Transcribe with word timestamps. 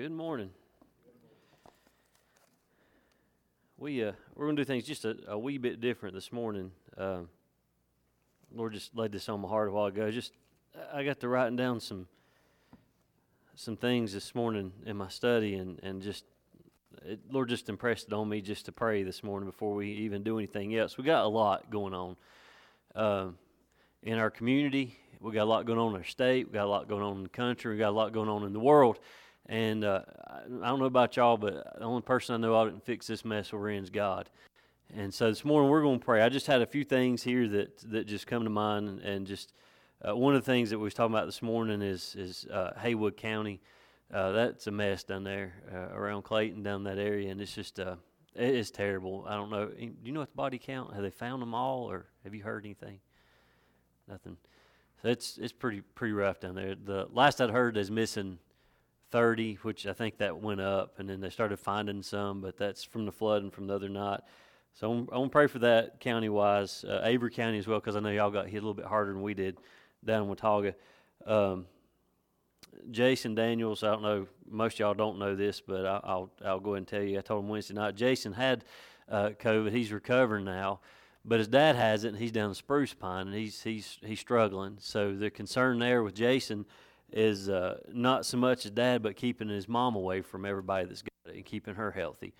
Good 0.00 0.12
morning. 0.12 0.48
We 3.76 4.02
uh, 4.02 4.12
we're 4.34 4.46
gonna 4.46 4.56
do 4.56 4.64
things 4.64 4.84
just 4.84 5.04
a, 5.04 5.14
a 5.28 5.38
wee 5.38 5.58
bit 5.58 5.78
different 5.82 6.14
this 6.14 6.32
morning. 6.32 6.70
Uh, 6.96 7.24
Lord 8.50 8.72
just 8.72 8.96
laid 8.96 9.12
this 9.12 9.28
on 9.28 9.42
my 9.42 9.48
heart 9.48 9.68
a 9.68 9.72
while 9.72 9.84
ago. 9.84 10.10
Just 10.10 10.32
I 10.90 11.04
got 11.04 11.20
to 11.20 11.28
writing 11.28 11.56
down 11.56 11.80
some 11.80 12.06
some 13.54 13.76
things 13.76 14.14
this 14.14 14.34
morning 14.34 14.72
in 14.86 14.96
my 14.96 15.08
study, 15.08 15.56
and 15.56 15.78
and 15.82 16.00
just 16.00 16.24
it, 17.04 17.20
Lord 17.30 17.50
just 17.50 17.68
impressed 17.68 18.06
it 18.06 18.14
on 18.14 18.26
me 18.26 18.40
just 18.40 18.64
to 18.64 18.72
pray 18.72 19.02
this 19.02 19.22
morning 19.22 19.50
before 19.50 19.74
we 19.74 19.90
even 19.90 20.22
do 20.22 20.38
anything 20.38 20.74
else. 20.76 20.96
We 20.96 21.04
got 21.04 21.26
a 21.26 21.28
lot 21.28 21.70
going 21.70 21.92
on 21.92 22.16
uh, 22.94 23.26
in 24.02 24.18
our 24.18 24.30
community. 24.30 24.96
We 25.20 25.32
got 25.32 25.42
a 25.42 25.44
lot 25.44 25.66
going 25.66 25.78
on 25.78 25.90
in 25.90 25.98
our 25.98 26.04
state. 26.04 26.46
We 26.46 26.54
got 26.54 26.64
a 26.64 26.70
lot 26.70 26.88
going 26.88 27.02
on 27.02 27.18
in 27.18 27.22
the 27.24 27.28
country. 27.28 27.74
We 27.74 27.78
got 27.78 27.90
a 27.90 27.98
lot 27.98 28.14
going 28.14 28.30
on 28.30 28.44
in 28.44 28.54
the 28.54 28.60
world. 28.60 28.98
And 29.50 29.82
uh, 29.84 30.02
I 30.62 30.68
don't 30.68 30.78
know 30.78 30.84
about 30.84 31.16
y'all, 31.16 31.36
but 31.36 31.76
the 31.76 31.84
only 31.84 32.02
person 32.02 32.36
I 32.36 32.38
know 32.38 32.56
I 32.56 32.66
didn't 32.66 32.84
fix 32.84 33.08
this 33.08 33.24
mess 33.24 33.52
we're 33.52 33.70
in 33.70 33.82
is 33.82 33.90
God. 33.90 34.30
And 34.96 35.12
so 35.12 35.28
this 35.28 35.44
morning 35.44 35.68
we're 35.68 35.82
going 35.82 35.98
to 35.98 36.04
pray. 36.04 36.22
I 36.22 36.28
just 36.28 36.46
had 36.46 36.62
a 36.62 36.66
few 36.66 36.84
things 36.84 37.24
here 37.24 37.48
that, 37.48 37.78
that 37.90 38.06
just 38.06 38.28
come 38.28 38.44
to 38.44 38.50
mind, 38.50 38.88
and, 38.88 39.00
and 39.00 39.26
just 39.26 39.52
uh, 40.06 40.14
one 40.14 40.36
of 40.36 40.44
the 40.44 40.50
things 40.50 40.70
that 40.70 40.78
we 40.78 40.84
was 40.84 40.94
talking 40.94 41.12
about 41.12 41.26
this 41.26 41.42
morning 41.42 41.82
is 41.82 42.14
is 42.16 42.46
uh, 42.46 42.74
Haywood 42.80 43.16
County. 43.16 43.60
Uh, 44.14 44.30
that's 44.30 44.68
a 44.68 44.70
mess 44.70 45.02
down 45.02 45.24
there 45.24 45.52
uh, 45.74 45.96
around 45.96 46.22
Clayton, 46.22 46.62
down 46.62 46.84
that 46.84 46.98
area, 46.98 47.30
and 47.30 47.40
it's 47.40 47.52
just 47.52 47.80
uh, 47.80 47.96
it 48.36 48.54
is 48.54 48.70
terrible. 48.70 49.24
I 49.28 49.34
don't 49.34 49.50
know. 49.50 49.66
Do 49.66 49.90
you 50.04 50.12
know 50.12 50.20
what 50.20 50.30
the 50.30 50.36
body 50.36 50.58
count? 50.58 50.94
Have 50.94 51.02
they 51.02 51.10
found 51.10 51.42
them 51.42 51.54
all, 51.54 51.90
or 51.90 52.06
have 52.22 52.36
you 52.36 52.44
heard 52.44 52.64
anything? 52.64 53.00
Nothing. 54.08 54.36
So 55.02 55.08
it's 55.08 55.38
it's 55.38 55.52
pretty 55.52 55.80
pretty 55.80 56.12
rough 56.12 56.38
down 56.38 56.54
there. 56.54 56.76
The 56.76 57.08
last 57.12 57.40
I'd 57.40 57.50
heard 57.50 57.76
is 57.76 57.90
missing 57.90 58.38
30, 59.10 59.58
which 59.62 59.86
I 59.86 59.92
think 59.92 60.18
that 60.18 60.40
went 60.40 60.60
up, 60.60 60.98
and 60.98 61.08
then 61.08 61.20
they 61.20 61.30
started 61.30 61.58
finding 61.58 62.02
some, 62.02 62.40
but 62.40 62.56
that's 62.56 62.84
from 62.84 63.06
the 63.06 63.12
flood 63.12 63.42
and 63.42 63.52
from 63.52 63.66
the 63.66 63.74
other 63.74 63.88
night. 63.88 64.20
So 64.74 64.90
I'm, 64.90 65.06
want 65.06 65.30
to 65.30 65.32
pray 65.32 65.46
for 65.46 65.58
that 65.60 66.00
county 66.00 66.28
wise, 66.28 66.84
uh, 66.84 67.00
Avery 67.04 67.30
County 67.30 67.58
as 67.58 67.66
well, 67.66 67.80
because 67.80 67.96
I 67.96 68.00
know 68.00 68.10
y'all 68.10 68.30
got 68.30 68.46
hit 68.46 68.58
a 68.58 68.60
little 68.60 68.74
bit 68.74 68.86
harder 68.86 69.12
than 69.12 69.22
we 69.22 69.34
did 69.34 69.58
down 70.04 70.22
in 70.22 70.28
Watauga. 70.28 70.74
Um, 71.26 71.66
Jason 72.90 73.34
Daniels, 73.34 73.82
I 73.82 73.90
don't 73.90 74.02
know, 74.02 74.26
most 74.48 74.78
y'all 74.78 74.94
don't 74.94 75.18
know 75.18 75.34
this, 75.34 75.60
but 75.60 75.84
I, 75.84 76.14
will 76.14 76.30
I'll 76.44 76.60
go 76.60 76.70
ahead 76.70 76.78
and 76.78 76.88
tell 76.88 77.02
you. 77.02 77.18
I 77.18 77.22
told 77.22 77.44
him 77.44 77.50
Wednesday 77.50 77.74
night. 77.74 77.96
Jason 77.96 78.32
had 78.32 78.64
uh, 79.08 79.30
COVID. 79.30 79.72
He's 79.72 79.92
recovering 79.92 80.44
now, 80.44 80.80
but 81.24 81.38
his 81.38 81.48
dad 81.48 81.76
has 81.76 82.04
it, 82.04 82.08
and 82.08 82.18
he's 82.18 82.32
down 82.32 82.50
in 82.50 82.54
Spruce 82.54 82.94
Pine, 82.94 83.26
and 83.26 83.36
he's 83.36 83.62
he's 83.62 83.98
he's 84.02 84.20
struggling. 84.20 84.78
So 84.80 85.14
the 85.14 85.30
concern 85.30 85.78
there 85.78 86.02
with 86.02 86.14
Jason 86.14 86.64
is 87.12 87.48
uh, 87.48 87.78
not 87.92 88.24
so 88.26 88.36
much 88.36 88.62
his 88.62 88.72
dad, 88.72 89.02
but 89.02 89.16
keeping 89.16 89.48
his 89.48 89.68
mom 89.68 89.96
away 89.96 90.22
from 90.22 90.44
everybody 90.44 90.86
that's 90.86 91.02
got 91.02 91.32
it 91.32 91.36
and 91.36 91.44
keeping 91.44 91.74
her 91.74 91.90
healthy. 91.90 92.34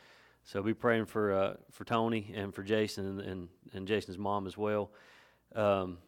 So 0.45 0.63
be 0.63 0.75
praying 0.75 1.07
for 1.07 1.33
uh, 1.33 1.55
for 1.71 1.85
Tony 1.85 2.33
and 2.35 2.55
for 2.55 2.63
Jason 2.63 3.07
and, 3.07 3.21
and, 3.21 3.49
and 3.73 3.89
Jason's 3.89 4.19
mom 4.19 4.47
as 4.47 4.57
well. 4.57 4.91
Um, 5.55 5.99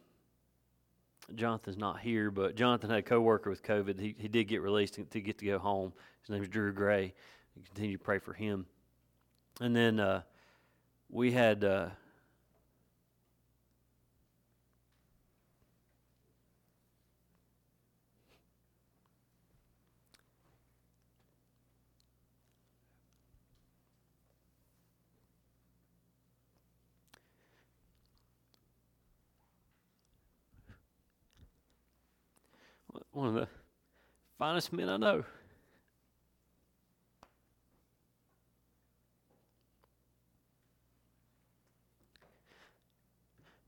Jonathan's 1.35 1.77
not 1.77 1.99
here, 1.99 2.31
but 2.31 2.55
Jonathan 2.55 2.89
had 2.89 2.99
a 2.99 3.03
coworker 3.03 3.49
with 3.49 3.63
COVID. 3.63 3.99
He 3.99 4.15
he 4.17 4.27
did 4.27 4.45
get 4.45 4.61
released 4.61 4.95
to, 4.95 5.21
get 5.21 5.37
to 5.37 5.45
go 5.45 5.59
home. 5.59 5.93
His 6.21 6.29
name 6.29 6.41
is 6.41 6.49
Drew 6.49 6.73
Gray. 6.73 7.13
We 7.55 7.63
continue 7.63 7.97
to 7.97 8.03
pray 8.03 8.19
for 8.19 8.33
him. 8.33 8.65
And 9.61 9.75
then 9.75 9.99
uh, 9.99 10.23
we 11.09 11.31
had 11.31 11.63
one 33.13 33.27
of 33.27 33.33
the 33.35 33.47
finest 34.39 34.73
men 34.73 34.89
I 34.89 34.97
know. 34.97 35.23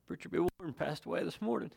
Preacher 0.07 0.29
Bill 0.29 0.47
Warren 0.59 0.73
passed 0.73 1.05
away 1.05 1.23
this 1.23 1.41
morning. 1.41 1.71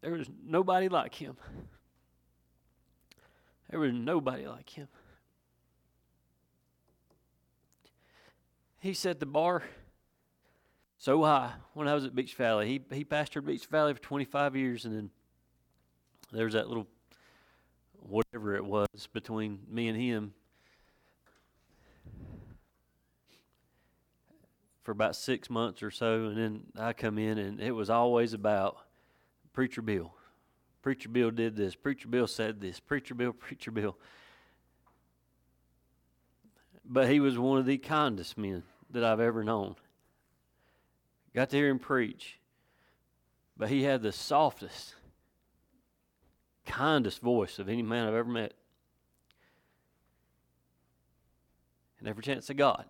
There 0.00 0.12
was 0.12 0.28
nobody 0.44 0.88
like 0.88 1.14
him. 1.14 1.36
There 3.70 3.78
was 3.78 3.92
nobody 3.92 4.46
like 4.46 4.68
him. 4.68 4.88
He 8.82 8.94
set 8.94 9.20
the 9.20 9.26
bar 9.26 9.62
so 10.98 11.22
high 11.22 11.52
when 11.72 11.86
I 11.86 11.94
was 11.94 12.04
at 12.04 12.16
Beech 12.16 12.34
Valley. 12.34 12.66
He 12.66 12.96
he 12.96 13.04
pastored 13.04 13.46
Beech 13.46 13.66
Valley 13.66 13.94
for 13.94 14.00
25 14.00 14.56
years, 14.56 14.84
and 14.84 14.92
then 14.92 15.10
there 16.32 16.44
was 16.44 16.54
that 16.54 16.66
little 16.66 16.88
whatever 18.00 18.56
it 18.56 18.64
was 18.64 18.88
between 19.12 19.60
me 19.70 19.86
and 19.86 19.96
him 19.96 20.34
for 24.82 24.90
about 24.90 25.14
six 25.14 25.48
months 25.48 25.80
or 25.80 25.92
so, 25.92 26.24
and 26.24 26.36
then 26.36 26.62
I 26.76 26.92
come 26.92 27.18
in, 27.18 27.38
and 27.38 27.60
it 27.60 27.70
was 27.70 27.88
always 27.88 28.32
about 28.32 28.78
Preacher 29.52 29.80
Bill. 29.80 30.12
Preacher 30.82 31.08
Bill 31.08 31.30
did 31.30 31.54
this. 31.54 31.76
Preacher 31.76 32.08
Bill 32.08 32.26
said 32.26 32.60
this. 32.60 32.80
Preacher 32.80 33.14
Bill, 33.14 33.32
Preacher 33.38 33.70
Bill. 33.70 33.96
But 36.84 37.08
he 37.08 37.20
was 37.20 37.38
one 37.38 37.60
of 37.60 37.66
the 37.66 37.78
kindest 37.78 38.36
men 38.36 38.64
that 38.92 39.04
I've 39.04 39.20
ever 39.20 39.42
known. 39.42 39.76
Got 41.34 41.50
to 41.50 41.56
hear 41.56 41.68
him 41.68 41.78
preach. 41.78 42.38
But 43.56 43.68
he 43.68 43.82
had 43.82 44.02
the 44.02 44.12
softest, 44.12 44.94
kindest 46.66 47.20
voice 47.20 47.58
of 47.58 47.68
any 47.68 47.82
man 47.82 48.06
I've 48.06 48.14
ever 48.14 48.30
met. 48.30 48.54
And 51.98 52.08
every 52.08 52.22
chance 52.22 52.50
I 52.50 52.54
got, 52.54 52.88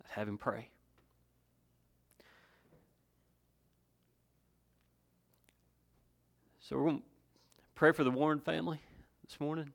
I'd 0.00 0.10
have 0.18 0.28
him 0.28 0.38
pray. 0.38 0.68
So 6.60 6.76
we're 6.76 6.84
going 6.84 6.98
to 6.98 7.04
pray 7.74 7.92
for 7.92 8.02
the 8.02 8.10
Warren 8.10 8.40
family 8.40 8.80
this 9.26 9.38
morning. 9.38 9.72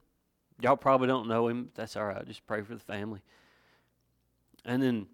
Y'all 0.59 0.75
probably 0.75 1.07
don't 1.07 1.27
know 1.27 1.47
him. 1.47 1.69
That's 1.75 1.95
all 1.95 2.06
right. 2.06 2.25
Just 2.25 2.45
pray 2.47 2.61
for 2.61 2.73
the 2.73 2.79
family. 2.81 3.22
And 4.67 4.83
then 4.83 5.07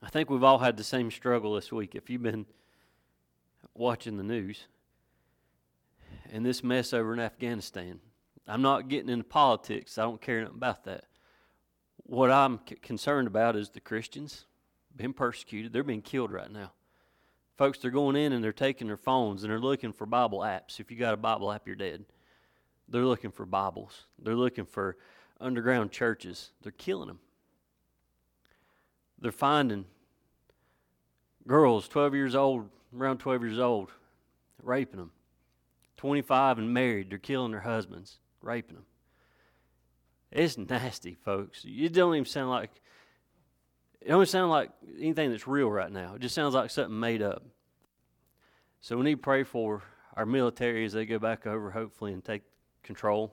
I 0.00 0.08
think 0.08 0.30
we've 0.30 0.44
all 0.44 0.58
had 0.58 0.76
the 0.76 0.84
same 0.84 1.10
struggle 1.10 1.54
this 1.54 1.72
week. 1.72 1.96
If 1.96 2.08
you've 2.08 2.22
been 2.22 2.46
watching 3.74 4.16
the 4.16 4.22
news 4.22 4.68
and 6.32 6.46
this 6.46 6.62
mess 6.62 6.92
over 6.92 7.12
in 7.12 7.18
Afghanistan, 7.18 7.98
I'm 8.46 8.62
not 8.62 8.88
getting 8.88 9.10
into 9.10 9.24
politics. 9.24 9.98
I 9.98 10.02
don't 10.02 10.20
care 10.20 10.40
nothing 10.40 10.56
about 10.56 10.84
that. 10.84 11.06
What 12.04 12.30
I'm 12.30 12.60
c- 12.68 12.76
concerned 12.76 13.26
about 13.26 13.56
is 13.56 13.70
the 13.70 13.80
Christians 13.80 14.46
being 14.94 15.12
persecuted. 15.12 15.72
They're 15.72 15.82
being 15.82 16.02
killed 16.02 16.30
right 16.30 16.50
now. 16.50 16.72
Folks, 17.58 17.78
they're 17.78 17.90
going 17.90 18.16
in 18.16 18.32
and 18.32 18.42
they're 18.42 18.52
taking 18.52 18.86
their 18.86 18.96
phones 18.96 19.42
and 19.42 19.50
they're 19.50 19.58
looking 19.58 19.92
for 19.92 20.06
Bible 20.06 20.40
apps. 20.40 20.78
If 20.78 20.92
you 20.92 20.96
got 20.96 21.14
a 21.14 21.18
Bible 21.18 21.50
app, 21.50 21.66
you're 21.66 21.76
dead. 21.76 22.04
They're 22.88 23.04
looking 23.04 23.32
for 23.32 23.46
Bibles. 23.46 24.06
They're 24.18 24.36
looking 24.36 24.66
for 24.66 24.96
underground 25.40 25.90
churches. 25.90 26.52
They're 26.62 26.72
killing 26.72 27.08
them 27.08 27.18
they're 29.22 29.32
finding 29.32 29.86
girls 31.46 31.88
12 31.88 32.14
years 32.14 32.34
old, 32.34 32.68
around 32.94 33.18
12 33.18 33.42
years 33.42 33.58
old, 33.58 33.90
raping 34.62 34.98
them. 34.98 35.12
25 35.96 36.58
and 36.58 36.74
married, 36.74 37.10
they're 37.10 37.18
killing 37.18 37.52
their 37.52 37.60
husbands, 37.60 38.18
raping 38.42 38.74
them. 38.74 38.84
It's 40.32 40.58
nasty, 40.58 41.14
folks. 41.14 41.64
It 41.64 41.92
don't 41.92 42.14
even 42.14 42.26
sound 42.26 42.50
like 42.50 42.70
it 44.00 44.08
don't 44.08 44.28
sound 44.28 44.50
like 44.50 44.70
anything 44.98 45.30
that's 45.30 45.46
real 45.46 45.70
right 45.70 45.92
now. 45.92 46.14
It 46.16 46.22
just 46.22 46.34
sounds 46.34 46.54
like 46.54 46.70
something 46.70 46.98
made 46.98 47.22
up. 47.22 47.44
So 48.80 48.96
we 48.96 49.04
need 49.04 49.14
to 49.16 49.18
pray 49.18 49.44
for 49.44 49.82
our 50.16 50.26
military 50.26 50.84
as 50.84 50.92
they 50.92 51.06
go 51.06 51.20
back 51.20 51.46
over, 51.46 51.70
hopefully, 51.70 52.12
and 52.12 52.24
take 52.24 52.42
control. 52.82 53.32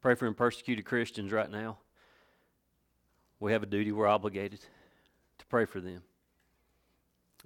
Pray 0.00 0.14
for 0.14 0.30
persecuted 0.32 0.84
Christians 0.84 1.32
right 1.32 1.50
now 1.50 1.78
we 3.42 3.50
have 3.50 3.64
a 3.64 3.66
duty, 3.66 3.90
we're 3.90 4.06
obligated 4.06 4.60
to 5.36 5.46
pray 5.46 5.64
for 5.64 5.80
them. 5.80 6.00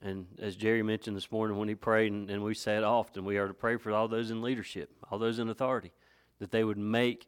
And 0.03 0.27
as 0.39 0.55
Jerry 0.55 0.83
mentioned 0.83 1.17
this 1.17 1.33
morning 1.33 1.57
when 1.57 1.71
he 1.71 1.75
prayed, 1.75 2.13
and, 2.13 2.31
and 2.31 2.45
we 2.45 2.53
said 2.53 2.85
often, 2.85 3.25
we 3.25 3.39
are 3.39 3.49
to 3.49 3.55
pray 3.55 3.79
for 3.79 3.91
all 3.93 4.07
those 4.07 4.31
in 4.31 4.43
leadership, 4.43 4.91
all 5.11 5.19
those 5.19 5.39
in 5.39 5.49
authority, 5.49 5.93
that 6.39 6.51
they 6.51 6.65
would 6.65 6.77
make 6.77 7.27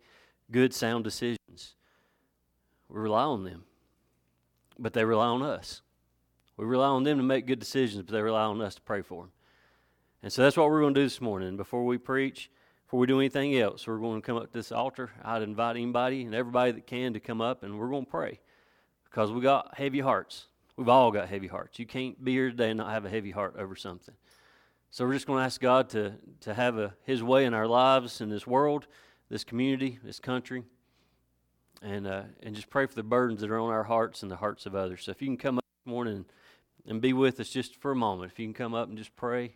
good, 0.50 0.74
sound 0.74 1.04
decisions. 1.04 1.76
We 2.90 3.00
rely 3.00 3.22
on 3.22 3.44
them, 3.44 3.64
but 4.78 4.92
they 4.92 5.02
rely 5.02 5.28
on 5.28 5.42
us. 5.42 5.80
We 6.58 6.66
rely 6.66 6.88
on 6.88 7.04
them 7.04 7.16
to 7.16 7.24
make 7.24 7.46
good 7.46 7.60
decisions, 7.60 8.02
but 8.02 8.12
they 8.12 8.20
rely 8.20 8.44
on 8.44 8.60
us 8.60 8.74
to 8.74 8.82
pray 8.82 9.00
for 9.00 9.22
them. 9.22 9.32
And 10.22 10.30
so 10.30 10.42
that's 10.42 10.58
what 10.58 10.68
we're 10.68 10.82
going 10.82 10.92
to 10.92 11.00
do 11.00 11.06
this 11.06 11.22
morning. 11.22 11.56
Before 11.56 11.86
we 11.86 11.96
preach, 11.96 12.50
before 12.84 13.00
we 13.00 13.06
do 13.06 13.18
anything 13.18 13.56
else, 13.56 13.86
we're 13.86 13.96
going 13.96 14.20
to 14.20 14.26
come 14.26 14.36
up 14.36 14.52
to 14.52 14.52
this 14.52 14.72
altar. 14.72 15.10
I'd 15.24 15.40
invite 15.40 15.76
anybody 15.76 16.24
and 16.24 16.34
everybody 16.34 16.72
that 16.72 16.86
can 16.86 17.14
to 17.14 17.20
come 17.20 17.40
up, 17.40 17.62
and 17.62 17.78
we're 17.78 17.88
going 17.88 18.04
to 18.04 18.10
pray 18.10 18.40
because 19.10 19.32
we 19.32 19.40
got 19.40 19.76
heavy 19.76 20.00
hearts. 20.00 20.46
We've 20.76 20.88
all 20.88 21.10
got 21.10 21.28
heavy 21.28 21.48
hearts. 21.48 21.78
You 21.78 21.86
can't 21.86 22.22
be 22.22 22.32
here 22.32 22.50
today 22.50 22.70
and 22.70 22.78
not 22.78 22.90
have 22.90 23.04
a 23.04 23.10
heavy 23.10 23.30
heart 23.30 23.56
over 23.58 23.74
something. 23.74 24.14
So 24.90 25.04
we're 25.04 25.14
just 25.14 25.26
going 25.26 25.40
to 25.40 25.44
ask 25.44 25.60
God 25.60 25.90
to, 25.90 26.14
to 26.40 26.54
have 26.54 26.78
a, 26.78 26.94
His 27.04 27.22
way 27.22 27.44
in 27.44 27.52
our 27.52 27.66
lives, 27.66 28.20
in 28.20 28.30
this 28.30 28.46
world, 28.46 28.86
this 29.28 29.44
community, 29.44 29.98
this 30.02 30.20
country, 30.20 30.62
and, 31.82 32.06
uh, 32.06 32.22
and 32.42 32.54
just 32.54 32.70
pray 32.70 32.86
for 32.86 32.94
the 32.94 33.02
burdens 33.02 33.40
that 33.40 33.50
are 33.50 33.58
on 33.58 33.70
our 33.70 33.84
hearts 33.84 34.22
and 34.22 34.30
the 34.30 34.36
hearts 34.36 34.66
of 34.66 34.74
others. 34.74 35.04
So 35.04 35.10
if 35.10 35.20
you 35.20 35.28
can 35.28 35.36
come 35.36 35.58
up 35.58 35.64
this 35.84 35.90
morning 35.90 36.24
and 36.86 37.00
be 37.00 37.12
with 37.12 37.38
us 37.40 37.50
just 37.50 37.76
for 37.76 37.90
a 37.90 37.96
moment, 37.96 38.32
if 38.32 38.38
you 38.38 38.46
can 38.46 38.54
come 38.54 38.74
up 38.74 38.88
and 38.88 38.96
just 38.96 39.14
pray. 39.14 39.52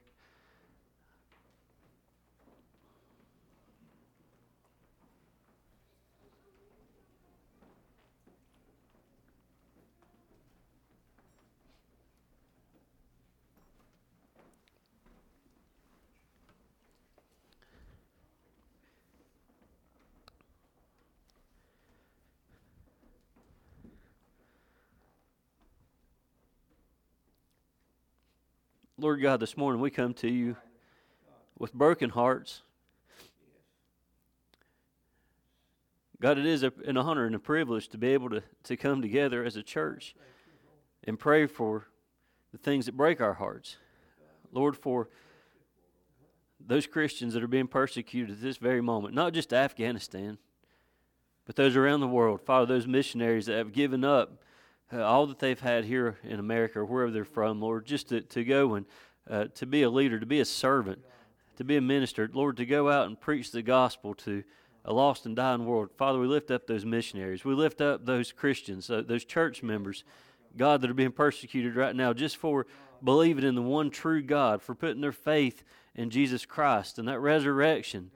Lord 28.99 29.23
God, 29.23 29.41
this 29.41 29.57
morning 29.57 29.81
we 29.81 29.91
come 29.91 30.13
to 30.15 30.29
you 30.29 30.57
with 31.59 31.73
broken 31.73 32.11
hearts. 32.11 32.63
God, 36.21 36.39
it 36.39 36.45
is 36.45 36.63
an 36.63 36.97
honor 36.97 37.25
and 37.25 37.35
a 37.35 37.39
privilege 37.39 37.89
to 37.89 37.99
be 37.99 38.09
able 38.09 38.29
to, 38.31 38.43
to 38.65 38.77
come 38.77 39.01
together 39.01 39.45
as 39.45 39.57
a 39.57 39.63
church 39.63 40.15
and 41.05 41.19
pray 41.19 41.47
for 41.47 41.89
the 42.53 42.59
things 42.59 42.87
that 42.87 42.97
break 42.97 43.21
our 43.21 43.35
hearts. 43.35 43.79
Lord, 44.53 44.77
for 44.77 45.09
those 46.61 46.87
Christians 46.87 47.33
that 47.33 47.43
are 47.43 47.49
being 47.49 47.67
persecuted 47.67 48.37
at 48.37 48.43
this 48.43 48.59
very 48.59 48.83
moment, 48.83 49.15
not 49.15 49.33
just 49.33 49.55
Afghanistan, 49.55 50.37
but 51.47 51.57
those 51.57 51.77
around 51.77 52.01
the 52.01 52.07
world. 52.07 52.43
Father, 52.43 52.67
those 52.67 52.87
missionaries 52.87 53.47
that 53.47 53.57
have 53.57 53.73
given 53.73 54.05
up 54.05 54.43
uh, 54.93 55.03
all 55.03 55.27
that 55.27 55.39
they've 55.39 55.61
had 55.61 55.85
here 55.85 56.19
in 56.25 56.39
America 56.39 56.81
or 56.81 56.85
wherever 56.85 57.11
they're 57.11 57.25
from, 57.25 57.61
Lord, 57.61 57.87
just 57.87 58.09
to, 58.11 58.21
to 58.21 58.45
go 58.45 58.75
and 58.75 58.87
uh, 59.31 59.47
to 59.55 59.67
be 59.67 59.83
a 59.83 59.91
leader, 59.91 60.19
to 60.19 60.27
be 60.27 60.41
a 60.41 60.45
servant, 60.45 60.99
to 61.57 61.65
be 61.65 61.77
a 61.77 61.81
minister, 61.81 62.29
Lord, 62.33 62.57
to 62.57 62.67
go 62.67 62.91
out 62.91 63.07
and 63.07 63.21
preach 63.21 63.53
the 63.53 63.63
gospel 63.63 64.15
to 64.17 64.43
a 64.85 64.93
lost 64.93 65.27
and 65.27 65.37
dying 65.37 65.65
world. 65.65 65.91
Father, 65.97 66.19
we 66.19 66.27
lift 66.27 66.51
up 66.51 66.67
those 66.67 66.85
missionaries. 66.85 67.45
We 67.45 67.55
lift 67.55 67.81
up 67.81 68.05
those 68.05 68.33
Christians, 68.33 68.91
uh, 68.91 69.03
those 69.07 69.25
church 69.25 69.63
members, 69.63 70.05
God, 70.57 70.81
that 70.81 70.91
are 70.91 70.95
being 70.95 71.13
persecuted 71.13 71.77
right 71.77 71.95
now 71.95 72.13
just 72.13 72.37
for 72.37 72.67
believing 73.03 73.45
in 73.45 73.55
the 73.55 73.63
one 73.63 73.91
true 73.91 74.23
God, 74.23 74.63
for 74.63 74.75
putting 74.75 75.01
their 75.01 75.13
faith 75.13 75.63
in 75.95 76.11
Jesus 76.11 76.45
Christ 76.45 76.99
and 76.99 77.09
that 77.09 77.21
resurrection. 77.21 78.11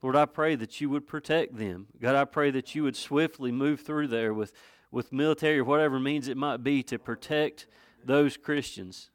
Lord, 0.00 0.16
I 0.16 0.26
pray 0.26 0.54
that 0.54 0.80
you 0.80 0.88
would 0.90 1.06
protect 1.06 1.56
them. 1.56 1.86
God, 2.00 2.14
I 2.14 2.24
pray 2.24 2.50
that 2.52 2.74
you 2.74 2.84
would 2.84 2.96
swiftly 2.96 3.50
move 3.50 3.80
through 3.80 4.08
there 4.08 4.32
with 4.32 4.52
with 4.90 5.12
military 5.12 5.58
or 5.58 5.64
whatever 5.64 5.98
means 5.98 6.28
it 6.28 6.36
might 6.36 6.62
be 6.62 6.82
to 6.84 6.98
protect 6.98 7.66
those 8.04 8.36
Christians. 8.36 9.10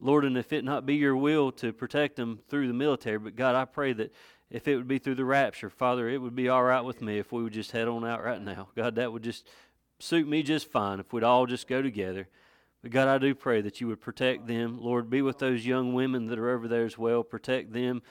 Lord, 0.00 0.24
and 0.24 0.36
if 0.36 0.52
it 0.52 0.64
not 0.64 0.86
be 0.86 0.94
your 0.96 1.16
will 1.16 1.52
to 1.52 1.72
protect 1.72 2.16
them 2.16 2.40
through 2.48 2.66
the 2.68 2.74
military, 2.74 3.18
but 3.18 3.36
God, 3.36 3.54
I 3.54 3.64
pray 3.64 3.92
that 3.94 4.12
if 4.50 4.68
it 4.68 4.76
would 4.76 4.88
be 4.88 4.98
through 4.98 5.14
the 5.16 5.24
rapture, 5.24 5.70
Father, 5.70 6.08
it 6.08 6.18
would 6.18 6.34
be 6.34 6.48
all 6.48 6.62
right 6.62 6.82
with 6.82 7.00
me 7.00 7.18
if 7.18 7.32
we 7.32 7.42
would 7.42 7.52
just 7.52 7.72
head 7.72 7.88
on 7.88 8.04
out 8.04 8.22
right 8.22 8.40
now. 8.40 8.68
God, 8.76 8.96
that 8.96 9.12
would 9.12 9.22
just 9.22 9.46
suit 9.98 10.28
me 10.28 10.42
just 10.42 10.70
fine 10.70 11.00
if 11.00 11.12
we'd 11.12 11.24
all 11.24 11.46
just 11.46 11.68
go 11.68 11.80
together. 11.80 12.28
But 12.82 12.90
God, 12.90 13.08
I 13.08 13.18
do 13.18 13.34
pray 13.34 13.62
that 13.62 13.80
you 13.80 13.88
would 13.88 14.00
protect 14.00 14.46
them. 14.46 14.78
Lord, 14.78 15.08
be 15.08 15.22
with 15.22 15.38
those 15.38 15.64
young 15.64 15.94
women 15.94 16.26
that 16.26 16.38
are 16.38 16.50
over 16.50 16.68
there 16.68 16.84
as 16.84 16.98
well. 16.98 17.22
Protect 17.22 17.72
them 17.72 18.02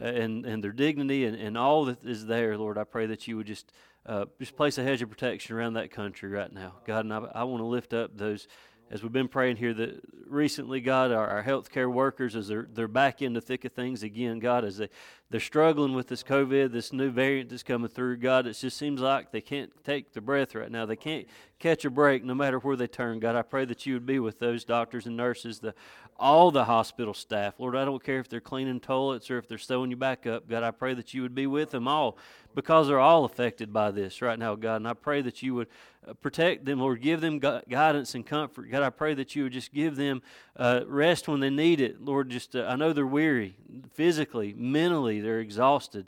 and, 0.00 0.46
and 0.46 0.64
their 0.64 0.72
dignity 0.72 1.24
and, 1.24 1.36
and 1.36 1.56
all 1.56 1.84
that 1.84 2.02
is 2.04 2.26
there, 2.26 2.56
Lord. 2.56 2.78
I 2.78 2.84
pray 2.84 3.06
that 3.06 3.28
you 3.28 3.36
would 3.36 3.46
just 3.46 3.72
uh, 4.06 4.24
just 4.38 4.56
place 4.56 4.78
a 4.78 4.82
hedge 4.82 5.02
of 5.02 5.10
protection 5.10 5.54
around 5.54 5.74
that 5.74 5.90
country 5.90 6.30
right 6.30 6.52
now. 6.52 6.76
God, 6.86 7.04
and 7.04 7.12
I, 7.12 7.18
I 7.34 7.44
want 7.44 7.60
to 7.60 7.66
lift 7.66 7.92
up 7.92 8.16
those, 8.16 8.48
as 8.90 9.02
we've 9.02 9.12
been 9.12 9.28
praying 9.28 9.56
here, 9.56 9.74
that 9.74 10.00
recently, 10.26 10.80
God, 10.80 11.12
our, 11.12 11.28
our 11.28 11.42
healthcare 11.42 11.92
workers, 11.92 12.34
as 12.34 12.48
they're, 12.48 12.66
they're 12.72 12.88
back 12.88 13.20
in 13.20 13.34
the 13.34 13.40
thick 13.40 13.64
of 13.64 13.72
things 13.72 14.02
again, 14.02 14.38
God, 14.38 14.64
as 14.64 14.78
they, 14.78 14.88
they're 15.30 15.40
struggling 15.40 15.94
with 15.94 16.08
this 16.08 16.24
COVID, 16.24 16.72
this 16.72 16.92
new 16.92 17.10
variant 17.10 17.50
that's 17.50 17.62
coming 17.62 17.88
through, 17.88 18.16
God, 18.16 18.46
it 18.46 18.54
just 18.54 18.76
seems 18.76 19.00
like 19.00 19.30
they 19.30 19.40
can't 19.40 19.72
take 19.84 20.12
the 20.12 20.20
breath 20.20 20.54
right 20.56 20.70
now. 20.70 20.86
They 20.86 20.96
can't 20.96 21.26
catch 21.60 21.84
a 21.84 21.90
break 21.90 22.24
no 22.24 22.34
matter 22.34 22.58
where 22.58 22.74
they 22.74 22.88
turn. 22.88 23.20
God, 23.20 23.36
I 23.36 23.42
pray 23.42 23.64
that 23.66 23.86
you 23.86 23.94
would 23.94 24.06
be 24.06 24.18
with 24.18 24.40
those 24.40 24.64
doctors 24.64 25.06
and 25.06 25.16
nurses, 25.16 25.60
the 25.60 25.74
all 26.20 26.50
the 26.50 26.64
hospital 26.66 27.14
staff. 27.14 27.54
Lord, 27.58 27.74
I 27.74 27.84
don't 27.86 28.04
care 28.04 28.18
if 28.18 28.28
they're 28.28 28.40
cleaning 28.40 28.78
toilets 28.78 29.30
or 29.30 29.38
if 29.38 29.48
they're 29.48 29.56
sewing 29.56 29.90
you 29.90 29.96
back 29.96 30.26
up. 30.26 30.46
God, 30.48 30.62
I 30.62 30.70
pray 30.70 30.92
that 30.94 31.14
you 31.14 31.22
would 31.22 31.34
be 31.34 31.46
with 31.46 31.70
them 31.70 31.88
all 31.88 32.18
because 32.54 32.88
they're 32.88 33.00
all 33.00 33.24
affected 33.24 33.72
by 33.72 33.90
this 33.90 34.20
right 34.20 34.38
now, 34.38 34.54
God. 34.54 34.76
And 34.76 34.88
I 34.88 34.92
pray 34.92 35.22
that 35.22 35.42
you 35.42 35.54
would 35.54 35.68
uh, 36.06 36.12
protect 36.14 36.66
them, 36.66 36.80
Lord. 36.80 37.00
Give 37.00 37.22
them 37.22 37.38
guidance 37.38 38.14
and 38.14 38.26
comfort. 38.26 38.70
God, 38.70 38.82
I 38.82 38.90
pray 38.90 39.14
that 39.14 39.34
you 39.34 39.44
would 39.44 39.52
just 39.52 39.72
give 39.72 39.96
them 39.96 40.20
uh, 40.56 40.82
rest 40.86 41.26
when 41.26 41.40
they 41.40 41.50
need 41.50 41.80
it. 41.80 42.04
Lord, 42.04 42.28
just 42.28 42.54
uh, 42.54 42.66
I 42.68 42.76
know 42.76 42.92
they're 42.92 43.06
weary 43.06 43.56
physically, 43.94 44.54
mentally, 44.54 45.19
they're 45.20 45.40
exhausted. 45.40 46.06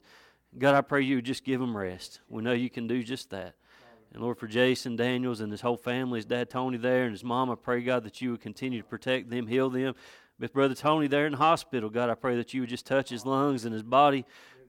God, 0.58 0.74
I 0.74 0.80
pray 0.82 1.02
you 1.02 1.16
would 1.16 1.24
just 1.24 1.44
give 1.44 1.60
them 1.60 1.76
rest. 1.76 2.20
We 2.28 2.42
know 2.42 2.52
you 2.52 2.70
can 2.70 2.86
do 2.86 3.02
just 3.02 3.30
that. 3.30 3.54
And 4.12 4.22
Lord, 4.22 4.36
for 4.36 4.46
Jason 4.46 4.96
Daniels 4.96 5.40
and 5.40 5.50
his 5.50 5.62
whole 5.62 5.78
family, 5.78 6.18
his 6.18 6.26
dad 6.26 6.50
Tony 6.50 6.76
there 6.76 7.04
and 7.04 7.12
his 7.12 7.24
mom, 7.24 7.50
I 7.50 7.54
pray, 7.54 7.80
God, 7.80 8.04
that 8.04 8.20
you 8.20 8.32
would 8.32 8.42
continue 8.42 8.82
to 8.82 8.86
protect 8.86 9.30
them, 9.30 9.46
heal 9.46 9.70
them. 9.70 9.94
With 10.38 10.52
Brother 10.52 10.74
Tony 10.74 11.06
there 11.06 11.24
in 11.24 11.32
the 11.32 11.38
hospital, 11.38 11.88
God, 11.88 12.10
I 12.10 12.14
pray 12.14 12.36
that 12.36 12.52
you 12.52 12.62
would 12.62 12.70
just 12.70 12.84
touch 12.84 13.08
his 13.08 13.24
lungs 13.24 13.64
and 13.64 13.72
his 13.72 13.82
body. 13.82 14.26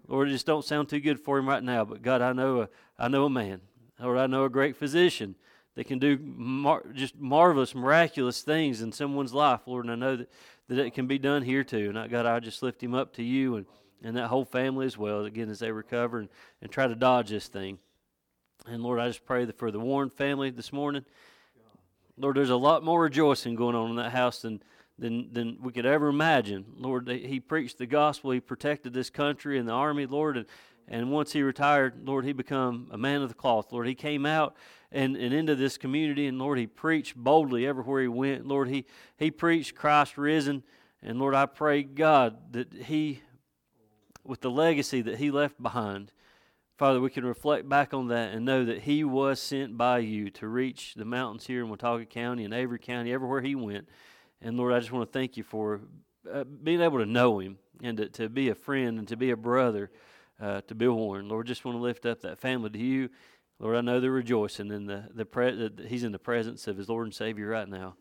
Lord, 0.07 0.29
it 0.29 0.31
just 0.31 0.45
don't 0.45 0.63
sound 0.63 0.87
too 0.87 0.99
good 0.99 1.19
for 1.19 1.37
him 1.37 1.47
right 1.47 1.63
now, 1.63 1.83
but 1.83 2.01
God, 2.01 2.21
I 2.21 2.31
know 2.31 2.61
a, 2.61 2.69
I 2.97 3.07
know 3.07 3.25
a 3.25 3.29
man, 3.29 3.61
or 4.01 4.17
I 4.17 4.27
know 4.27 4.45
a 4.45 4.49
great 4.49 4.77
physician 4.77 5.35
that 5.75 5.85
can 5.85 5.99
do 5.99 6.17
mar- 6.21 6.85
just 6.93 7.17
marvelous, 7.17 7.73
miraculous 7.73 8.41
things 8.43 8.81
in 8.81 8.91
someone's 8.91 9.33
life, 9.33 9.61
Lord, 9.65 9.85
and 9.85 9.91
I 9.91 9.95
know 9.95 10.15
that, 10.17 10.29
that 10.67 10.77
it 10.79 10.93
can 10.93 11.07
be 11.07 11.17
done 11.17 11.41
here 11.41 11.63
too. 11.63 11.89
And 11.89 11.97
I, 11.97 12.07
God, 12.07 12.25
I 12.25 12.39
just 12.39 12.61
lift 12.61 12.83
him 12.83 12.93
up 12.93 13.13
to 13.13 13.23
you 13.23 13.55
and, 13.55 13.65
and 14.03 14.17
that 14.17 14.27
whole 14.27 14.45
family 14.45 14.85
as 14.85 14.97
well, 14.97 15.25
again, 15.25 15.49
as 15.49 15.59
they 15.59 15.71
recover 15.71 16.19
and, 16.19 16.29
and 16.61 16.71
try 16.71 16.87
to 16.87 16.95
dodge 16.95 17.29
this 17.29 17.47
thing. 17.47 17.79
And 18.67 18.83
Lord, 18.83 18.99
I 18.99 19.07
just 19.07 19.25
pray 19.25 19.45
that 19.45 19.57
for 19.57 19.71
the 19.71 19.79
Warren 19.79 20.09
family 20.09 20.49
this 20.49 20.71
morning. 20.71 21.05
Lord, 22.17 22.37
there's 22.37 22.49
a 22.49 22.55
lot 22.55 22.83
more 22.83 23.01
rejoicing 23.01 23.55
going 23.55 23.75
on 23.75 23.89
in 23.89 23.95
that 23.95 24.11
house 24.11 24.41
than 24.41 24.61
than 24.99 25.33
than 25.33 25.57
we 25.61 25.71
could 25.71 25.85
ever 25.85 26.07
imagine. 26.07 26.65
Lord, 26.77 27.09
he 27.09 27.39
preached 27.39 27.79
the 27.79 27.87
gospel. 27.87 28.31
He 28.31 28.39
protected 28.39 28.93
this 28.93 29.09
country 29.09 29.57
and 29.57 29.67
the 29.67 29.73
army, 29.73 30.05
Lord, 30.05 30.37
and 30.37 30.45
and 30.87 31.11
once 31.11 31.31
he 31.31 31.41
retired, 31.41 32.07
Lord, 32.07 32.25
he 32.25 32.33
became 32.33 32.89
a 32.91 32.97
man 32.97 33.21
of 33.21 33.29
the 33.29 33.35
cloth. 33.35 33.71
Lord, 33.71 33.87
he 33.87 33.95
came 33.95 34.25
out 34.25 34.55
and, 34.91 35.15
and 35.15 35.33
into 35.33 35.55
this 35.55 35.77
community, 35.77 36.27
and 36.27 36.37
Lord, 36.37 36.59
he 36.59 36.67
preached 36.67 37.15
boldly 37.15 37.65
everywhere 37.65 38.01
he 38.01 38.07
went. 38.07 38.45
Lord, 38.45 38.67
he 38.67 38.85
he 39.17 39.31
preached 39.31 39.75
Christ 39.75 40.17
risen, 40.17 40.63
and 41.01 41.19
Lord, 41.19 41.35
I 41.35 41.45
pray 41.45 41.83
God 41.83 42.53
that 42.53 42.73
he, 42.73 43.21
with 44.23 44.41
the 44.41 44.51
legacy 44.51 45.01
that 45.01 45.17
he 45.17 45.31
left 45.31 45.61
behind, 45.61 46.11
Father, 46.77 46.99
we 46.99 47.11
can 47.11 47.23
reflect 47.23 47.69
back 47.69 47.93
on 47.93 48.07
that 48.07 48.33
and 48.33 48.45
know 48.45 48.65
that 48.65 48.81
He 48.81 49.03
was 49.03 49.39
sent 49.39 49.77
by 49.77 49.99
you 49.99 50.31
to 50.31 50.47
reach 50.47 50.95
the 50.95 51.05
mountains 51.05 51.45
here 51.45 51.63
in 51.63 51.69
Watauga 51.69 52.05
County 52.05 52.43
and 52.45 52.53
Avery 52.53 52.79
County, 52.79 53.13
everywhere 53.13 53.41
He 53.41 53.53
went. 53.53 53.87
And 54.41 54.57
Lord, 54.57 54.73
I 54.73 54.79
just 54.79 54.91
want 54.91 55.07
to 55.07 55.17
thank 55.17 55.37
you 55.37 55.43
for 55.43 55.81
uh, 56.31 56.43
being 56.43 56.81
able 56.81 56.97
to 56.97 57.05
know 57.05 57.39
Him 57.39 57.59
and 57.83 57.97
to, 57.97 58.09
to 58.09 58.27
be 58.27 58.49
a 58.49 58.55
friend 58.55 58.97
and 58.97 59.07
to 59.07 59.15
be 59.15 59.29
a 59.29 59.37
brother 59.37 59.91
uh, 60.41 60.61
to 60.61 60.73
Bill 60.73 60.93
Warren. 60.93 61.29
Lord, 61.29 61.45
just 61.45 61.63
want 61.63 61.77
to 61.77 61.81
lift 61.81 62.07
up 62.07 62.21
that 62.21 62.39
family 62.39 62.71
to 62.71 62.79
you. 62.79 63.09
Lord, 63.59 63.77
I 63.77 63.81
know 63.81 63.99
they're 63.99 64.11
rejoicing 64.11 64.71
in 64.71 64.87
the, 64.87 65.09
the 65.13 65.25
pre- 65.25 65.55
that 65.55 65.79
He's 65.87 66.03
in 66.03 66.11
the 66.11 66.19
presence 66.19 66.67
of 66.67 66.77
His 66.77 66.89
Lord 66.89 67.05
and 67.05 67.13
Savior 67.13 67.47
right 67.47 67.69
now. 67.69 67.95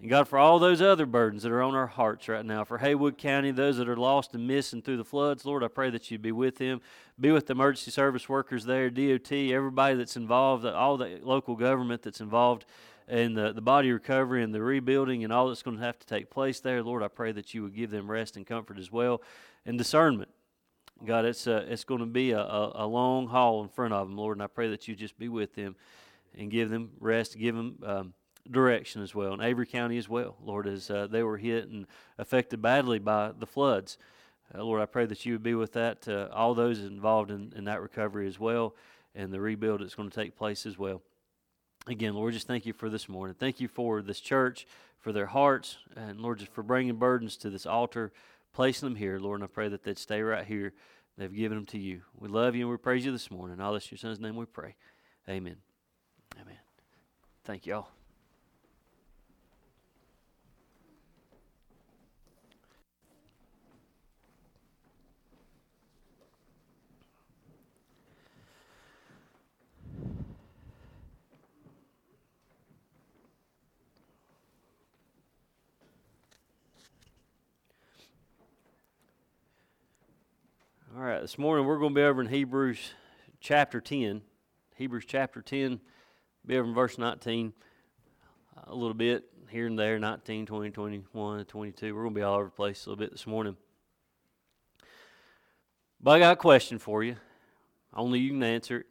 And 0.00 0.10
God, 0.10 0.28
for 0.28 0.38
all 0.38 0.58
those 0.58 0.82
other 0.82 1.06
burdens 1.06 1.44
that 1.44 1.52
are 1.52 1.62
on 1.62 1.74
our 1.74 1.86
hearts 1.86 2.28
right 2.28 2.44
now, 2.44 2.64
for 2.64 2.78
Haywood 2.78 3.16
County, 3.16 3.50
those 3.50 3.78
that 3.78 3.88
are 3.88 3.96
lost 3.96 4.34
and 4.34 4.46
missing 4.46 4.82
through 4.82 4.98
the 4.98 5.04
floods, 5.04 5.44
Lord, 5.44 5.62
I 5.62 5.68
pray 5.68 5.90
that 5.90 6.10
you'd 6.10 6.22
be 6.22 6.32
with 6.32 6.58
them. 6.58 6.80
Be 7.18 7.30
with 7.30 7.46
the 7.46 7.52
emergency 7.52 7.90
service 7.90 8.28
workers 8.28 8.64
there, 8.64 8.90
DOT, 8.90 9.32
everybody 9.32 9.94
that's 9.96 10.16
involved, 10.16 10.66
all 10.66 10.96
the 10.96 11.20
local 11.22 11.54
government 11.56 12.02
that's 12.02 12.20
involved 12.20 12.64
in 13.08 13.34
the, 13.34 13.52
the 13.52 13.60
body 13.60 13.92
recovery 13.92 14.42
and 14.42 14.54
the 14.54 14.62
rebuilding 14.62 15.24
and 15.24 15.32
all 15.32 15.48
that's 15.48 15.62
going 15.62 15.76
to 15.76 15.82
have 15.82 15.98
to 15.98 16.06
take 16.06 16.30
place 16.30 16.60
there. 16.60 16.82
Lord, 16.82 17.02
I 17.02 17.08
pray 17.08 17.32
that 17.32 17.54
you 17.54 17.62
would 17.62 17.74
give 17.74 17.90
them 17.90 18.10
rest 18.10 18.36
and 18.36 18.46
comfort 18.46 18.78
as 18.78 18.90
well 18.90 19.22
and 19.64 19.78
discernment. 19.78 20.30
God, 21.04 21.24
it's, 21.24 21.46
uh, 21.46 21.66
it's 21.68 21.84
going 21.84 22.00
to 22.00 22.06
be 22.06 22.30
a, 22.32 22.40
a, 22.40 22.84
a 22.84 22.86
long 22.86 23.26
haul 23.28 23.62
in 23.62 23.68
front 23.68 23.92
of 23.92 24.08
them, 24.08 24.16
Lord, 24.16 24.36
and 24.36 24.42
I 24.42 24.46
pray 24.46 24.70
that 24.70 24.88
you 24.88 24.94
just 24.94 25.18
be 25.18 25.28
with 25.28 25.54
them 25.54 25.76
and 26.36 26.50
give 26.50 26.70
them 26.70 26.90
rest, 26.98 27.38
give 27.38 27.54
them. 27.54 27.78
Um, 27.84 28.14
direction 28.50 29.02
as 29.02 29.14
well, 29.14 29.32
and 29.32 29.42
Avery 29.42 29.66
County 29.66 29.96
as 29.98 30.08
well, 30.08 30.36
Lord, 30.44 30.66
as 30.66 30.90
uh, 30.90 31.06
they 31.06 31.22
were 31.22 31.38
hit 31.38 31.68
and 31.68 31.86
affected 32.18 32.60
badly 32.60 32.98
by 32.98 33.32
the 33.38 33.46
floods. 33.46 33.98
Uh, 34.54 34.62
Lord, 34.62 34.82
I 34.82 34.86
pray 34.86 35.06
that 35.06 35.24
you 35.24 35.32
would 35.32 35.42
be 35.42 35.54
with 35.54 35.72
that, 35.72 36.06
uh, 36.06 36.28
all 36.32 36.54
those 36.54 36.80
involved 36.80 37.30
in, 37.30 37.52
in 37.56 37.64
that 37.64 37.80
recovery 37.80 38.26
as 38.26 38.38
well, 38.38 38.74
and 39.14 39.32
the 39.32 39.40
rebuild 39.40 39.80
that's 39.80 39.94
going 39.94 40.10
to 40.10 40.14
take 40.14 40.36
place 40.36 40.66
as 40.66 40.78
well. 40.78 41.02
Again, 41.86 42.14
Lord, 42.14 42.32
just 42.32 42.46
thank 42.46 42.66
you 42.66 42.72
for 42.72 42.88
this 42.88 43.08
morning. 43.08 43.36
Thank 43.38 43.60
you 43.60 43.68
for 43.68 44.02
this 44.02 44.20
church, 44.20 44.66
for 45.00 45.12
their 45.12 45.26
hearts, 45.26 45.78
and 45.96 46.20
Lord, 46.20 46.38
just 46.38 46.52
for 46.52 46.62
bringing 46.62 46.96
burdens 46.96 47.36
to 47.38 47.50
this 47.50 47.66
altar, 47.66 48.12
placing 48.52 48.88
them 48.88 48.96
here, 48.96 49.18
Lord, 49.18 49.40
and 49.40 49.44
I 49.44 49.52
pray 49.52 49.68
that 49.68 49.84
they'd 49.84 49.98
stay 49.98 50.22
right 50.22 50.46
here. 50.46 50.72
They've 51.16 51.34
given 51.34 51.58
them 51.58 51.66
to 51.66 51.78
you. 51.78 52.02
We 52.18 52.28
love 52.28 52.54
you 52.54 52.62
and 52.62 52.70
we 52.70 52.76
praise 52.76 53.04
you 53.04 53.12
this 53.12 53.30
morning. 53.30 53.60
All 53.60 53.74
this 53.74 53.84
in 53.84 53.88
your 53.92 53.98
son's 53.98 54.20
name 54.20 54.36
we 54.36 54.46
pray. 54.46 54.74
Amen. 55.28 55.56
Amen. 56.40 56.58
Thank 57.44 57.66
you 57.66 57.74
all. 80.94 81.02
Right, 81.02 81.20
this 81.20 81.38
morning 81.38 81.66
we're 81.66 81.78
going 81.78 81.94
to 81.94 82.00
be 82.00 82.02
over 82.02 82.20
in 82.20 82.28
Hebrews 82.28 82.78
chapter 83.40 83.80
10. 83.80 84.22
Hebrews 84.76 85.04
chapter 85.06 85.40
10, 85.40 85.80
be 86.46 86.56
over 86.56 86.68
in 86.68 86.74
verse 86.74 86.98
19 86.98 87.52
a 88.66 88.74
little 88.74 88.94
bit 88.94 89.24
here 89.50 89.66
and 89.66 89.78
there 89.78 89.98
19, 89.98 90.46
20, 90.46 90.70
21, 90.70 91.44
22. 91.44 91.94
We're 91.94 92.02
going 92.02 92.14
to 92.14 92.18
be 92.18 92.22
all 92.22 92.36
over 92.36 92.44
the 92.46 92.50
place 92.50 92.86
a 92.86 92.90
little 92.90 93.02
bit 93.02 93.12
this 93.12 93.26
morning. 93.26 93.56
But 96.00 96.12
I 96.12 96.18
got 96.18 96.32
a 96.32 96.36
question 96.36 96.78
for 96.78 97.02
you. 97.02 97.16
Only 97.92 98.20
you 98.20 98.30
can 98.30 98.42
answer 98.42 98.78
it. 98.78 98.86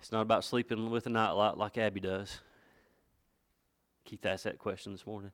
It's 0.00 0.12
not 0.12 0.22
about 0.22 0.44
sleeping 0.44 0.90
with 0.90 1.06
a 1.06 1.10
nightlight 1.10 1.56
like 1.56 1.78
Abby 1.78 2.00
does. 2.00 2.40
Keith 4.04 4.24
asked 4.26 4.44
that 4.44 4.58
question 4.58 4.92
this 4.92 5.06
morning. 5.06 5.32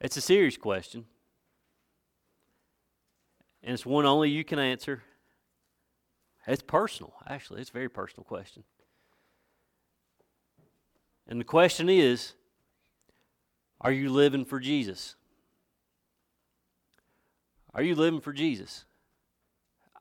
It's 0.00 0.16
a 0.16 0.20
serious 0.20 0.56
question. 0.56 1.04
And 3.62 3.74
it's 3.74 3.84
one 3.84 4.06
only 4.06 4.30
you 4.30 4.44
can 4.44 4.58
answer. 4.58 5.02
It's 6.46 6.62
personal, 6.62 7.12
actually. 7.26 7.60
It's 7.60 7.70
a 7.70 7.72
very 7.72 7.88
personal 7.88 8.24
question. 8.24 8.64
And 11.26 11.38
the 11.38 11.44
question 11.44 11.88
is 11.88 12.32
Are 13.80 13.92
you 13.92 14.10
living 14.10 14.44
for 14.44 14.60
Jesus? 14.60 15.16
Are 17.74 17.82
you 17.82 17.94
living 17.94 18.20
for 18.20 18.32
Jesus? 18.32 18.84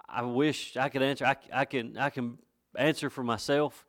I 0.08 0.22
wish 0.22 0.78
I 0.78 0.90
could 0.90 1.02
answer. 1.02 1.26
I, 1.26 1.36
I, 1.52 1.66
can, 1.66 1.98
I 1.98 2.10
can 2.10 2.38
answer 2.78 3.10
for 3.10 3.24
myself. 3.24 3.86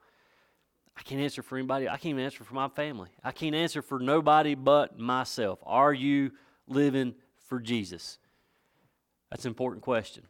I 0.98 1.02
can't 1.02 1.20
answer 1.20 1.42
for 1.42 1.56
anybody. 1.56 1.88
I 1.88 1.92
can't 1.92 2.06
even 2.06 2.24
answer 2.24 2.42
for 2.42 2.54
my 2.54 2.68
family. 2.68 3.10
I 3.22 3.30
can't 3.30 3.54
answer 3.54 3.82
for 3.82 4.00
nobody 4.00 4.56
but 4.56 4.98
myself. 4.98 5.60
Are 5.62 5.92
you 5.92 6.32
living 6.66 7.14
for 7.46 7.60
Jesus? 7.60 8.18
That's 9.30 9.44
an 9.44 9.50
important 9.50 9.84
question. 9.84 10.24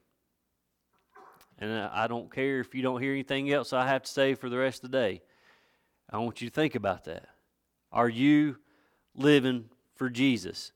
And 1.58 1.72
I 1.72 2.06
don't 2.06 2.30
care 2.30 2.60
if 2.60 2.74
you 2.74 2.82
don't 2.82 3.00
hear 3.00 3.12
anything 3.12 3.50
else 3.50 3.72
I 3.72 3.86
have 3.88 4.02
to 4.02 4.12
say 4.12 4.34
for 4.34 4.50
the 4.50 4.58
rest 4.58 4.84
of 4.84 4.90
the 4.90 4.98
day. 4.98 5.22
I 6.10 6.18
want 6.18 6.42
you 6.42 6.48
to 6.48 6.54
think 6.54 6.74
about 6.74 7.04
that. 7.04 7.24
Are 7.90 8.08
you 8.08 8.58
living 9.14 9.70
for 9.94 10.10
Jesus? 10.10 10.72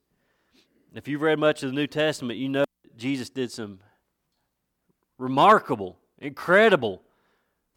If 0.95 1.07
you've 1.07 1.23
read 1.23 1.39
much 1.39 1.63
of 1.63 1.69
the 1.69 1.77
New 1.77 1.87
Testament, 1.87 2.39
you 2.39 2.49
know 2.49 2.65
Jesus 2.97 3.29
did 3.29 3.53
some 3.53 3.81
remarkable, 5.19 5.99
incredible 6.19 7.03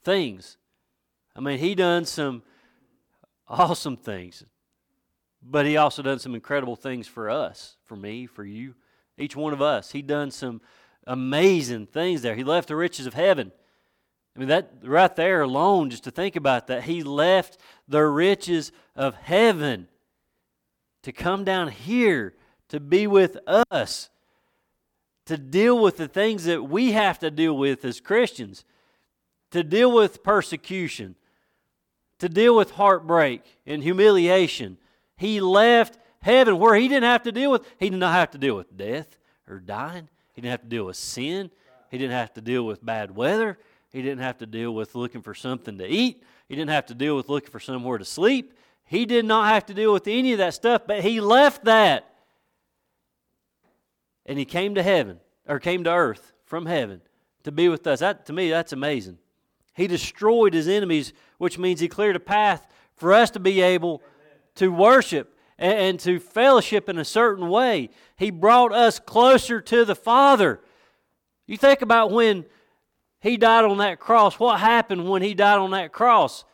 things 0.04 0.58
I 1.36 1.42
mean, 1.42 1.60
he 1.60 1.76
done 1.76 2.06
some 2.06 2.44
awesome 3.48 3.98
things, 3.98 4.44
but 5.42 5.66
he 5.66 5.78
also 5.78 6.02
done 6.02 6.20
some 6.20 6.34
incredible 6.34 6.76
things 6.76 7.08
for 7.08 7.30
us, 7.30 7.76
for 7.84 7.96
me, 7.96 8.26
for 8.26 8.44
you, 8.44 8.76
each 9.18 9.36
one 9.36 9.54
of 9.54 9.62
us. 9.62 9.92
He 9.92 10.02
done 10.02 10.32
some 10.32 10.62
amazing 11.06 11.88
things 11.88 12.22
there. 12.22 12.36
He 12.36 12.44
left 12.44 12.70
the 12.70 12.76
riches 12.76 13.06
of 13.06 13.14
heaven. 13.14 13.52
I 14.36 14.40
mean, 14.40 14.48
that 14.50 14.72
right 14.84 15.16
there 15.16 15.42
alone, 15.42 15.90
just 15.90 16.04
to 16.06 16.12
think 16.12 16.36
about 16.36 16.68
that, 16.68 16.84
he 16.84 17.04
left 17.04 17.58
the 17.88 18.04
riches 18.04 18.72
of 18.96 19.16
heaven 19.16 19.88
to 21.04 21.12
come 21.12 21.44
down 21.44 21.70
here 21.70 22.34
to 22.70 22.80
be 22.80 23.08
with 23.08 23.38
us, 23.48 24.10
to 25.26 25.38
deal 25.38 25.80
with 25.80 25.98
the 25.98 26.08
things 26.08 26.46
that 26.46 26.64
we 26.64 26.92
have 26.94 27.20
to 27.20 27.32
deal 27.32 27.56
with 27.56 27.86
as 27.86 28.02
Christians, 28.02 28.66
to 29.52 29.64
deal 29.64 29.92
with 29.92 30.24
persecution, 30.24 31.16
to 32.26 32.34
deal 32.34 32.56
with 32.56 32.72
heartbreak 32.72 33.44
and 33.68 33.84
humiliation. 33.84 34.78
He 35.16 35.40
left 35.40 36.00
heaven 36.22 36.58
where 36.58 36.76
he 36.76 36.88
didn't 36.88 37.04
have 37.04 37.22
to 37.24 37.32
deal 37.32 37.52
with, 37.52 37.64
he 37.80 37.90
did 37.92 38.00
not 38.00 38.14
have 38.14 38.32
to 38.32 38.40
deal 38.40 38.56
with 38.56 38.76
death 38.76 39.18
or 39.48 39.60
dying. 39.60 40.10
He 40.34 40.42
didn't 40.42 40.52
have 40.52 40.62
to 40.64 40.68
deal 40.68 40.86
with 40.86 40.98
sin. 40.98 41.52
He 41.92 42.00
didn't 42.00 42.14
have 42.14 42.34
to 42.34 42.42
deal 42.42 42.66
with 42.66 42.84
bad 42.84 43.16
weather. 43.16 43.60
He 43.92 44.02
didn't 44.02 44.22
have 44.22 44.40
to 44.40 44.48
deal 44.48 44.74
with 44.74 44.96
looking 44.96 45.22
for 45.22 45.36
something 45.36 45.78
to 45.78 45.88
eat. 45.88 46.24
He 46.50 46.56
didn't 46.56 46.72
have 46.72 46.88
to 46.88 46.96
deal 46.96 47.16
with 47.16 47.30
looking 47.30 47.52
for 47.52 47.60
somewhere 47.60 48.00
to 48.00 48.06
sleep. 48.06 48.58
He 48.86 49.06
did 49.06 49.24
not 49.24 49.48
have 49.48 49.68
to 49.68 49.74
deal 49.76 49.94
with 49.94 50.08
any 50.08 50.32
of 50.32 50.40
that 50.40 50.56
stuff, 50.56 50.82
but 50.88 51.02
he 51.02 51.22
left 51.22 51.66
that. 51.66 52.12
And 54.26 54.40
he 54.40 54.46
came 54.46 54.76
to 54.76 54.84
heaven, 54.84 55.20
or 55.48 55.60
came 55.60 55.84
to 55.84 55.92
earth 55.92 56.34
from 56.46 56.66
heaven 56.66 57.02
to 57.44 57.52
be 57.52 57.70
with 57.70 57.86
us. 57.86 58.00
That, 58.00 58.26
to 58.26 58.34
me, 58.34 58.50
that's 58.50 58.74
amazing. 58.74 59.20
He 59.76 59.88
destroyed 59.88 60.54
his 60.54 60.68
enemies, 60.68 61.14
which 61.38 61.58
means 61.60 61.80
he 61.80 61.88
cleared 61.88 62.16
a 62.16 62.20
path 62.20 62.68
for 62.96 63.14
us 63.14 63.30
to 63.32 63.40
be 63.40 63.62
able 63.62 64.02
to 64.56 64.70
worship 64.70 65.38
and, 65.58 66.00
to 66.02 66.20
fellowship 66.20 66.90
in 66.90 66.98
a 66.98 67.06
certain 67.06 67.50
way. 67.50 67.90
He 68.18 68.32
brought 68.32 68.72
us 68.72 69.00
closer 69.00 69.62
to 69.62 69.86
the 69.86 69.96
Father. 69.96 70.62
You 71.46 71.58
think 71.58 71.82
about 71.82 72.12
when 72.12 72.46
he 73.20 73.38
died 73.38 73.66
on 73.66 73.78
that 73.78 74.00
cross, 74.00 74.40
what 74.40 74.60
happened 74.60 75.10
when 75.10 75.22
he 75.22 75.34
died 75.34 75.60
on 75.60 75.72
that 75.72 75.92
cross? 75.92 76.46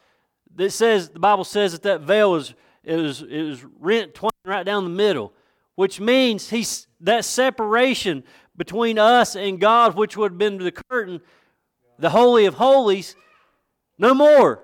It 0.57 0.71
says 0.71 1.09
the 1.09 1.19
Bible 1.19 1.43
says 1.43 1.73
that 1.73 1.83
that 1.83 2.01
veil 2.01 2.31
was 2.31 2.53
it 2.83 2.95
was 2.95 3.21
it 3.21 3.43
was 3.43 3.63
rent 3.79 4.15
twain 4.15 4.31
right 4.45 4.65
down 4.65 4.83
the 4.83 4.89
middle, 4.89 5.33
which 5.75 5.99
means 5.99 6.49
he's 6.49 6.87
that 6.99 7.25
separation 7.25 8.23
between 8.57 8.99
us 8.99 9.35
and 9.35 9.59
God, 9.59 9.95
which 9.95 10.17
would 10.17 10.33
have 10.33 10.37
been 10.37 10.57
the 10.57 10.71
curtain, 10.71 11.21
the 12.01 12.10
Holy 12.10 12.46
of 12.46 12.55
Holies, 12.55 13.15
no 13.98 14.13
more. 14.13 14.63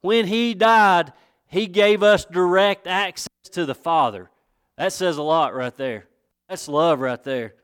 When 0.00 0.26
He 0.26 0.52
died, 0.52 1.12
He 1.46 1.66
gave 1.66 2.02
us 2.02 2.24
direct 2.24 2.86
access 2.86 3.28
to 3.52 3.64
the 3.64 3.74
Father. 3.74 4.30
That 4.76 4.92
says 4.92 5.16
a 5.16 5.22
lot 5.22 5.54
right 5.54 5.74
there. 5.76 6.06
That's 6.48 6.68
love 6.68 7.00
right 7.00 7.22
there. 7.22 7.54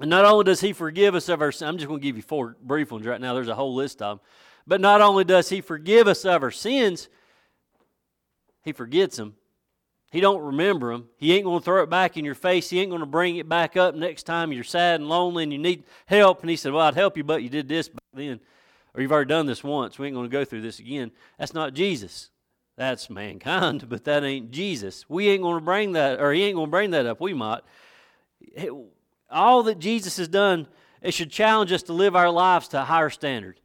And 0.00 0.10
not 0.10 0.24
only 0.24 0.44
does 0.44 0.60
He 0.60 0.72
forgive 0.72 1.14
us 1.14 1.28
of 1.28 1.40
our 1.40 1.50
sins, 1.50 1.68
I'm 1.68 1.78
just 1.78 1.88
going 1.88 2.00
to 2.00 2.06
give 2.06 2.16
you 2.16 2.22
four 2.22 2.56
brief 2.62 2.92
ones 2.92 3.06
right 3.06 3.20
now. 3.20 3.34
There's 3.34 3.48
a 3.48 3.54
whole 3.54 3.74
list 3.74 4.02
of 4.02 4.18
them. 4.18 4.26
But 4.66 4.82
not 4.82 5.00
only 5.00 5.24
does 5.24 5.48
He 5.48 5.62
forgive 5.62 6.06
us 6.06 6.26
of 6.26 6.42
our 6.42 6.50
sins, 6.50 7.08
He 8.62 8.72
forgets 8.72 9.16
them 9.16 9.34
he 10.10 10.20
don't 10.20 10.42
remember 10.42 10.92
them. 10.92 11.08
He 11.18 11.34
ain't 11.34 11.44
going 11.44 11.58
to 11.58 11.64
throw 11.64 11.82
it 11.82 11.90
back 11.90 12.16
in 12.16 12.24
your 12.24 12.34
face. 12.34 12.70
He 12.70 12.80
ain't 12.80 12.90
going 12.90 13.00
to 13.00 13.06
bring 13.06 13.36
it 13.36 13.48
back 13.48 13.76
up 13.76 13.94
next 13.94 14.22
time 14.22 14.52
you're 14.52 14.64
sad 14.64 15.00
and 15.00 15.08
lonely 15.08 15.42
and 15.42 15.52
you 15.52 15.58
need 15.58 15.84
help. 16.06 16.40
And 16.40 16.48
he 16.48 16.56
said, 16.56 16.72
well, 16.72 16.86
I'd 16.86 16.94
help 16.94 17.16
you, 17.16 17.24
but 17.24 17.42
you 17.42 17.50
did 17.50 17.68
this 17.68 17.88
back 17.88 18.00
then. 18.14 18.40
Or 18.94 19.02
you've 19.02 19.12
already 19.12 19.28
done 19.28 19.46
this 19.46 19.62
once. 19.62 19.98
We 19.98 20.06
ain't 20.06 20.14
going 20.14 20.28
to 20.28 20.32
go 20.32 20.46
through 20.46 20.62
this 20.62 20.78
again. 20.78 21.10
That's 21.38 21.52
not 21.52 21.74
Jesus. 21.74 22.30
That's 22.76 23.10
mankind, 23.10 23.86
but 23.88 24.04
that 24.04 24.24
ain't 24.24 24.50
Jesus. 24.50 25.04
We 25.10 25.28
ain't 25.28 25.42
going 25.42 25.58
to 25.58 25.64
bring 25.64 25.92
that, 25.92 26.20
or 26.20 26.32
he 26.32 26.44
ain't 26.44 26.56
going 26.56 26.68
to 26.68 26.70
bring 26.70 26.90
that 26.92 27.04
up. 27.04 27.20
We 27.20 27.34
might. 27.34 27.60
All 29.30 29.62
that 29.64 29.78
Jesus 29.78 30.16
has 30.16 30.28
done, 30.28 30.68
it 31.02 31.12
should 31.12 31.30
challenge 31.30 31.70
us 31.70 31.82
to 31.84 31.92
live 31.92 32.16
our 32.16 32.30
lives 32.30 32.68
to 32.68 32.80
a 32.80 32.84
higher 32.84 33.10
standard. 33.10 33.60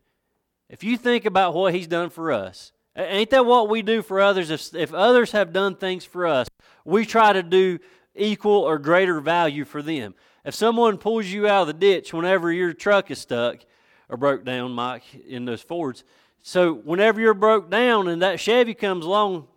If 0.68 0.84
you 0.84 0.98
think 0.98 1.24
about 1.24 1.54
what 1.54 1.74
he's 1.74 1.88
done 1.88 2.10
for 2.10 2.34
us, 2.34 2.73
Ain't 2.96 3.32
that 3.32 3.46
what 3.46 3.70
we 3.70 3.82
do 3.82 4.02
for 4.02 4.22
others? 4.22 4.52
If, 4.52 4.74
if 4.76 4.94
others 4.94 5.32
have 5.32 5.52
done 5.52 5.76
things 5.76 6.06
for 6.06 6.28
us, 6.28 6.48
we 6.86 7.06
try 7.06 7.34
to 7.34 7.42
do 7.42 7.80
equal 8.16 8.60
or 8.60 8.78
greater 8.78 9.20
value 9.20 9.66
for 9.66 9.82
them. 9.82 10.14
If 10.46 10.54
someone 10.54 10.98
pulls 10.98 11.28
you 11.28 11.48
out 11.48 11.62
of 11.62 11.68
the 11.68 11.74
ditch 11.74 12.14
whenever 12.14 12.52
your 12.52 12.74
truck 12.74 13.10
is 13.10 13.20
stuck 13.20 13.58
or 14.10 14.18
broke 14.18 14.46
down, 14.46 14.74
Mike, 14.74 15.04
in 15.28 15.46
those 15.46 15.62
Fords, 15.62 16.04
so 16.44 16.74
whenever 16.74 17.20
you're 17.20 17.34
broke 17.34 17.72
down 17.72 18.08
and 18.10 18.22
that 18.22 18.40
Chevy 18.40 18.74
comes 18.74 19.06
along, 19.06 19.48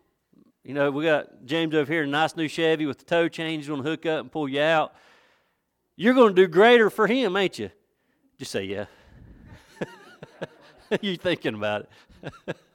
you 0.65 0.73
know, 0.73 0.91
we 0.91 1.05
got 1.05 1.45
James 1.45 1.75
over 1.75 1.93
here, 1.93 2.05
a 2.05 2.07
nice 2.07 2.37
new 2.37 2.49
Chevy 2.49 2.87
with 2.87 2.99
the 2.99 3.05
tow 3.05 3.29
chain. 3.29 3.59
He's 3.59 3.69
going 3.69 3.83
to 3.83 3.89
hook 3.89 4.07
up 4.07 4.21
and 4.21 4.33
pull 4.33 4.49
you 4.49 4.61
out. 4.61 4.95
You're 5.97 6.15
going 6.15 6.35
to 6.35 6.43
do 6.43 6.47
greater 6.47 6.89
for 6.89 7.07
him, 7.07 7.37
ain't 7.37 7.59
you? 7.59 7.71
Just 8.39 8.53
say 8.53 8.65
yeah. 8.65 8.87
You're 11.01 11.17
thinking 11.17 11.55
about 11.55 11.89
it. 12.23 12.57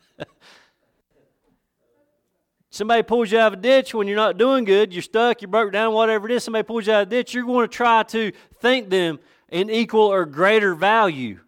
Somebody 2.73 3.03
pulls 3.03 3.33
you 3.33 3.37
out 3.37 3.51
of 3.51 3.59
a 3.59 3.61
ditch 3.61 3.93
when 3.93 4.07
you're 4.07 4.15
not 4.15 4.37
doing 4.37 4.63
good, 4.63 4.93
you're 4.93 5.01
stuck, 5.01 5.41
you're 5.41 5.49
broke 5.49 5.73
down, 5.73 5.93
whatever 5.93 6.29
it 6.29 6.31
is, 6.31 6.45
somebody 6.45 6.63
pulls 6.63 6.87
you 6.87 6.93
out 6.93 7.01
of 7.01 7.07
a 7.09 7.11
ditch, 7.11 7.33
you're 7.33 7.45
going 7.45 7.67
to 7.67 7.75
try 7.75 8.01
to 8.03 8.31
think 8.59 8.89
them 8.89 9.19
in 9.49 9.69
equal 9.69 10.05
or 10.05 10.25
greater 10.25 10.73
value. 10.73 11.41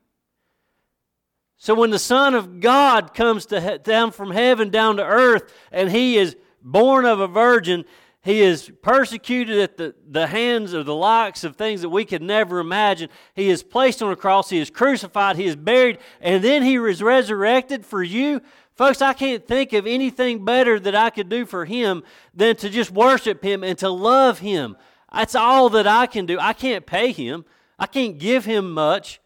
So 1.56 1.76
when 1.76 1.92
the 1.92 2.00
Son 2.00 2.36
of 2.36 2.60
God 2.60 3.14
comes 3.14 3.46
to 3.48 3.80
down 3.82 4.12
from 4.12 4.32
heaven 4.32 4.70
down 4.70 4.98
to 4.98 5.06
earth 5.06 5.54
and 5.72 5.90
he 5.90 6.18
is 6.18 6.36
born 6.62 7.06
of 7.06 7.22
a 7.22 7.28
virgin, 7.28 7.86
he 8.22 8.42
is 8.42 8.70
persecuted 8.82 9.60
at 9.60 9.78
the, 9.78 9.96
the 10.10 10.28
hands 10.28 10.74
of 10.74 10.86
the 10.86 10.96
likes 10.96 11.46
of 11.46 11.56
things 11.56 11.82
that 11.82 11.90
we 11.90 12.04
could 12.04 12.22
never 12.22 12.60
imagine. 12.60 13.10
He 13.34 13.50
is 13.50 13.64
placed 13.64 14.04
on 14.04 14.12
a 14.12 14.18
cross, 14.18 14.50
he 14.50 14.60
is 14.60 14.70
crucified, 14.70 15.38
he 15.38 15.46
is 15.46 15.56
buried, 15.56 16.00
and 16.20 16.44
then 16.44 16.64
he 16.64 16.76
is 16.76 17.02
resurrected 17.02 17.86
for 17.86 18.04
you. 18.04 18.42
Folks, 18.76 19.02
I 19.02 19.14
can't 19.14 19.46
think 19.46 19.74
of 19.74 19.86
anything 19.86 20.44
better 20.44 20.80
that 20.80 20.96
I 20.96 21.10
could 21.10 21.30
do 21.30 21.46
for 21.46 21.66
him 21.66 22.04
than 22.34 22.56
to 22.58 22.70
just 22.70 22.92
worship 22.92 23.44
him 23.44 23.64
and 23.64 23.78
to 23.80 23.90
love 23.90 24.40
him. 24.40 24.76
That's 25.14 25.36
all 25.36 25.70
that 25.70 25.86
I 25.86 26.08
can 26.08 26.26
do. 26.26 26.40
I 26.40 26.54
can't 26.54 26.86
pay 26.86 27.12
him, 27.12 27.46
I 27.78 27.86
can't 27.86 28.18
give 28.18 28.46
him 28.46 28.72
much. 28.72 29.20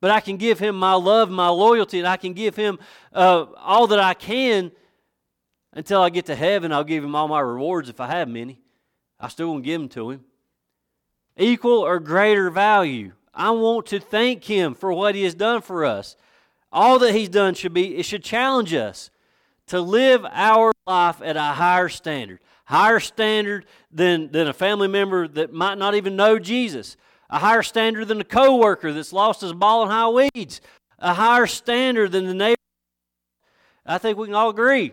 But 0.00 0.12
I 0.12 0.20
can 0.20 0.36
give 0.36 0.60
him 0.60 0.76
my 0.76 0.94
love, 0.94 1.28
my 1.28 1.48
loyalty, 1.48 1.98
and 1.98 2.06
I 2.06 2.16
can 2.16 2.32
give 2.32 2.54
him 2.54 2.78
uh, 3.12 3.46
all 3.56 3.88
that 3.88 3.98
I 3.98 4.14
can 4.14 4.70
until 5.72 6.00
I 6.00 6.10
get 6.10 6.26
to 6.26 6.36
heaven. 6.36 6.72
I'll 6.72 6.84
give 6.84 7.02
him 7.02 7.16
all 7.16 7.26
my 7.26 7.40
rewards 7.40 7.88
if 7.88 8.00
I 8.00 8.06
have 8.06 8.28
many. 8.28 8.60
I 9.18 9.28
still 9.28 9.48
won't 9.48 9.64
give 9.64 9.80
them 9.80 9.88
to 9.90 10.10
him. 10.10 10.24
Equal 11.36 11.80
or 11.80 11.98
greater 11.98 12.48
value. 12.50 13.12
I 13.34 13.50
want 13.50 13.86
to 13.86 13.98
thank 13.98 14.44
him 14.44 14.74
for 14.74 14.92
what 14.92 15.14
he 15.14 15.24
has 15.24 15.34
done 15.34 15.62
for 15.62 15.84
us. 15.84 16.16
All 16.72 16.98
that 16.98 17.14
he's 17.14 17.28
done 17.28 17.54
should 17.54 17.72
be, 17.72 17.96
it 17.96 18.04
should 18.04 18.22
challenge 18.22 18.74
us 18.74 19.10
to 19.68 19.80
live 19.80 20.24
our 20.30 20.72
life 20.86 21.20
at 21.22 21.36
a 21.36 21.42
higher 21.42 21.88
standard. 21.88 22.40
Higher 22.66 23.00
standard 23.00 23.64
than, 23.90 24.30
than 24.30 24.46
a 24.48 24.52
family 24.52 24.88
member 24.88 25.26
that 25.28 25.52
might 25.52 25.78
not 25.78 25.94
even 25.94 26.16
know 26.16 26.38
Jesus 26.38 26.96
a 27.30 27.38
higher 27.38 27.62
standard 27.62 28.08
than 28.08 28.20
a 28.20 28.24
coworker 28.24 28.92
that's 28.92 29.12
lost 29.12 29.40
his 29.40 29.52
ball 29.52 29.82
in 29.82 29.90
high 29.90 30.08
weeds, 30.08 30.60
a 30.98 31.14
higher 31.14 31.46
standard 31.46 32.12
than 32.12 32.26
the 32.26 32.34
neighbor. 32.34 32.56
I 33.84 33.98
think 33.98 34.18
we 34.18 34.26
can 34.26 34.34
all 34.34 34.50
agree. 34.50 34.92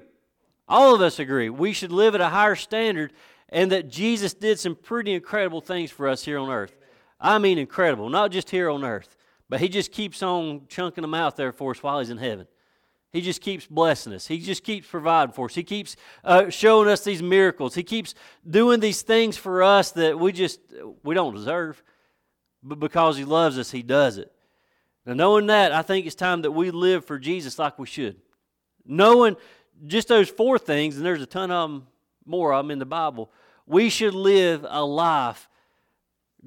All 0.68 0.96
of 0.96 1.02
us 1.02 1.20
agree. 1.20 1.50
We 1.50 1.74
should 1.74 1.92
live 1.92 2.16
at 2.16 2.22
a 2.22 2.30
higher 2.30 2.56
standard 2.56 3.14
and 3.50 3.72
that 3.72 3.90
Jesus 3.90 4.34
did 4.34 4.60
some 4.60 4.76
pretty 4.76 5.14
incredible 5.14 5.62
things 5.62 5.92
for 5.92 6.08
us 6.08 6.26
here 6.26 6.40
on 6.40 6.50
earth. 6.50 6.76
I 7.20 7.38
mean, 7.38 7.58
incredible. 7.58 8.10
Not 8.10 8.32
just 8.32 8.50
here 8.50 8.70
on 8.70 8.84
earth, 8.84 9.16
but 9.50 9.60
He 9.60 9.70
just 9.70 9.92
keeps 9.92 10.22
on 10.24 10.68
chunking 10.68 11.02
them 11.02 11.14
out 11.14 11.36
there 11.36 11.52
for 11.52 11.72
us 11.72 11.84
while 11.84 12.00
He's 12.00 12.10
in 12.10 12.18
heaven. 12.18 12.48
He 13.12 13.22
just 13.22 13.42
keeps 13.42 13.66
blessing 13.66 14.14
us. 14.14 14.28
He 14.28 14.40
just 14.40 14.64
keeps 14.64 14.88
providing 14.88 15.34
for 15.34 15.46
us. 15.46 15.56
He 15.56 15.64
keeps 15.64 15.96
uh, 16.24 16.50
showing 16.50 16.90
us 16.90 17.04
these 17.04 17.24
miracles. 17.24 17.74
He 17.74 17.84
keeps 17.84 18.14
doing 18.48 18.82
these 18.82 19.04
things 19.04 19.38
for 19.38 19.64
us 19.64 19.92
that 19.92 20.20
we 20.20 20.34
just 20.34 20.60
we 21.04 21.16
don't 21.16 21.34
deserve 21.34 21.82
but 22.66 22.80
because 22.80 23.16
He 23.16 23.24
loves 23.24 23.58
us, 23.58 23.72
He 23.72 23.84
does 23.84 24.18
it. 24.18 24.32
Now, 25.06 25.14
knowing 25.14 25.46
that, 25.48 25.72
I 25.72 25.84
think 25.84 26.08
it's 26.08 26.16
time 26.16 26.42
that 26.42 26.52
we 26.52 26.72
live 26.72 27.06
for 27.06 27.20
Jesus 27.20 27.60
like 27.60 27.78
we 27.78 27.86
should. 27.86 28.18
Knowing 28.86 29.38
just 29.86 30.08
those 30.08 30.30
four 30.30 30.58
things, 30.58 30.98
and 30.98 31.06
there's 31.06 31.22
a 31.22 31.28
ton 31.28 31.52
of 31.52 31.70
them, 31.70 31.88
more 32.26 32.54
of 32.54 32.66
them 32.66 32.72
in 32.72 32.80
the 32.80 32.86
Bible, 32.86 33.32
we 33.68 33.90
should 33.90 34.16
live 34.16 34.66
a 34.68 34.84
life 34.84 35.48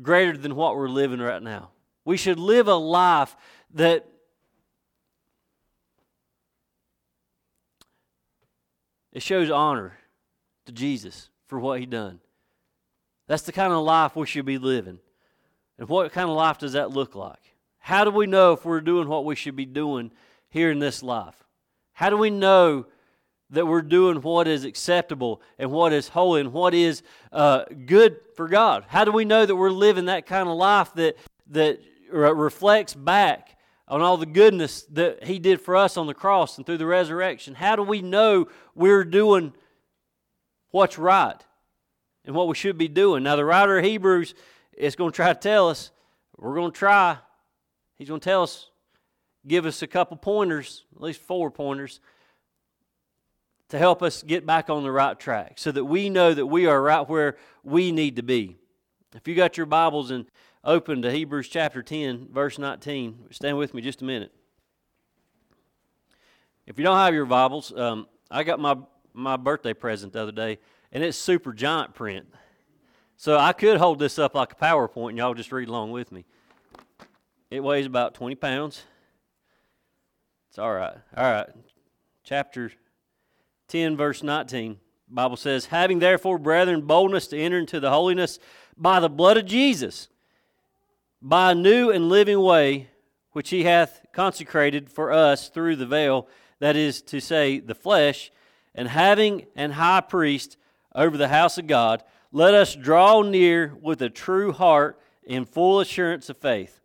greater 0.02 0.36
than 0.36 0.56
what 0.56 0.76
we're 0.76 0.88
living 0.88 1.20
right 1.20 1.42
now. 1.42 1.70
We 2.08 2.16
should 2.16 2.38
live 2.38 2.68
a 2.68 2.74
life 2.74 3.36
that 3.74 4.08
it 9.12 9.22
shows 9.22 9.50
honor 9.50 9.98
to 10.64 10.72
Jesus 10.72 11.28
for 11.48 11.58
what 11.58 11.80
he 11.80 11.84
done. 11.84 12.20
That's 13.26 13.42
the 13.42 13.52
kind 13.52 13.74
of 13.74 13.84
life 13.84 14.16
we 14.16 14.24
should 14.24 14.46
be 14.46 14.56
living. 14.56 15.00
And 15.78 15.86
what 15.86 16.10
kind 16.12 16.30
of 16.30 16.34
life 16.34 16.56
does 16.56 16.72
that 16.72 16.92
look 16.92 17.14
like? 17.14 17.54
How 17.78 18.04
do 18.04 18.10
we 18.10 18.26
know 18.26 18.54
if 18.54 18.64
we're 18.64 18.80
doing 18.80 19.06
what 19.06 19.26
we 19.26 19.36
should 19.36 19.54
be 19.54 19.66
doing 19.66 20.10
here 20.48 20.70
in 20.70 20.78
this 20.78 21.02
life? 21.02 21.44
How 21.92 22.08
do 22.08 22.16
we 22.16 22.30
know 22.30 22.86
that 23.50 23.66
we're 23.66 23.82
doing 23.82 24.22
what 24.22 24.48
is 24.48 24.64
acceptable 24.64 25.42
and 25.58 25.70
what 25.70 25.92
is 25.92 26.08
holy 26.08 26.40
and 26.40 26.54
what 26.54 26.72
is 26.72 27.02
uh, 27.32 27.66
good 27.84 28.16
for 28.34 28.48
God? 28.48 28.86
How 28.88 29.04
do 29.04 29.12
we 29.12 29.26
know 29.26 29.44
that 29.44 29.54
we're 29.54 29.68
living 29.68 30.06
that 30.06 30.24
kind 30.24 30.48
of 30.48 30.56
life 30.56 30.94
that, 30.94 31.18
that 31.48 31.82
reflects 32.10 32.94
back 32.94 33.56
on 33.86 34.02
all 34.02 34.16
the 34.16 34.26
goodness 34.26 34.82
that 34.92 35.24
He 35.24 35.38
did 35.38 35.60
for 35.60 35.76
us 35.76 35.96
on 35.96 36.06
the 36.06 36.14
cross 36.14 36.56
and 36.56 36.66
through 36.66 36.78
the 36.78 36.86
resurrection? 36.86 37.54
How 37.54 37.76
do 37.76 37.82
we 37.82 38.02
know 38.02 38.48
we're 38.74 39.04
doing 39.04 39.52
what's 40.70 40.98
right 40.98 41.42
and 42.24 42.34
what 42.34 42.48
we 42.48 42.54
should 42.54 42.78
be 42.78 42.88
doing? 42.88 43.22
Now, 43.22 43.36
the 43.36 43.44
writer 43.44 43.78
of 43.78 43.84
Hebrews 43.84 44.34
is 44.76 44.96
going 44.96 45.10
to 45.10 45.16
try 45.16 45.32
to 45.32 45.38
tell 45.38 45.68
us. 45.68 45.90
We're 46.36 46.54
going 46.54 46.72
to 46.72 46.78
try. 46.78 47.18
He's 47.96 48.08
going 48.08 48.20
to 48.20 48.24
tell 48.24 48.44
us, 48.44 48.70
give 49.46 49.66
us 49.66 49.82
a 49.82 49.86
couple 49.86 50.16
pointers, 50.16 50.84
at 50.94 51.02
least 51.02 51.20
four 51.20 51.50
pointers, 51.50 52.00
to 53.70 53.78
help 53.78 54.02
us 54.02 54.22
get 54.22 54.46
back 54.46 54.70
on 54.70 54.82
the 54.82 54.92
right 54.92 55.18
track 55.18 55.54
so 55.56 55.72
that 55.72 55.84
we 55.84 56.08
know 56.08 56.32
that 56.32 56.46
we 56.46 56.66
are 56.66 56.80
right 56.80 57.08
where 57.08 57.36
we 57.64 57.92
need 57.92 58.16
to 58.16 58.22
be. 58.22 58.56
If 59.14 59.26
you 59.26 59.34
got 59.34 59.56
your 59.56 59.66
Bibles 59.66 60.10
and 60.10 60.26
open 60.68 61.00
to 61.00 61.10
Hebrews 61.10 61.48
chapter 61.48 61.82
10, 61.82 62.28
verse 62.30 62.58
19, 62.58 63.28
stand 63.30 63.56
with 63.56 63.72
me 63.72 63.80
just 63.80 64.02
a 64.02 64.04
minute. 64.04 64.30
If 66.66 66.76
you 66.76 66.84
don't 66.84 66.98
have 66.98 67.14
your 67.14 67.24
Bibles, 67.24 67.72
um, 67.74 68.06
I 68.30 68.42
got 68.42 68.60
my, 68.60 68.76
my 69.14 69.38
birthday 69.38 69.72
present 69.72 70.12
the 70.12 70.20
other 70.20 70.32
day, 70.32 70.58
and 70.92 71.02
it's 71.02 71.16
super 71.16 71.54
giant 71.54 71.94
print. 71.94 72.26
So 73.16 73.38
I 73.38 73.54
could 73.54 73.78
hold 73.78 73.98
this 73.98 74.18
up 74.18 74.34
like 74.34 74.52
a 74.52 74.56
PowerPoint 74.56 75.08
and 75.08 75.18
y'all 75.18 75.32
just 75.32 75.50
read 75.52 75.68
along 75.68 75.90
with 75.90 76.12
me. 76.12 76.26
It 77.50 77.60
weighs 77.60 77.86
about 77.86 78.12
20 78.12 78.34
pounds. 78.34 78.82
It's 80.50 80.58
all 80.58 80.74
right. 80.74 80.98
All 81.16 81.32
right. 81.32 81.48
Chapter 82.24 82.70
10, 83.68 83.96
verse 83.96 84.22
19. 84.22 84.76
Bible 85.08 85.38
says, 85.38 85.64
Having 85.64 86.00
therefore, 86.00 86.38
brethren, 86.38 86.82
boldness 86.82 87.26
to 87.28 87.38
enter 87.38 87.58
into 87.58 87.80
the 87.80 87.88
holiness 87.88 88.38
by 88.76 89.00
the 89.00 89.08
blood 89.08 89.38
of 89.38 89.46
Jesus, 89.46 90.08
by 91.20 91.52
a 91.52 91.54
new 91.54 91.90
and 91.90 92.08
living 92.08 92.40
way, 92.40 92.88
which 93.32 93.50
he 93.50 93.64
hath 93.64 94.04
consecrated 94.12 94.90
for 94.90 95.12
us 95.12 95.48
through 95.48 95.76
the 95.76 95.86
veil, 95.86 96.28
that 96.60 96.76
is 96.76 97.02
to 97.02 97.20
say, 97.20 97.60
the 97.60 97.74
flesh, 97.74 98.30
and 98.74 98.88
having 98.88 99.46
an 99.56 99.72
high 99.72 100.00
priest 100.00 100.56
over 100.94 101.16
the 101.16 101.28
house 101.28 101.58
of 101.58 101.66
God, 101.66 102.02
let 102.32 102.54
us 102.54 102.74
draw 102.74 103.22
near 103.22 103.74
with 103.80 104.02
a 104.02 104.10
true 104.10 104.52
heart 104.52 105.00
in 105.22 105.44
full 105.44 105.80
assurance 105.80 106.28
of 106.28 106.36
faith, 106.36 106.80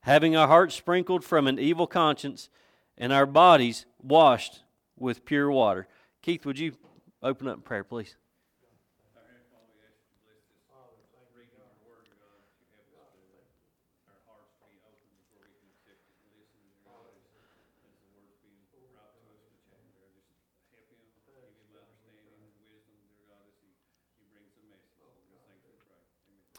having 0.00 0.36
our 0.36 0.48
hearts 0.48 0.74
sprinkled 0.74 1.24
from 1.24 1.46
an 1.46 1.58
evil 1.58 1.86
conscience 1.86 2.48
and 2.98 3.12
our 3.12 3.26
bodies 3.26 3.86
washed 4.02 4.62
with 4.96 5.24
pure 5.24 5.50
water. 5.50 5.86
Keith, 6.22 6.46
would 6.46 6.58
you 6.58 6.72
open 7.22 7.48
up 7.48 7.56
in 7.56 7.62
prayer, 7.62 7.84
please? 7.84 8.16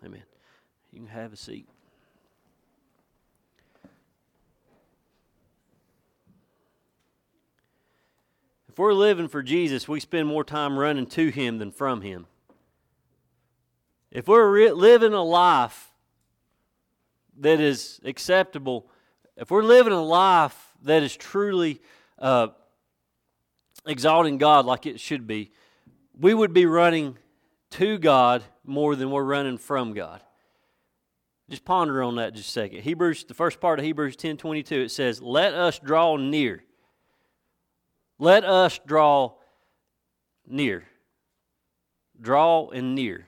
Amen. 0.05 0.23
You 0.91 0.99
can 0.99 1.07
have 1.07 1.33
a 1.33 1.37
seat. 1.37 1.67
If 8.69 8.77
we're 8.77 8.93
living 8.93 9.27
for 9.27 9.41
Jesus, 9.41 9.87
we 9.87 9.99
spend 9.99 10.27
more 10.27 10.43
time 10.43 10.77
running 10.77 11.07
to 11.07 11.29
Him 11.29 11.57
than 11.57 11.71
from 11.71 12.01
Him. 12.01 12.27
If 14.11 14.27
we're 14.27 14.49
re- 14.49 14.71
living 14.71 15.13
a 15.13 15.23
life 15.23 15.91
that 17.39 17.59
is 17.59 17.99
acceptable, 18.05 18.87
if 19.35 19.49
we're 19.49 19.63
living 19.63 19.93
a 19.93 20.03
life 20.03 20.73
that 20.83 21.01
is 21.01 21.15
truly 21.15 21.81
uh, 22.19 22.49
exalting 23.87 24.37
God 24.37 24.65
like 24.65 24.85
it 24.85 24.99
should 24.99 25.25
be, 25.25 25.51
we 26.19 26.33
would 26.33 26.53
be 26.53 26.65
running 26.65 27.17
to 27.71 27.97
God 27.97 28.43
more 28.67 28.95
than 28.95 29.11
we're 29.11 29.23
running 29.23 29.57
from 29.57 29.93
God. 29.93 30.21
Just 31.49 31.63
ponder 31.63 32.03
on 32.03 32.17
that 32.17 32.33
just 32.33 32.49
a 32.49 32.51
second. 32.51 32.81
Hebrews, 32.81 33.23
the 33.23 33.33
first 33.33 33.61
part 33.61 33.79
of 33.79 33.85
Hebrews 33.85 34.17
10 34.17 34.37
22, 34.37 34.75
it 34.75 34.91
says, 34.91 35.21
Let 35.21 35.53
us 35.53 35.79
draw 35.79 36.17
near. 36.17 36.63
Let 38.19 38.43
us 38.43 38.79
draw 38.85 39.35
near. 40.45 40.83
Draw 42.19 42.69
and 42.69 42.95
near. 42.95 43.27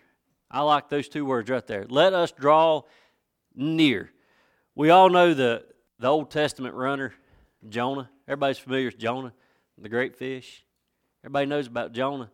I 0.51 0.61
like 0.61 0.89
those 0.89 1.07
two 1.07 1.25
words 1.25 1.49
right 1.49 1.65
there. 1.65 1.85
Let 1.87 2.13
us 2.13 2.31
draw 2.31 2.83
near 3.55 4.09
We 4.75 4.89
all 4.89 5.09
know 5.09 5.33
the, 5.33 5.65
the 5.99 6.07
Old 6.07 6.31
Testament 6.31 6.75
runner, 6.75 7.13
Jonah. 7.67 8.09
Everybody's 8.27 8.57
familiar 8.57 8.85
with 8.85 8.97
Jonah, 8.97 9.33
the 9.77 9.89
great 9.89 10.15
fish. 10.15 10.65
Everybody 11.23 11.45
knows 11.45 11.67
about 11.67 11.93
Jonah. 11.93 12.31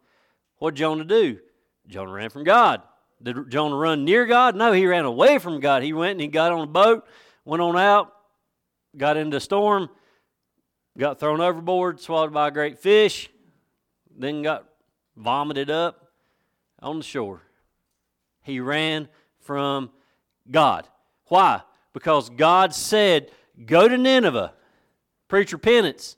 What 0.58 0.76
did 0.76 0.80
Jonah 0.80 1.04
do? 1.04 1.40
Jonah 1.88 2.12
ran 2.12 2.30
from 2.30 2.44
God. 2.44 2.82
Did 3.26 3.50
Jonah 3.50 3.76
run 3.76 4.06
near 4.06 4.28
God? 4.28 4.56
No, 4.56 4.72
he 4.72 4.86
ran 4.86 5.04
away 5.04 5.40
from 5.40 5.60
God. 5.60 5.82
He 5.82 5.94
went 5.94 6.12
and 6.12 6.22
he 6.22 6.28
got 6.28 6.52
on 6.52 6.62
a 6.62 6.68
boat, 6.68 7.08
went 7.44 7.60
on 7.60 7.76
out, 7.76 8.14
got 8.96 9.18
into 9.18 9.38
a 9.38 9.40
storm, 9.40 9.90
got 10.96 11.20
thrown 11.20 11.42
overboard, 11.42 12.00
swallowed 12.00 12.32
by 12.32 12.50
a 12.50 12.52
great 12.52 12.78
fish, 12.78 13.32
then 14.16 14.44
got 14.44 14.66
vomited 15.18 15.72
up 15.72 16.12
on 16.84 17.00
the 17.00 17.04
shore. 17.04 17.42
He 18.44 18.60
ran 18.60 19.10
from 19.40 19.90
God. 20.50 20.88
Why? 21.26 21.62
Because 21.94 22.30
God 22.30 22.76
said, 22.76 23.32
Go 23.66 23.88
to 23.88 23.98
Nineveh, 23.98 24.54
preach 25.28 25.52
repentance. 25.52 26.16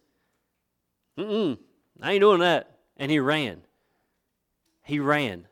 Mm-mm, 1.17 1.57
I 2.01 2.13
ain't 2.13 2.21
doing 2.21 2.41
that. 2.41 2.69
And 2.97 3.09
he 3.09 3.19
ran. 3.19 3.61
He 4.83 4.99
ran. 4.99 5.47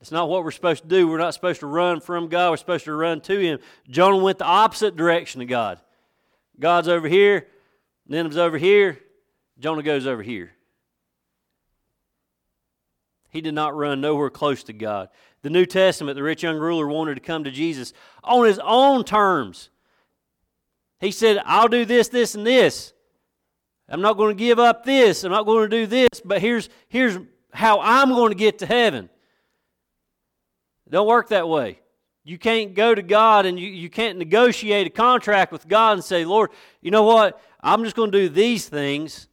It's 0.00 0.12
not 0.12 0.28
what 0.28 0.44
we're 0.44 0.50
supposed 0.50 0.82
to 0.82 0.88
do. 0.88 1.08
We're 1.08 1.18
not 1.18 1.34
supposed 1.34 1.60
to 1.60 1.66
run 1.66 2.00
from 2.00 2.28
God. 2.28 2.50
We're 2.50 2.56
supposed 2.58 2.84
to 2.84 2.92
run 2.92 3.20
to 3.22 3.38
Him. 3.38 3.58
Jonah 3.88 4.18
went 4.18 4.38
the 4.38 4.44
opposite 4.44 4.96
direction 4.96 5.40
of 5.40 5.48
God. 5.48 5.80
God's 6.58 6.88
over 6.88 7.08
here, 7.08 7.48
Nineveh's 8.06 8.38
over 8.38 8.58
here, 8.58 9.00
Jonah 9.58 9.82
goes 9.82 10.06
over 10.06 10.22
here. 10.22 10.52
He 13.30 13.40
did 13.40 13.54
not 13.54 13.76
run 13.76 14.00
nowhere 14.00 14.30
close 14.30 14.62
to 14.64 14.72
God. 14.72 15.08
The 15.42 15.50
New 15.50 15.66
Testament, 15.66 16.14
the 16.14 16.22
rich 16.22 16.42
young 16.44 16.56
ruler 16.56 16.86
wanted 16.86 17.16
to 17.16 17.20
come 17.20 17.44
to 17.44 17.50
Jesus 17.50 17.92
on 18.22 18.46
his 18.46 18.60
own 18.62 19.04
terms. 19.04 19.70
He 21.00 21.10
said, 21.10 21.42
I'll 21.44 21.68
do 21.68 21.84
this, 21.84 22.08
this, 22.08 22.36
and 22.36 22.46
this. 22.46 22.92
I'm 23.88 24.00
not 24.00 24.16
going 24.16 24.36
to 24.36 24.38
give 24.38 24.58
up 24.58 24.84
this. 24.84 25.24
I'm 25.24 25.32
not 25.32 25.46
going 25.46 25.68
to 25.68 25.76
do 25.76 25.86
this, 25.86 26.20
but 26.24 26.40
here's, 26.40 26.68
here's 26.88 27.18
how 27.52 27.80
I'm 27.80 28.10
going 28.10 28.30
to 28.30 28.36
get 28.36 28.60
to 28.60 28.66
heaven. 28.66 29.10
Don't 30.90 31.06
work 31.06 31.28
that 31.30 31.48
way. 31.48 31.80
You 32.24 32.38
can't 32.38 32.74
go 32.74 32.94
to 32.94 33.02
God 33.02 33.46
and 33.46 33.58
you, 33.60 33.68
you 33.68 33.90
can't 33.90 34.18
negotiate 34.18 34.86
a 34.86 34.90
contract 34.90 35.52
with 35.52 35.68
God 35.68 35.94
and 35.94 36.04
say, 36.04 36.24
Lord, 36.24 36.50
you 36.80 36.90
know 36.90 37.02
what? 37.02 37.40
I'm 37.60 37.84
just 37.84 37.96
going 37.96 38.10
to 38.10 38.18
do 38.18 38.28
these 38.28 38.68
things 38.68 39.28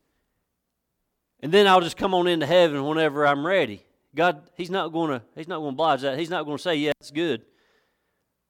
and 1.42 1.52
then 1.52 1.68
I'll 1.68 1.82
just 1.82 1.98
come 1.98 2.14
on 2.14 2.28
into 2.28 2.46
heaven 2.46 2.84
whenever 2.86 3.26
I'm 3.26 3.46
ready. 3.46 3.84
God, 4.14 4.50
He's 4.56 4.70
not 4.70 4.90
going 4.90 5.10
to 5.10 5.26
He's 5.36 5.48
not 5.48 5.58
going 5.58 5.70
to 5.70 5.76
oblige 5.76 6.02
that. 6.02 6.20
He's 6.20 6.30
not 6.30 6.46
going 6.46 6.58
to 6.58 6.62
say, 6.62 6.76
Yeah, 6.76 6.92
it's 7.00 7.12
good. 7.12 7.44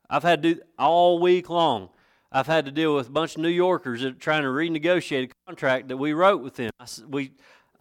I've 0.09 0.23
had 0.23 0.43
to 0.43 0.55
do 0.55 0.61
all 0.77 1.19
week 1.19 1.49
long. 1.49 1.89
I've 2.31 2.47
had 2.47 2.65
to 2.65 2.71
deal 2.71 2.95
with 2.95 3.07
a 3.07 3.11
bunch 3.11 3.35
of 3.35 3.41
New 3.41 3.49
Yorkers 3.49 4.01
that 4.01 4.07
are 4.09 4.19
trying 4.19 4.43
to 4.43 4.49
renegotiate 4.49 5.29
a 5.29 5.33
contract 5.47 5.89
that 5.89 5.97
we 5.97 6.13
wrote 6.13 6.41
with 6.41 6.55
them. 6.55 6.71
I, 6.79 6.85
we, 7.07 7.31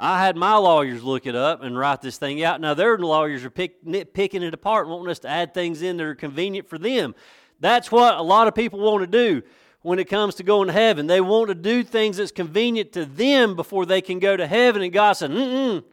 I 0.02 0.24
had 0.24 0.34
my 0.34 0.56
lawyers 0.56 1.02
look 1.02 1.26
it 1.26 1.36
up 1.36 1.62
and 1.62 1.76
write 1.78 2.00
this 2.00 2.16
thing 2.16 2.42
out. 2.42 2.60
Now 2.60 2.72
their 2.72 2.96
lawyers 2.96 3.44
are 3.44 3.50
pick, 3.50 3.84
picking 4.14 4.42
it 4.42 4.54
apart 4.54 4.86
and 4.86 4.94
wanting 4.94 5.10
us 5.10 5.18
to 5.20 5.28
add 5.28 5.52
things 5.52 5.82
in 5.82 5.98
that 5.98 6.04
are 6.04 6.14
convenient 6.14 6.68
for 6.68 6.78
them. 6.78 7.14
That's 7.60 7.92
what 7.92 8.16
a 8.16 8.22
lot 8.22 8.48
of 8.48 8.54
people 8.54 8.80
want 8.80 9.02
to 9.02 9.06
do 9.06 9.42
when 9.82 9.98
it 9.98 10.08
comes 10.08 10.36
to 10.36 10.42
going 10.42 10.68
to 10.68 10.72
heaven. 10.72 11.06
They 11.06 11.20
want 11.20 11.48
to 11.48 11.54
do 11.54 11.84
things 11.84 12.16
that's 12.16 12.32
convenient 12.32 12.92
to 12.92 13.04
them 13.04 13.54
before 13.54 13.84
they 13.84 14.00
can 14.00 14.18
go 14.18 14.36
to 14.38 14.46
heaven. 14.46 14.80
And 14.80 14.92
God 14.92 15.12
said, 15.12 15.30
mm 15.30 15.84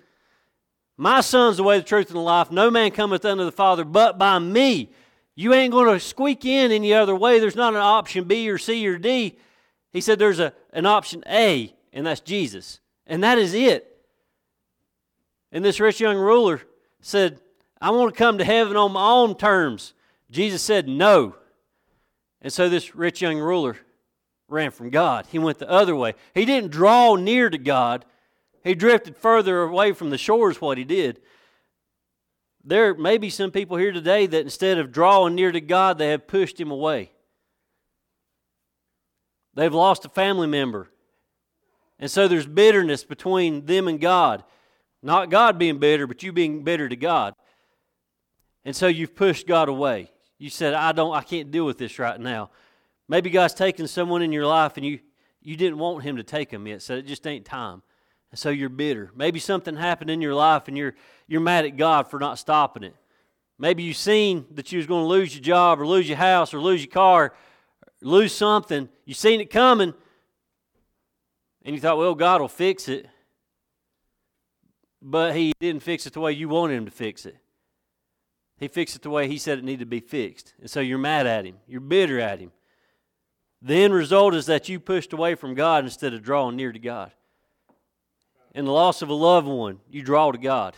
my 0.97 1.21
son's 1.21 1.57
the 1.57 1.63
way, 1.63 1.77
the 1.77 1.83
truth, 1.83 2.07
and 2.07 2.15
the 2.15 2.21
life. 2.21 2.51
No 2.51 2.71
man 2.71 2.89
cometh 2.89 3.23
unto 3.23 3.45
the 3.45 3.51
Father 3.51 3.85
but 3.85 4.17
by 4.17 4.39
me. 4.39 4.89
You 5.35 5.53
ain't 5.53 5.71
going 5.71 5.93
to 5.93 5.99
squeak 5.99 6.43
in 6.43 6.71
any 6.71 6.91
other 6.91 7.15
way. 7.15 7.39
There's 7.39 7.55
not 7.55 7.75
an 7.75 7.81
option 7.81 8.23
B 8.23 8.49
or 8.49 8.57
C 8.57 8.87
or 8.87 8.97
D. 8.97 9.37
He 9.93 10.01
said 10.01 10.17
there's 10.17 10.39
a, 10.39 10.53
an 10.73 10.87
option 10.87 11.23
A, 11.27 11.75
and 11.93 12.07
that's 12.07 12.21
Jesus. 12.21 12.79
And 13.05 13.23
that 13.23 13.37
is 13.37 13.53
it. 13.53 13.96
And 15.57 15.65
this 15.65 15.79
rich 15.79 15.99
young 15.99 16.17
ruler 16.17 16.61
said, 17.01 17.39
I 17.81 17.89
want 17.89 18.13
to 18.13 18.15
come 18.15 18.37
to 18.37 18.45
heaven 18.45 18.77
on 18.77 18.91
my 18.91 19.09
own 19.09 19.35
terms. 19.35 19.95
Jesus 20.29 20.61
said, 20.61 20.87
No. 20.87 21.35
And 22.43 22.53
so 22.53 22.69
this 22.69 22.93
rich 22.93 23.23
young 23.23 23.39
ruler 23.39 23.75
ran 24.47 24.69
from 24.69 24.91
God. 24.91 25.25
He 25.31 25.39
went 25.39 25.57
the 25.57 25.67
other 25.67 25.95
way. 25.95 26.13
He 26.35 26.45
didn't 26.45 26.69
draw 26.69 27.15
near 27.15 27.49
to 27.49 27.57
God, 27.57 28.05
he 28.63 28.75
drifted 28.75 29.17
further 29.17 29.63
away 29.63 29.93
from 29.93 30.11
the 30.11 30.17
shores, 30.19 30.61
what 30.61 30.77
he 30.77 30.83
did. 30.83 31.21
There 32.63 32.93
may 32.93 33.17
be 33.17 33.31
some 33.31 33.49
people 33.49 33.77
here 33.77 33.91
today 33.91 34.27
that 34.27 34.41
instead 34.41 34.77
of 34.77 34.91
drawing 34.91 35.33
near 35.33 35.51
to 35.51 35.59
God, 35.59 35.97
they 35.97 36.09
have 36.09 36.27
pushed 36.27 36.59
him 36.59 36.69
away. 36.69 37.09
They've 39.55 39.73
lost 39.73 40.05
a 40.05 40.09
family 40.09 40.45
member. 40.45 40.91
And 41.97 42.11
so 42.11 42.27
there's 42.27 42.45
bitterness 42.45 43.03
between 43.03 43.65
them 43.65 43.87
and 43.87 43.99
God. 43.99 44.43
Not 45.07 45.29
God 45.29 45.57
being 45.57 45.79
bitter, 45.79 46.05
but 46.05 46.21
you 46.21 46.33
being 46.33 46.65
bitter 46.65 46.89
to 46.89 46.95
God. 46.97 47.33
And 48.65 48.75
so 48.75 48.87
you've 48.87 49.15
pushed 49.15 49.47
God 49.47 49.69
away. 49.69 50.11
You 50.37 50.49
said, 50.49 50.73
I 50.73 50.91
don't 50.91 51.15
I 51.15 51.23
can't 51.23 51.49
deal 51.49 51.65
with 51.65 51.77
this 51.77 51.97
right 51.97 52.19
now. 52.19 52.49
Maybe 53.07 53.29
God's 53.29 53.53
taken 53.53 53.87
someone 53.87 54.21
in 54.21 54.33
your 54.33 54.45
life 54.45 54.75
and 54.75 54.85
you 54.85 54.99
you 55.41 55.55
didn't 55.55 55.77
want 55.77 56.03
him 56.03 56.17
to 56.17 56.23
take 56.23 56.49
them 56.49 56.67
yet, 56.67 56.81
so 56.81 56.95
it 56.95 57.03
just 57.05 57.25
ain't 57.25 57.45
time. 57.45 57.83
And 58.31 58.37
so 58.37 58.49
you're 58.49 58.67
bitter. 58.67 59.09
Maybe 59.15 59.39
something 59.39 59.77
happened 59.77 60.09
in 60.09 60.21
your 60.21 60.35
life 60.35 60.67
and 60.67 60.77
you're 60.77 60.93
you're 61.25 61.39
mad 61.39 61.63
at 61.63 61.77
God 61.77 62.09
for 62.09 62.19
not 62.19 62.37
stopping 62.37 62.83
it. 62.83 62.95
Maybe 63.57 63.83
you 63.83 63.93
seen 63.93 64.45
that 64.55 64.73
you 64.73 64.77
was 64.77 64.87
going 64.87 65.05
to 65.05 65.07
lose 65.07 65.33
your 65.33 65.41
job 65.41 65.79
or 65.79 65.87
lose 65.87 66.09
your 66.09 66.17
house 66.17 66.53
or 66.53 66.59
lose 66.59 66.83
your 66.83 66.91
car, 66.91 67.33
lose 68.01 68.33
something. 68.33 68.89
You 69.05 69.13
seen 69.13 69.39
it 69.39 69.49
coming, 69.49 69.93
and 71.63 71.73
you 71.73 71.79
thought, 71.79 71.97
well, 71.97 72.13
God 72.13 72.41
will 72.41 72.49
fix 72.49 72.89
it 72.89 73.07
but 75.01 75.35
he 75.35 75.53
didn't 75.59 75.83
fix 75.83 76.05
it 76.05 76.13
the 76.13 76.19
way 76.19 76.31
you 76.31 76.49
wanted 76.49 76.75
him 76.75 76.85
to 76.85 76.91
fix 76.91 77.25
it. 77.25 77.37
He 78.59 78.67
fixed 78.67 78.95
it 78.95 79.03
the 79.03 79.09
way 79.09 79.27
he 79.27 79.37
said 79.37 79.59
it 79.59 79.63
needed 79.63 79.79
to 79.81 79.85
be 79.85 79.99
fixed. 79.99 80.53
And 80.59 80.69
so 80.69 80.79
you're 80.79 80.97
mad 80.97 81.27
at 81.27 81.45
him. 81.45 81.57
You're 81.67 81.81
bitter 81.81 82.19
at 82.19 82.39
him. 82.39 82.51
The 83.61 83.75
end 83.75 83.93
result 83.93 84.33
is 84.33 84.45
that 84.47 84.69
you 84.69 84.79
pushed 84.79 85.13
away 85.13 85.35
from 85.35 85.53
God 85.53 85.83
instead 85.83 86.13
of 86.13 86.23
drawing 86.23 86.55
near 86.55 86.71
to 86.71 86.79
God. 86.79 87.11
In 88.53 88.65
the 88.65 88.71
loss 88.71 89.01
of 89.01 89.09
a 89.09 89.13
loved 89.13 89.47
one, 89.47 89.79
you 89.89 90.01
draw 90.01 90.31
to 90.31 90.37
God. 90.37 90.75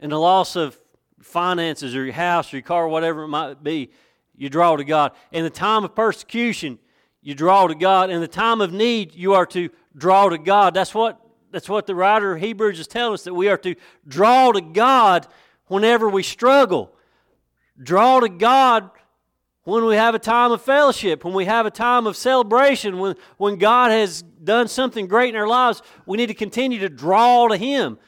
In 0.00 0.10
the 0.10 0.18
loss 0.18 0.56
of 0.56 0.78
finances 1.22 1.94
or 1.96 2.04
your 2.04 2.14
house 2.14 2.52
or 2.52 2.56
your 2.56 2.62
car, 2.62 2.88
whatever 2.88 3.22
it 3.22 3.28
might 3.28 3.62
be, 3.62 3.90
you 4.36 4.50
draw 4.50 4.76
to 4.76 4.84
God. 4.84 5.12
In 5.30 5.44
the 5.44 5.50
time 5.50 5.84
of 5.84 5.94
persecution, 5.94 6.78
you 7.22 7.34
draw 7.34 7.66
to 7.66 7.74
God. 7.74 8.10
In 8.10 8.20
the 8.20 8.28
time 8.28 8.60
of 8.60 8.72
need, 8.72 9.14
you 9.14 9.34
are 9.34 9.46
to 9.46 9.70
draw 9.96 10.28
to 10.28 10.38
God. 10.38 10.74
That's 10.74 10.94
what 10.94 11.21
that's 11.52 11.68
what 11.68 11.86
the 11.86 11.94
writer 11.94 12.34
of 12.34 12.40
Hebrews 12.40 12.80
is 12.80 12.86
telling 12.86 13.14
us 13.14 13.24
that 13.24 13.34
we 13.34 13.48
are 13.48 13.58
to 13.58 13.74
draw 14.08 14.52
to 14.52 14.60
God 14.60 15.26
whenever 15.66 16.08
we 16.08 16.22
struggle. 16.22 16.94
Draw 17.80 18.20
to 18.20 18.28
God 18.28 18.90
when 19.64 19.84
we 19.84 19.94
have 19.94 20.14
a 20.14 20.18
time 20.18 20.50
of 20.50 20.60
fellowship, 20.60 21.24
when 21.24 21.34
we 21.34 21.44
have 21.44 21.66
a 21.66 21.70
time 21.70 22.06
of 22.06 22.16
celebration, 22.16 22.98
when, 22.98 23.14
when 23.36 23.56
God 23.56 23.92
has 23.92 24.22
done 24.22 24.66
something 24.66 25.06
great 25.06 25.34
in 25.34 25.36
our 25.40 25.46
lives, 25.46 25.82
we 26.04 26.16
need 26.16 26.26
to 26.26 26.34
continue 26.34 26.80
to 26.80 26.88
draw 26.88 27.46
to 27.48 27.56
Him. 27.56 27.98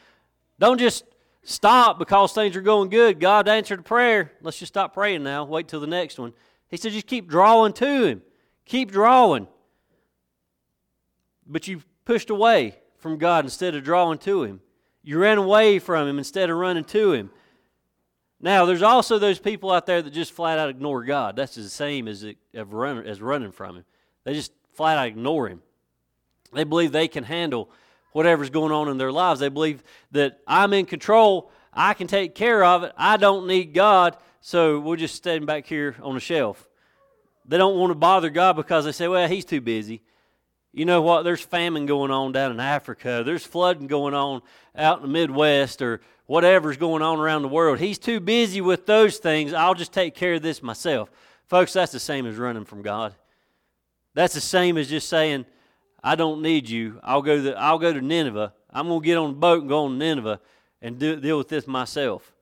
Don't 0.59 0.79
just 0.79 1.05
stop 1.45 1.99
because 1.99 2.33
things 2.33 2.57
are 2.57 2.61
going 2.63 2.89
good. 2.89 3.21
God 3.21 3.47
answered 3.49 3.81
a 3.81 3.83
prayer. 3.83 4.33
Let's 4.43 4.59
just 4.59 4.73
stop 4.73 4.95
praying 4.95 5.23
now. 5.23 5.45
Wait 5.45 5.69
till 5.69 5.81
the 5.81 5.87
next 5.87 6.19
one. 6.19 6.33
He 6.69 6.77
said, 6.77 6.93
just 6.93 7.07
keep 7.07 7.29
drawing 7.29 7.73
to 7.75 8.05
Him. 8.05 8.23
Keep 8.65 8.91
drawing. 8.91 9.47
But 11.47 11.69
you've 11.69 11.87
pushed 12.05 12.31
away 12.31 12.79
from 13.05 13.19
God 13.19 13.45
instead 13.45 13.75
of 13.75 13.85
drawing 13.85 14.17
to 14.21 14.45
Him. 14.45 14.63
You 15.03 15.19
ran 15.19 15.37
away 15.37 15.79
from 15.79 16.09
Him 16.09 16.17
instead 16.17 16.49
of 16.49 16.57
running 16.57 16.85
to 16.85 17.13
Him. 17.13 17.31
Now, 18.41 18.65
there's 18.65 18.81
also 18.81 19.19
those 19.19 19.39
people 19.39 19.71
out 19.71 19.85
there 19.85 20.01
that 20.01 20.11
just 20.11 20.33
flat 20.33 20.59
out 20.59 20.71
ignore 20.71 21.05
God. 21.05 21.37
That's 21.37 21.55
the 21.55 21.69
same 21.69 22.09
as, 22.09 22.25
it, 22.25 22.39
as 22.55 23.21
running 23.21 23.53
from 23.53 23.77
Him. 23.77 23.85
They 24.25 24.33
just 24.33 24.53
flat 24.73 24.97
out 24.97 25.07
ignore 25.07 25.51
Him. 25.51 25.61
They 26.55 26.65
believe 26.65 26.93
they 26.93 27.07
can 27.07 27.25
handle 27.25 27.69
whatever's 28.13 28.49
going 28.49 28.73
on 28.73 28.89
in 28.89 28.97
their 28.97 29.13
lives. 29.13 29.39
They 29.39 29.51
believe 29.51 29.83
that 30.13 30.41
I'm 30.47 30.73
in 30.73 30.87
control, 30.87 31.51
I 31.75 31.93
can 31.93 32.07
take 32.07 32.35
care 32.35 32.65
of 32.65 32.85
it, 32.85 32.93
I 32.97 33.19
don't 33.19 33.47
need 33.47 33.75
God, 33.75 34.17
so 34.41 34.81
we'll 34.81 34.97
just 34.97 35.15
stand 35.15 35.47
back 35.47 35.67
here 35.67 35.95
on 36.03 36.15
the 36.15 36.21
shelf. 36.21 36.71
They 37.45 37.59
don't 37.59 37.77
want 37.77 37.91
to 37.91 37.97
bother 37.97 38.31
God 38.31 38.57
because 38.57 38.87
they 38.87 38.93
say, 38.93 39.09
well, 39.09 39.29
He's 39.29 39.45
too 39.45 39.61
busy. 39.61 40.01
You 40.75 40.85
know 40.85 41.03
what? 41.03 41.23
There's 41.23 41.41
famine 41.41 41.87
going 41.87 42.11
on 42.11 42.33
down 42.33 42.51
in 42.51 42.59
Africa. 42.59 43.23
There's 43.25 43.47
flooding 43.47 43.87
going 43.87 44.13
on 44.13 44.43
out 44.75 44.97
in 44.97 45.03
the 45.03 45.09
Midwest 45.09 45.81
or 45.81 46.01
whatever's 46.27 46.77
going 46.77 47.01
on 47.01 47.21
around 47.21 47.43
the 47.43 47.49
world. 47.49 47.79
He's 47.79 47.97
too 47.97 48.19
busy 48.19 48.61
with 48.61 48.85
those 48.85 49.19
things. 49.19 49.53
I'll 49.53 49.75
just 49.75 49.93
take 49.93 50.17
care 50.17 50.35
of 50.35 50.43
this 50.43 50.65
myself. 50.65 51.13
Folks, 51.47 51.73
that's 51.75 51.93
the 51.93 52.01
same 52.01 52.27
as 52.27 52.35
running 52.37 52.65
from 52.65 52.83
God. 52.83 53.15
That's 54.15 54.35
the 54.35 54.41
same 54.41 54.77
as 54.77 54.89
just 54.89 55.09
saying, 55.09 55.47
I 56.03 56.17
don't 56.17 56.43
need 56.43 56.69
you. 56.69 56.99
I'll 57.05 57.23
go 57.23 57.41
to, 57.41 57.57
I'll 57.57 57.79
go 57.79 57.93
to 57.93 58.01
Nineveh. 58.01 58.53
I'm 58.69 58.89
going 58.89 59.01
to 59.01 59.07
get 59.07 59.17
on 59.17 59.31
a 59.31 59.35
boat 59.35 59.61
and 59.61 59.69
go 59.69 59.85
on 59.85 59.93
to 59.93 59.97
Nineveh 59.97 60.41
and 60.83 60.99
do, 60.99 61.21
deal 61.21 61.39
with 61.39 61.49
this 61.49 61.69
myself. 61.69 62.35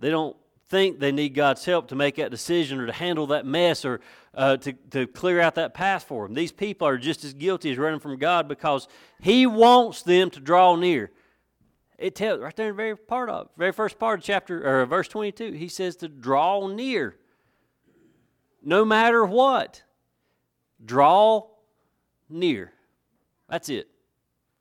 They 0.00 0.08
don't 0.08 0.36
think 0.68 0.98
they 0.98 1.12
need 1.12 1.30
God's 1.30 1.64
help 1.64 1.88
to 1.88 1.94
make 1.94 2.16
that 2.16 2.30
decision 2.30 2.80
or 2.80 2.86
to 2.86 2.92
handle 2.92 3.26
that 3.28 3.46
mess 3.46 3.84
or 3.84 4.00
uh, 4.34 4.56
to, 4.58 4.72
to 4.90 5.06
clear 5.06 5.40
out 5.40 5.54
that 5.54 5.74
path 5.74 6.04
for 6.04 6.26
them. 6.26 6.34
These 6.34 6.52
people 6.52 6.86
are 6.86 6.98
just 6.98 7.24
as 7.24 7.32
guilty 7.34 7.72
as 7.72 7.78
running 7.78 8.00
from 8.00 8.18
God 8.18 8.48
because 8.48 8.86
He 9.20 9.46
wants 9.46 10.02
them 10.02 10.30
to 10.30 10.40
draw 10.40 10.76
near. 10.76 11.10
It 11.98 12.14
tells 12.14 12.40
right 12.40 12.54
there 12.54 12.68
in 12.68 12.76
the 12.76 12.76
very 12.76 12.96
part 12.96 13.28
of 13.28 13.48
very 13.56 13.72
first 13.72 13.98
part 13.98 14.20
of 14.20 14.24
chapter 14.24 14.82
or 14.82 14.86
verse 14.86 15.08
22, 15.08 15.52
he 15.52 15.68
says 15.68 15.96
to 15.96 16.08
draw 16.08 16.66
near. 16.68 17.16
No 18.62 18.84
matter 18.84 19.24
what. 19.24 19.82
Draw 20.84 21.46
near. 22.28 22.72
That's 23.48 23.68
it. 23.68 23.88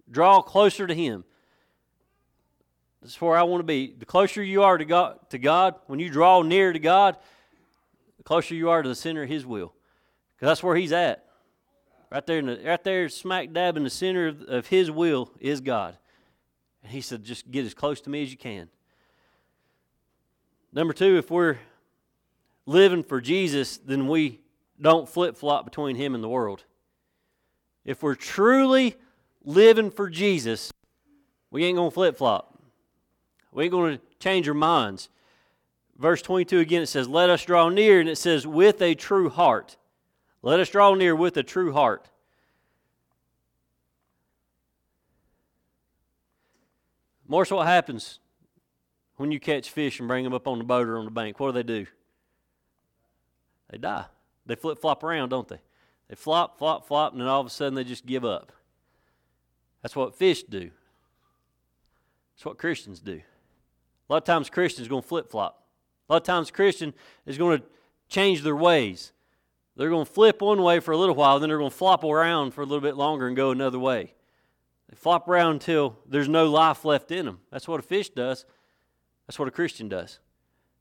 Draw 0.09 0.41
closer 0.41 0.87
to 0.87 0.95
him. 0.95 1.25
That's 3.07 3.21
where 3.21 3.37
I 3.37 3.43
want 3.43 3.61
to 3.61 3.65
be. 3.65 3.95
The 3.97 4.05
closer 4.05 4.43
you 4.43 4.63
are 4.63 4.77
to 4.77 4.83
God, 4.83 5.17
to 5.29 5.37
God, 5.37 5.75
when 5.85 5.97
you 5.97 6.09
draw 6.09 6.41
near 6.41 6.73
to 6.73 6.79
God, 6.79 7.15
the 8.17 8.23
closer 8.23 8.53
you 8.53 8.69
are 8.69 8.83
to 8.83 8.89
the 8.89 8.95
center 8.95 9.23
of 9.23 9.29
His 9.29 9.45
will, 9.45 9.73
because 10.35 10.47
that's 10.47 10.61
where 10.61 10.75
He's 10.75 10.91
at. 10.91 11.23
Right 12.11 12.25
there, 12.25 12.41
the, 12.41 12.61
right 12.65 12.83
there, 12.83 13.07
smack 13.07 13.53
dab 13.53 13.77
in 13.77 13.85
the 13.85 13.89
center 13.89 14.27
of, 14.27 14.41
of 14.41 14.67
His 14.67 14.91
will 14.91 15.31
is 15.39 15.61
God. 15.61 15.95
And 16.83 16.91
He 16.91 16.99
said, 16.99 17.23
just 17.23 17.49
get 17.49 17.65
as 17.65 17.73
close 17.73 18.01
to 18.01 18.09
me 18.09 18.23
as 18.23 18.29
you 18.29 18.37
can. 18.37 18.67
Number 20.73 20.91
two, 20.91 21.17
if 21.17 21.31
we're 21.31 21.59
living 22.65 23.03
for 23.03 23.21
Jesus, 23.21 23.77
then 23.77 24.09
we 24.09 24.41
don't 24.81 25.07
flip 25.07 25.37
flop 25.37 25.63
between 25.63 25.95
Him 25.95 26.13
and 26.13 26.21
the 26.21 26.27
world. 26.27 26.65
If 27.85 28.03
we're 28.03 28.15
truly 28.15 28.97
living 29.45 29.91
for 29.91 30.09
Jesus, 30.09 30.73
we 31.51 31.63
ain't 31.63 31.77
going 31.77 31.89
to 31.89 31.93
flip 31.93 32.17
flop. 32.17 32.55
We 33.57 33.63
ain't 33.63 33.71
going 33.71 33.97
to 33.97 34.03
change 34.19 34.47
our 34.47 34.53
minds. 34.53 35.09
Verse 35.97 36.21
22 36.21 36.59
again, 36.59 36.83
it 36.83 36.85
says, 36.85 37.07
Let 37.07 37.31
us 37.31 37.43
draw 37.43 37.69
near, 37.69 37.99
and 37.99 38.07
it 38.07 38.19
says, 38.19 38.45
with 38.45 38.83
a 38.83 38.93
true 38.93 39.31
heart. 39.31 39.77
Let 40.43 40.59
us 40.59 40.69
draw 40.69 40.93
near 40.93 41.15
with 41.15 41.35
a 41.37 41.41
true 41.41 41.73
heart. 41.73 42.07
Morris, 47.27 47.49
what 47.49 47.65
happens 47.65 48.19
when 49.15 49.31
you 49.31 49.39
catch 49.39 49.71
fish 49.71 49.97
and 49.97 50.07
bring 50.07 50.23
them 50.23 50.35
up 50.35 50.47
on 50.47 50.59
the 50.59 50.63
boat 50.63 50.87
or 50.87 50.99
on 50.99 51.05
the 51.05 51.11
bank? 51.11 51.39
What 51.39 51.47
do 51.47 51.53
they 51.53 51.63
do? 51.63 51.87
They 53.71 53.79
die. 53.79 54.05
They 54.45 54.53
flip 54.53 54.79
flop 54.79 55.03
around, 55.03 55.29
don't 55.29 55.47
they? 55.47 55.61
They 56.09 56.15
flop, 56.15 56.59
flop, 56.59 56.87
flop, 56.87 57.13
and 57.13 57.21
then 57.21 57.27
all 57.27 57.41
of 57.41 57.47
a 57.47 57.49
sudden 57.49 57.73
they 57.73 57.83
just 57.83 58.05
give 58.05 58.23
up. 58.23 58.51
That's 59.81 59.95
what 59.95 60.13
fish 60.13 60.43
do. 60.43 60.69
That's 62.35 62.45
what 62.45 62.59
Christians 62.59 62.99
do. 62.99 63.21
A 64.09 64.13
lot 64.13 64.17
of 64.17 64.23
times 64.23 64.49
Christians 64.49 64.87
going 64.87 65.01
to 65.01 65.07
flip 65.07 65.29
flop. 65.29 65.63
A 66.09 66.13
lot 66.13 66.21
of 66.21 66.25
times 66.25 66.51
Christian 66.51 66.93
is 67.25 67.37
going 67.37 67.59
to 67.59 67.65
change 68.07 68.43
their 68.43 68.55
ways. 68.55 69.11
They're 69.75 69.89
going 69.89 70.05
to 70.05 70.11
flip 70.11 70.41
one 70.41 70.61
way 70.61 70.79
for 70.79 70.91
a 70.91 70.97
little 70.97 71.15
while, 71.15 71.39
then 71.39 71.49
they're 71.49 71.57
going 71.57 71.69
to 71.69 71.75
flop 71.75 72.03
around 72.03 72.51
for 72.51 72.61
a 72.61 72.65
little 72.65 72.81
bit 72.81 72.95
longer 72.95 73.27
and 73.27 73.35
go 73.35 73.51
another 73.51 73.79
way. 73.79 74.13
They 74.89 74.95
flop 74.95 75.27
around 75.27 75.53
until 75.53 75.97
there's 76.07 76.29
no 76.29 76.49
life 76.49 76.85
left 76.85 77.11
in 77.11 77.25
them. 77.25 77.39
That's 77.51 77.67
what 77.67 77.79
a 77.79 77.83
fish 77.83 78.09
does. 78.09 78.45
That's 79.27 79.37
what 79.37 79.47
a 79.47 79.51
Christian 79.51 79.89
does. 79.89 80.19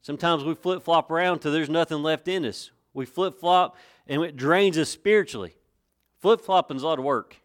Sometimes 0.00 0.44
we 0.44 0.54
flip 0.54 0.82
flop 0.82 1.10
around 1.10 1.34
until 1.34 1.52
there's 1.52 1.68
nothing 1.68 2.02
left 2.02 2.28
in 2.28 2.44
us. 2.44 2.70
We 2.94 3.04
flip 3.04 3.38
flop 3.38 3.76
and 4.06 4.22
it 4.22 4.36
drains 4.36 4.78
us 4.78 4.88
spiritually. 4.88 5.56
Flip 6.20 6.40
flopping 6.40 6.76
is 6.76 6.84
a 6.84 6.86
lot 6.86 7.00
of 7.00 7.04
work. 7.04 7.36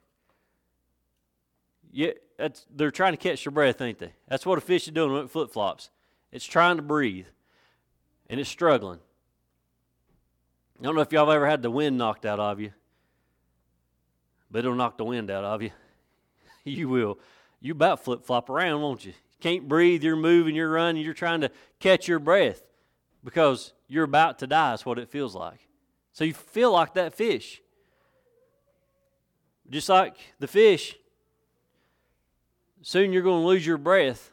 Yeah, 1.91 2.11
that's, 2.37 2.65
they're 2.73 2.91
trying 2.91 3.13
to 3.13 3.17
catch 3.17 3.43
their 3.43 3.51
breath, 3.51 3.81
ain't 3.81 3.99
they? 3.99 4.13
That's 4.27 4.45
what 4.45 4.57
a 4.57 4.61
fish 4.61 4.87
is 4.87 4.93
doing 4.93 5.11
with 5.11 5.31
flip 5.31 5.51
flops. 5.51 5.89
It's 6.31 6.45
trying 6.45 6.77
to 6.77 6.81
breathe, 6.81 7.27
and 8.29 8.39
it's 8.39 8.49
struggling. 8.49 8.99
I 10.79 10.83
don't 10.83 10.95
know 10.95 11.01
if 11.01 11.11
y'all 11.11 11.27
have 11.27 11.35
ever 11.35 11.47
had 11.47 11.61
the 11.61 11.69
wind 11.69 11.97
knocked 11.97 12.25
out 12.25 12.39
of 12.39 12.59
you, 12.59 12.71
but 14.49 14.59
it'll 14.59 14.75
knock 14.75 14.97
the 14.97 15.05
wind 15.05 15.29
out 15.29 15.43
of 15.43 15.61
you. 15.61 15.71
you 16.63 16.89
will. 16.89 17.19
You 17.59 17.73
about 17.73 18.03
flip 18.03 18.25
flop 18.25 18.49
around, 18.49 18.81
won't 18.81 19.05
you? 19.05 19.11
You 19.11 19.37
can't 19.41 19.67
breathe, 19.67 20.03
you're 20.03 20.15
moving, 20.15 20.55
you're 20.55 20.71
running, 20.71 21.03
you're 21.03 21.13
trying 21.13 21.41
to 21.41 21.51
catch 21.79 22.07
your 22.07 22.19
breath 22.19 22.63
because 23.23 23.73
you're 23.87 24.05
about 24.05 24.39
to 24.39 24.47
die, 24.47 24.73
is 24.73 24.85
what 24.85 24.97
it 24.97 25.09
feels 25.09 25.35
like. 25.35 25.67
So 26.13 26.23
you 26.23 26.33
feel 26.33 26.71
like 26.71 26.93
that 26.95 27.13
fish. 27.13 27.61
Just 29.69 29.87
like 29.87 30.15
the 30.39 30.47
fish, 30.47 30.95
soon 32.81 33.13
you're 33.13 33.21
going 33.21 33.41
to 33.41 33.47
lose 33.47 33.65
your 33.65 33.77
breath. 33.77 34.31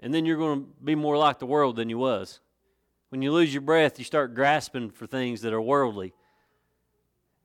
And 0.00 0.12
then 0.12 0.24
you're 0.24 0.36
going 0.36 0.64
to 0.64 0.68
be 0.82 0.94
more 0.94 1.16
like 1.16 1.38
the 1.38 1.46
world 1.46 1.76
than 1.76 1.88
you 1.88 1.98
was. 1.98 2.40
When 3.08 3.22
you 3.22 3.32
lose 3.32 3.52
your 3.52 3.62
breath, 3.62 3.98
you 3.98 4.04
start 4.04 4.34
grasping 4.34 4.90
for 4.90 5.06
things 5.06 5.42
that 5.42 5.52
are 5.52 5.60
worldly 5.60 6.12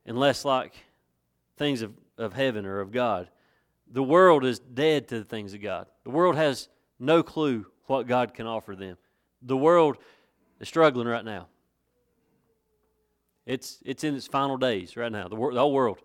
and 0.06 0.18
less 0.18 0.44
like 0.44 0.74
things 1.58 1.82
of, 1.82 1.94
of 2.18 2.34
heaven 2.34 2.66
or 2.66 2.80
of 2.80 2.92
God. 2.92 3.30
The 3.92 4.04
world 4.04 4.44
is 4.44 4.60
dead 4.60 5.08
to 5.10 5.20
the 5.20 5.26
things 5.26 5.54
of 5.54 5.62
God. 5.62 5.88
The 6.04 6.10
world 6.10 6.36
has 6.36 6.70
no 7.00 7.24
clue 7.24 7.66
what 7.86 8.08
God 8.08 8.34
can 8.34 8.46
offer 8.46 8.76
them. 8.76 8.98
The 9.42 9.58
world 9.58 9.98
is 10.60 10.68
struggling 10.68 11.08
right 11.08 11.26
now. 11.26 11.48
It's, 13.46 13.80
it's 13.86 14.04
in 14.04 14.16
its 14.16 14.28
final 14.28 14.58
days 14.58 14.96
right 14.98 15.12
now. 15.12 15.28
The, 15.28 15.36
wor- 15.36 15.54
the 15.54 15.60
whole 15.60 15.74
world, 15.74 16.00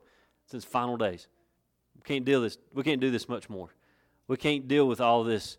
it's 0.44 0.54
in 0.54 0.58
its 0.58 0.66
final 0.66 0.96
days 0.96 1.26
can't 2.04 2.24
deal 2.24 2.40
this. 2.42 2.58
We 2.72 2.82
can't 2.82 3.00
do 3.00 3.10
this 3.10 3.28
much 3.28 3.48
more. 3.48 3.74
We 4.28 4.36
can't 4.36 4.68
deal 4.68 4.86
with 4.86 5.00
all 5.00 5.24
this 5.24 5.58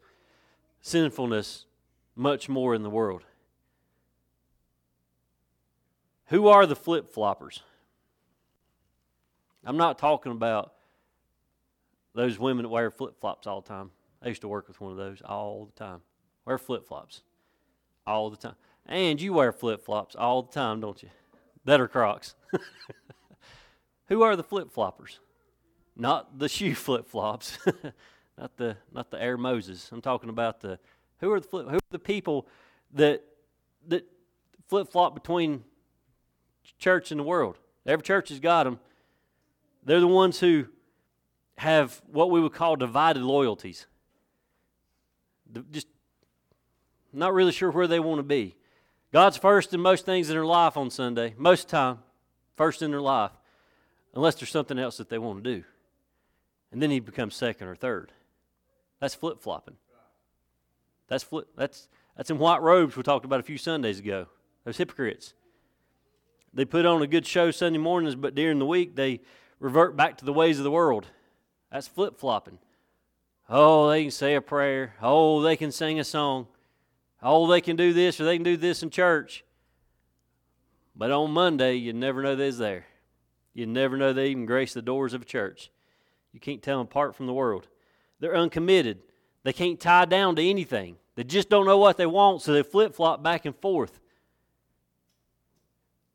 sinfulness 0.81 1.65
much 2.15 2.47
more 2.47 2.73
in 2.73 2.83
the 2.83 2.89
world. 2.89 3.23
Who 6.27 6.47
are 6.47 6.65
the 6.65 6.75
flip 6.75 7.13
floppers? 7.13 7.59
I'm 9.63 9.77
not 9.77 9.97
talking 9.97 10.31
about 10.31 10.73
those 12.13 12.39
women 12.39 12.63
that 12.63 12.69
wear 12.69 12.89
flip 12.89 13.19
flops 13.19 13.45
all 13.45 13.61
the 13.61 13.67
time. 13.67 13.91
I 14.21 14.29
used 14.29 14.41
to 14.41 14.47
work 14.47 14.67
with 14.67 14.79
one 14.79 14.91
of 14.91 14.97
those 14.97 15.21
all 15.23 15.65
the 15.65 15.83
time. 15.83 16.01
Wear 16.45 16.57
flip 16.57 16.87
flops 16.87 17.21
all 18.07 18.29
the 18.29 18.37
time. 18.37 18.55
And 18.85 19.19
you 19.19 19.33
wear 19.33 19.51
flip 19.51 19.83
flops 19.83 20.15
all 20.15 20.43
the 20.43 20.51
time, 20.51 20.79
don't 20.79 21.01
you? 21.01 21.09
That 21.65 21.81
are 21.81 21.87
Crocs. 21.87 22.35
Who 24.07 24.21
are 24.21 24.35
the 24.35 24.43
flip 24.43 24.73
floppers? 24.73 25.17
Not 25.95 26.37
the 26.39 26.49
shoe 26.49 26.75
flip 26.75 27.07
flops, 27.07 27.57
not 28.37 28.57
the 28.57 28.77
not 28.91 29.11
the 29.11 29.21
Air 29.21 29.37
Moses. 29.37 29.89
I'm 29.91 30.01
talking 30.01 30.29
about 30.29 30.61
the 30.61 30.79
who 31.19 31.31
are 31.31 31.39
the 31.39 31.47
flip, 31.47 31.67
who 31.69 31.75
are 31.75 31.91
the 31.91 31.99
people 31.99 32.47
that 32.93 33.23
that 33.87 34.05
flip 34.67 34.91
flop 34.91 35.13
between 35.13 35.63
church 36.79 37.11
and 37.11 37.19
the 37.19 37.23
world. 37.23 37.57
Every 37.85 38.03
church 38.03 38.29
has 38.29 38.39
got 38.39 38.63
them. 38.63 38.79
They're 39.83 39.99
the 39.99 40.07
ones 40.07 40.39
who 40.39 40.65
have 41.57 42.01
what 42.11 42.31
we 42.31 42.41
would 42.41 42.53
call 42.53 42.75
divided 42.75 43.21
loyalties. 43.21 43.85
Just 45.71 45.87
not 47.13 47.33
really 47.33 47.51
sure 47.51 47.71
where 47.71 47.87
they 47.87 47.99
want 47.99 48.19
to 48.19 48.23
be. 48.23 48.55
God's 49.13 49.37
first 49.37 49.73
in 49.73 49.79
most 49.79 50.05
things 50.05 50.29
in 50.29 50.35
their 50.35 50.45
life 50.45 50.75
on 50.75 50.89
Sunday, 50.89 51.35
most 51.37 51.69
time, 51.69 51.99
first 52.57 52.81
in 52.81 52.91
their 52.91 52.99
life, 52.99 53.31
unless 54.13 54.35
there's 54.35 54.49
something 54.49 54.77
else 54.77 54.97
that 54.97 55.07
they 55.07 55.19
want 55.19 55.41
to 55.41 55.55
do 55.55 55.63
and 56.75 56.81
then 56.81 56.91
he 56.91 56.99
becomes 56.99 57.33
second 57.33 57.69
or 57.69 57.75
third. 57.75 58.11
That's 58.99 59.15
flip 59.15 59.39
flopping. 59.41 59.77
That's 61.07 61.23
flip. 61.23 61.47
That's 61.55 61.87
that's 62.17 62.29
in 62.29 62.37
white 62.37 62.61
robes 62.61 62.97
we 62.97 63.03
talked 63.03 63.23
about 63.23 63.39
a 63.39 63.43
few 63.43 63.57
Sundays 63.57 63.99
ago. 63.99 64.27
Those 64.65 64.75
hypocrites. 64.75 65.35
They 66.53 66.65
put 66.65 66.85
on 66.85 67.01
a 67.01 67.07
good 67.07 67.25
show 67.25 67.49
Sunday 67.51 67.79
mornings, 67.79 68.15
but 68.15 68.35
during 68.35 68.59
the 68.59 68.65
week 68.65 68.97
they 68.97 69.21
revert 69.57 69.95
back 69.95 70.17
to 70.17 70.25
the 70.25 70.33
ways 70.33 70.57
of 70.57 70.65
the 70.65 70.71
world. 70.71 71.07
That's 71.71 71.87
flip 71.87 72.19
flopping. 72.19 72.59
Oh, 73.47 73.89
they 73.89 74.01
can 74.01 74.11
say 74.11 74.35
a 74.35 74.41
prayer. 74.41 74.95
Oh, 75.01 75.41
they 75.41 75.55
can 75.55 75.71
sing 75.71 75.97
a 75.97 76.03
song. 76.03 76.47
Oh, 77.23 77.47
they 77.47 77.61
can 77.61 77.77
do 77.77 77.93
this 77.93 78.19
or 78.19 78.25
they 78.25 78.35
can 78.35 78.43
do 78.43 78.57
this 78.57 78.83
in 78.83 78.89
church. 78.89 79.45
But 80.93 81.11
on 81.11 81.31
Monday, 81.31 81.75
you 81.75 81.93
never 81.93 82.21
know 82.21 82.35
they's 82.35 82.57
there. 82.57 82.85
You 83.53 83.65
never 83.65 83.95
know 83.95 84.11
they 84.11 84.27
even 84.27 84.45
grace 84.45 84.73
the 84.73 84.81
doors 84.81 85.13
of 85.13 85.21
a 85.21 85.25
church. 85.25 85.71
You 86.35 86.41
can't 86.41 86.61
tell 86.61 86.79
them 86.79 86.87
apart 86.87 87.15
from 87.15 87.27
the 87.27 87.33
world. 87.33 87.69
They're 88.19 88.35
uncommitted. 88.35 88.99
They 89.43 89.53
can't 89.53 89.79
tie 89.79 90.03
down 90.03 90.35
to 90.35 90.43
anything. 90.43 90.97
They 91.15 91.23
just 91.23 91.47
don't 91.47 91.65
know 91.65 91.77
what 91.77 91.95
they 91.95 92.05
want, 92.05 92.41
so 92.41 92.51
they 92.51 92.61
flip 92.61 92.93
flop 92.93 93.23
back 93.23 93.45
and 93.45 93.55
forth. 93.55 94.01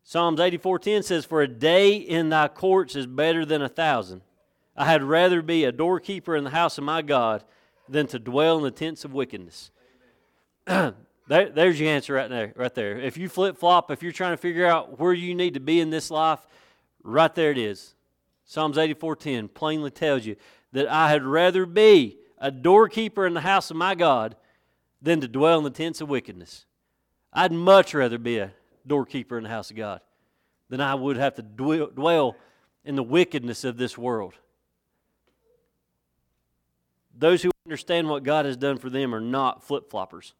Psalms 0.05 0.39
84:10 0.39 1.03
says, 1.03 1.25
"For 1.25 1.41
a 1.41 1.49
day 1.49 1.95
in 1.95 2.29
thy 2.29 2.49
courts 2.49 2.97
is 2.97 3.07
better 3.07 3.47
than 3.47 3.63
a 3.63 3.69
thousand. 3.69 4.21
I 4.77 4.85
had 4.85 5.03
rather 5.03 5.41
be 5.41 5.65
a 5.65 5.73
doorkeeper 5.73 6.37
in 6.37 6.45
the 6.45 6.51
house 6.51 6.77
of 6.77 6.85
my 6.85 7.01
God 7.01 7.43
than 7.89 8.07
to 8.09 8.19
dwell 8.19 8.59
in 8.59 8.65
the 8.65 8.71
tents 8.71 9.07
of 9.07 9.15
wickedness." 9.15 9.71
there, 10.67 10.93
there's 11.29 11.81
your 11.81 11.89
answer 11.89 12.13
right 12.13 12.29
there. 12.29 12.53
Right 12.57 12.75
there. 12.75 12.99
If 12.99 13.17
you 13.17 13.31
flip 13.31 13.57
flop, 13.57 13.91
if 13.91 14.03
you're 14.03 14.13
trying 14.13 14.35
to 14.35 14.37
figure 14.37 14.67
out 14.67 14.99
where 14.99 15.15
you 15.15 15.35
need 15.35 15.55
to 15.55 15.61
be 15.61 15.81
in 15.81 15.89
this 15.89 16.11
life, 16.11 16.47
right 17.03 17.35
there 17.35 17.53
it 17.53 17.59
is. 17.59 17.95
Psalms 18.51 18.79
84:10 18.79 19.47
plainly 19.47 19.93
tells 19.93 20.27
you 20.27 20.35
that 20.73 20.89
I 20.89 21.09
had 21.09 21.23
rather 21.23 21.65
be 21.67 22.19
a 22.37 22.51
doorkeeper 22.51 23.25
in 23.25 23.33
the 23.33 23.43
house 23.43 23.71
of 23.71 23.77
my 23.77 23.95
God 23.95 24.35
than 25.01 25.21
to 25.21 25.29
dwell 25.29 25.59
in 25.59 25.63
the 25.63 25.71
tents 25.71 26.01
of 26.01 26.09
wickedness. 26.09 26.67
I'd 27.33 27.53
much 27.53 27.95
rather 27.95 28.19
be 28.19 28.39
a 28.39 28.53
doorkeeper 28.85 29.39
in 29.39 29.45
the 29.45 29.51
house 29.51 29.71
of 29.71 29.77
God 29.77 30.01
than 30.69 30.81
I 30.81 30.97
would 30.97 31.17
have 31.17 31.37
to 31.37 31.43
dwell 31.43 32.35
in 32.85 32.97
the 32.97 33.05
wickedness 33.05 33.63
of 33.63 33.77
this 33.77 33.97
world. 33.97 34.35
Those 37.17 37.45
who 37.45 37.53
understand 37.65 38.09
what 38.09 38.25
God 38.25 38.47
has 38.47 38.57
done 38.57 38.79
for 38.79 38.91
them 38.91 39.15
are 39.15 39.21
not 39.21 39.63
flip 39.63 39.89
floppers. 39.89 40.33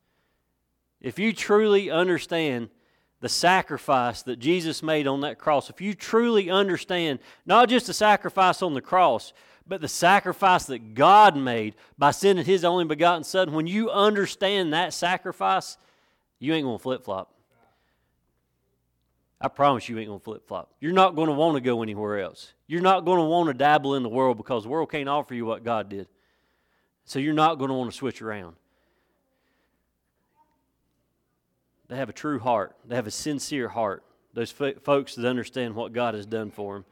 If 1.01 1.21
you 1.21 1.33
truly 1.33 1.93
understand 1.93 2.71
the 3.21 3.29
sacrifice 3.29 4.23
that 4.23 4.39
Jesus 4.39 4.83
made 4.83 5.07
on 5.07 5.21
that 5.21 5.39
cross, 5.39 5.71
if 5.71 5.81
you 5.81 5.95
truly 5.95 6.51
understand 6.51 7.19
not 7.45 7.69
just 7.69 7.87
the 7.87 7.95
sacrifice 7.95 8.63
on 8.63 8.75
the 8.75 8.81
cross, 8.81 9.33
but 9.67 9.81
the 9.81 9.89
sacrifice 9.89 10.65
that 10.65 10.95
God 10.95 11.37
made 11.37 11.75
by 11.99 12.11
sending 12.11 12.45
His 12.45 12.65
only 12.65 12.85
begotten 12.85 13.23
Son, 13.23 13.53
when 13.53 13.67
you 13.67 13.91
understand 13.91 14.73
that 14.73 14.95
sacrifice, 14.95 15.77
you 16.39 16.55
ain't 16.55 16.65
going 16.65 16.79
to 16.79 16.83
flip 16.83 17.05
flop. 17.05 17.33
I 19.41 19.49
promise 19.49 19.89
you 19.89 19.99
ain't 19.99 20.09
going 20.09 20.19
to 20.19 20.25
flip 20.25 20.47
flop. 20.47 20.71
You're 20.81 20.93
not 20.93 21.15
going 21.15 21.29
to 21.29 21.35
want 21.35 21.55
to 21.55 21.61
go 21.61 21.83
anywhere 21.83 22.21
else. 22.21 22.53
You're 22.67 22.83
not 22.83 23.05
going 23.05 23.19
to 23.19 23.25
want 23.25 23.49
to 23.49 23.55
dabble 23.55 23.95
in 23.95 24.03
the 24.03 24.09
world 24.09 24.37
because 24.37 24.65
the 24.65 24.69
world 24.69 24.91
can't 24.91 25.09
offer 25.09 25.35
you 25.35 25.47
what 25.47 25.65
God 25.65 25.89
did. 25.89 26.09
So 27.05 27.19
you're 27.19 27.33
not 27.33 27.59
going 27.59 27.69
to 27.71 27.75
want 27.75 27.91
to 27.91 27.97
switch 27.97 28.21
around. 28.21 28.57
They 31.91 31.97
have 31.97 32.09
a 32.09 32.13
true 32.15 32.39
heart, 32.39 32.77
they 32.87 32.95
have 32.95 33.09
a 33.09 33.11
sincere 33.11 33.69
heart. 33.69 34.05
Those 34.33 34.53
folks 34.53 35.17
that 35.17 35.27
understand 35.27 35.75
what 35.75 35.93
God 35.93 36.15
has 36.15 36.25
done 36.25 36.53
for 36.53 36.75
them. 36.75 36.85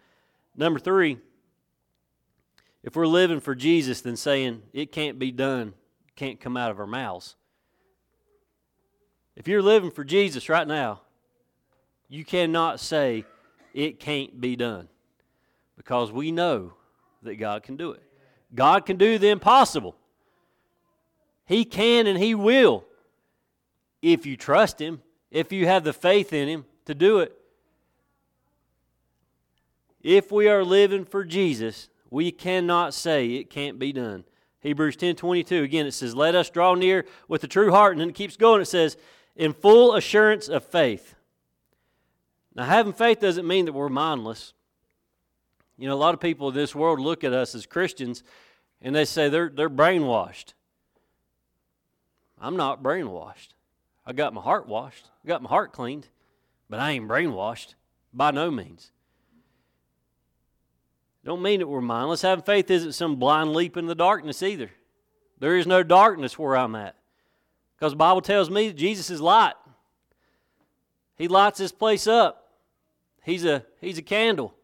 Number 0.56 0.80
three, 0.80 1.18
if 2.82 2.96
we're 2.96 3.06
living 3.06 3.38
for 3.38 3.54
Jesus, 3.54 4.00
then 4.00 4.16
saying 4.16 4.62
it 4.72 4.90
can't 4.90 5.20
be 5.20 5.30
done 5.30 5.72
can't 6.16 6.40
come 6.40 6.56
out 6.56 6.72
of 6.72 6.80
our 6.80 6.87
mouths. 6.87 7.37
If 9.37 9.46
you're 9.46 9.62
living 9.62 9.92
for 9.92 10.02
Jesus 10.02 10.48
right 10.48 10.66
now, 10.66 11.02
you 12.08 12.24
cannot 12.24 12.80
say 12.80 13.24
it 13.72 14.00
can't 14.00 14.40
be 14.40 14.56
done 14.56 14.88
because 15.76 16.11
we 16.11 16.32
know 16.32 16.72
that 17.22 17.37
God 17.37 17.62
can 17.62 17.76
do 17.76 17.92
it. 17.92 18.02
God 18.52 18.84
can 18.84 18.96
do 18.96 19.16
the 19.16 19.28
impossible. 19.28 19.94
He 21.46 21.64
can 21.64 22.08
and 22.08 22.18
He 22.18 22.34
will 22.34 22.84
if 24.02 24.26
you 24.26 24.37
trust 24.37 24.80
Him, 24.80 25.02
if 25.30 25.52
you 25.52 25.66
have 25.66 25.84
the 25.84 25.92
faith 25.92 26.32
in 26.32 26.48
Him 26.48 26.64
to 26.87 26.94
do 26.94 27.20
it. 27.20 27.32
If 30.02 30.30
we 30.30 30.48
are 30.48 30.64
living 30.64 31.04
for 31.04 31.24
Jesus, 31.24 31.88
we 32.11 32.30
cannot 32.30 32.94
say 32.94 33.34
it 33.34 33.50
can't 33.50 33.78
be 33.78 33.92
done. 33.92 34.24
Hebrews 34.61 34.96
10 34.96 35.16
22, 35.16 35.62
again, 35.62 35.87
it 35.87 35.92
says, 35.92 36.14
Let 36.14 36.34
us 36.34 36.50
draw 36.50 36.74
near 36.74 37.04
with 37.28 37.44
a 37.44 37.48
true 37.48 37.70
heart. 37.70 37.92
And 37.92 38.00
then 38.00 38.08
it 38.11 38.14
keeps 38.14 38.37
going. 38.37 38.61
It 38.61 38.66
says, 38.66 38.96
In 39.37 39.52
full 39.52 39.94
assurance 39.94 40.48
of 40.48 40.64
faith. 40.64 41.14
Now, 42.54 42.64
having 42.64 42.92
faith 42.92 43.20
doesn't 43.20 43.46
mean 43.46 43.66
that 43.66 43.72
we're 43.72 43.88
mindless. 43.88 44.52
You 45.76 45.88
know, 45.88 45.94
a 45.94 45.96
lot 45.96 46.14
of 46.14 46.20
people 46.20 46.48
in 46.48 46.54
this 46.54 46.74
world 46.74 46.98
look 46.98 47.22
at 47.22 47.32
us 47.32 47.54
as 47.54 47.66
Christians 47.66 48.24
and 48.80 48.94
they 48.94 49.04
say 49.04 49.28
they're, 49.28 49.48
they're 49.48 49.70
brainwashed. 49.70 50.54
I'm 52.40 52.56
not 52.56 52.82
brainwashed. 52.82 53.48
I 54.09 54.14
got 54.14 54.33
my 54.33 54.40
heart 54.40 54.66
washed, 54.66 55.11
I 55.23 55.29
got 55.29 55.42
my 55.42 55.51
heart 55.51 55.73
cleaned, 55.73 56.09
but 56.71 56.81
I 56.81 56.92
ain't 56.92 57.07
brainwashed 57.07 57.75
by 58.14 58.31
no 58.31 58.51
means. 58.51 58.90
Don't 61.27 61.42
mean 61.42 61.61
that 61.61 61.66
we're 61.66 61.83
mindless. 61.83 62.23
Having 62.23 62.44
faith 62.44 62.71
isn't 62.71 62.92
some 62.92 63.16
blind 63.16 63.53
leap 63.53 63.77
in 63.77 63.85
the 63.85 63.94
darkness 63.94 64.42
either. 64.42 64.71
There 65.38 65.59
is 65.59 65.66
no 65.66 65.83
darkness 65.83 66.38
where 66.38 66.57
I'm 66.57 66.75
at. 66.75 66.97
Because 67.77 67.92
the 67.92 67.99
Bible 67.99 68.23
tells 68.23 68.49
me 68.49 68.68
that 68.68 68.77
Jesus 68.77 69.11
is 69.11 69.21
light. 69.21 69.55
He 71.16 71.29
lights 71.29 71.59
this 71.59 71.71
place 71.71 72.07
up. 72.07 72.55
He's 73.23 73.44
a, 73.44 73.66
he's 73.79 73.99
a 73.99 74.03
candle. 74.03 74.55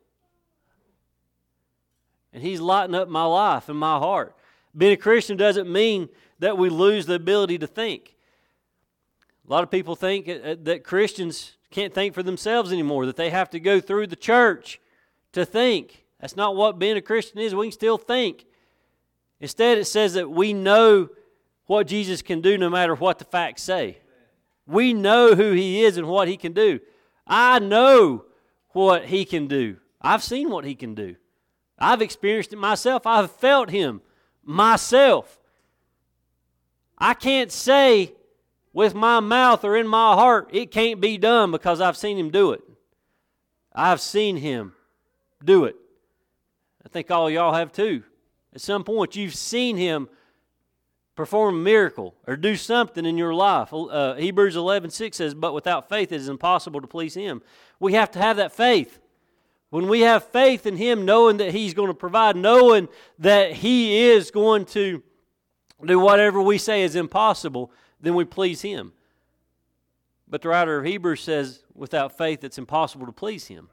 And 2.33 2.43
He's 2.43 2.61
lighting 2.61 2.95
up 2.95 3.09
my 3.09 3.25
life 3.25 3.69
and 3.69 3.79
my 3.79 3.99
heart. 3.99 4.35
Being 4.75 4.93
a 4.93 4.97
Christian 4.97 5.37
doesn't 5.37 5.71
mean 5.71 6.09
that 6.39 6.57
we 6.57 6.71
lose 6.71 7.05
the 7.05 7.15
ability 7.15 7.59
to 7.59 7.67
think. 7.67 8.14
A 9.47 9.53
lot 9.53 9.63
of 9.63 9.71
people 9.71 9.95
think 9.95 10.29
uh, 10.29 10.33
uh, 10.33 10.57
that 10.63 10.85
Christians 10.85 11.57
can't 11.71 11.93
think 11.93 12.15
for 12.15 12.23
themselves 12.23 12.73
anymore, 12.73 13.07
that 13.07 13.17
they 13.17 13.31
have 13.31 13.51
to 13.51 13.61
go 13.61 13.81
through 13.81 14.07
the 14.07 14.17
church 14.17 14.81
to 15.33 15.45
think. 15.45 16.05
That's 16.21 16.37
not 16.37 16.57
what 16.57 16.79
being 16.79 16.97
a 16.97 17.03
Christian 17.03 17.39
is. 17.39 17.55
We 17.55 17.67
can 17.67 17.73
still 17.73 17.99
think. 17.99 18.47
Instead, 19.41 19.79
it 19.79 19.85
says 19.85 20.15
that 20.15 20.31
we 20.31 20.55
know 20.55 21.11
what 21.67 21.87
Jesus 21.87 22.23
can 22.23 22.41
do 22.41 22.57
no 22.57 22.71
matter 22.71 22.95
what 22.95 23.19
the 23.19 23.25
facts 23.25 23.63
say. 23.63 23.99
We 24.67 24.95
know 24.95 25.35
who 25.35 25.53
He 25.53 25.85
is 25.85 25.99
and 25.99 26.09
what 26.09 26.29
He 26.29 26.37
can 26.37 26.53
do. 26.53 26.81
I 27.27 27.59
know 27.59 28.25
what 28.71 29.07
He 29.07 29.25
can 29.25 29.47
do. 29.47 29.77
I've 30.01 30.23
seen 30.23 30.49
what 30.49 30.65
He 30.65 30.75
can 30.75 30.95
do. 30.95 31.17
I've 31.79 32.01
experienced 32.01 32.53
it 32.53 32.59
myself. 32.59 33.07
I've 33.07 33.31
felt 33.31 33.69
Him 33.69 34.01
myself. 34.43 35.39
I 36.97 37.13
can't 37.13 37.53
say 37.53 38.15
with 38.75 38.95
my 38.95 39.21
mouth 39.21 39.65
or 39.65 39.77
in 39.77 39.87
my 39.87 40.15
heart, 40.15 40.51
it 40.53 40.71
can't 40.71 41.01
be 41.01 41.17
done 41.17 41.53
because 41.53 41.81
I've 41.81 41.97
seen 41.97 42.19
Him 42.19 42.31
do 42.31 42.53
it. 42.53 42.61
I've 43.73 44.01
seen 44.01 44.37
Him 44.37 44.75
do 45.43 45.65
it. 45.65 45.77
I 46.85 46.89
think 46.89 47.11
all 47.11 47.31
y'all 47.31 47.55
have 47.55 47.73
too. 47.73 48.03
At 48.53 48.61
some 48.61 48.85
point, 48.85 49.17
you've 49.17 49.35
seen 49.35 49.77
Him 49.77 50.09
perform 51.15 51.55
a 51.55 51.59
miracle 51.59 52.15
or 52.27 52.37
do 52.37 52.57
something 52.57 53.07
in 53.07 53.17
your 53.17 53.33
life. 53.33 53.73
Uh, 53.73 54.15
Hebrews 54.15 54.57
11 54.57 54.91
6 54.91 55.17
says, 55.17 55.35
But 55.35 55.55
without 55.55 55.89
faith 55.89 56.11
it 56.11 56.17
is 56.17 56.29
impossible 56.29 56.81
to 56.81 56.89
please 56.89 57.15
Him. 57.15 57.43
We 57.79 57.93
have 57.95 58.11
to 58.13 58.19
have 58.19 58.37
that 58.39 58.53
faith. 58.53 58.99
When 59.71 59.89
we 59.89 60.01
have 60.01 60.25
faith 60.25 60.67
in 60.67 60.77
Him, 60.77 61.05
knowing 61.05 61.37
that 61.37 61.53
He's 61.53 61.75
going 61.75 61.89
to 61.89 61.95
provide, 61.95 62.37
knowing 62.37 62.89
that 63.21 63.53
He 63.53 64.03
is 64.09 64.33
going 64.33 64.65
to 64.67 65.01
do 65.85 66.01
whatever 66.01 66.43
we 66.43 66.59
say 66.59 66.83
is 66.83 66.97
impossible, 66.97 67.71
then 68.05 68.15
we 68.15 68.25
please 68.25 68.63
Him. 68.63 68.93
But 70.29 70.43
the 70.43 70.49
writer 70.49 70.79
of 70.79 70.85
Hebrews 70.85 71.21
says, 71.21 71.63
without 71.75 72.17
faith, 72.17 72.45
it's 72.45 72.59
impossible 72.59 73.07
to 73.07 73.13
please 73.13 73.47
Him. 73.47 73.69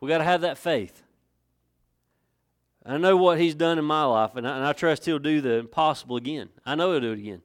we 0.00 0.08
got 0.08 0.18
to 0.18 0.24
have 0.24 0.40
that 0.42 0.58
faith. 0.58 1.02
I 2.84 2.96
know 2.96 3.16
what 3.16 3.38
He's 3.38 3.54
done 3.54 3.78
in 3.78 3.84
my 3.84 4.04
life, 4.04 4.34
and 4.34 4.48
I, 4.48 4.56
and 4.56 4.64
I 4.64 4.72
trust 4.72 5.04
He'll 5.04 5.18
do 5.18 5.40
the 5.40 5.54
impossible 5.54 6.16
again. 6.16 6.48
I 6.64 6.74
know 6.74 6.92
He'll 6.92 7.00
do 7.00 7.12
it 7.12 7.18
again. 7.18 7.42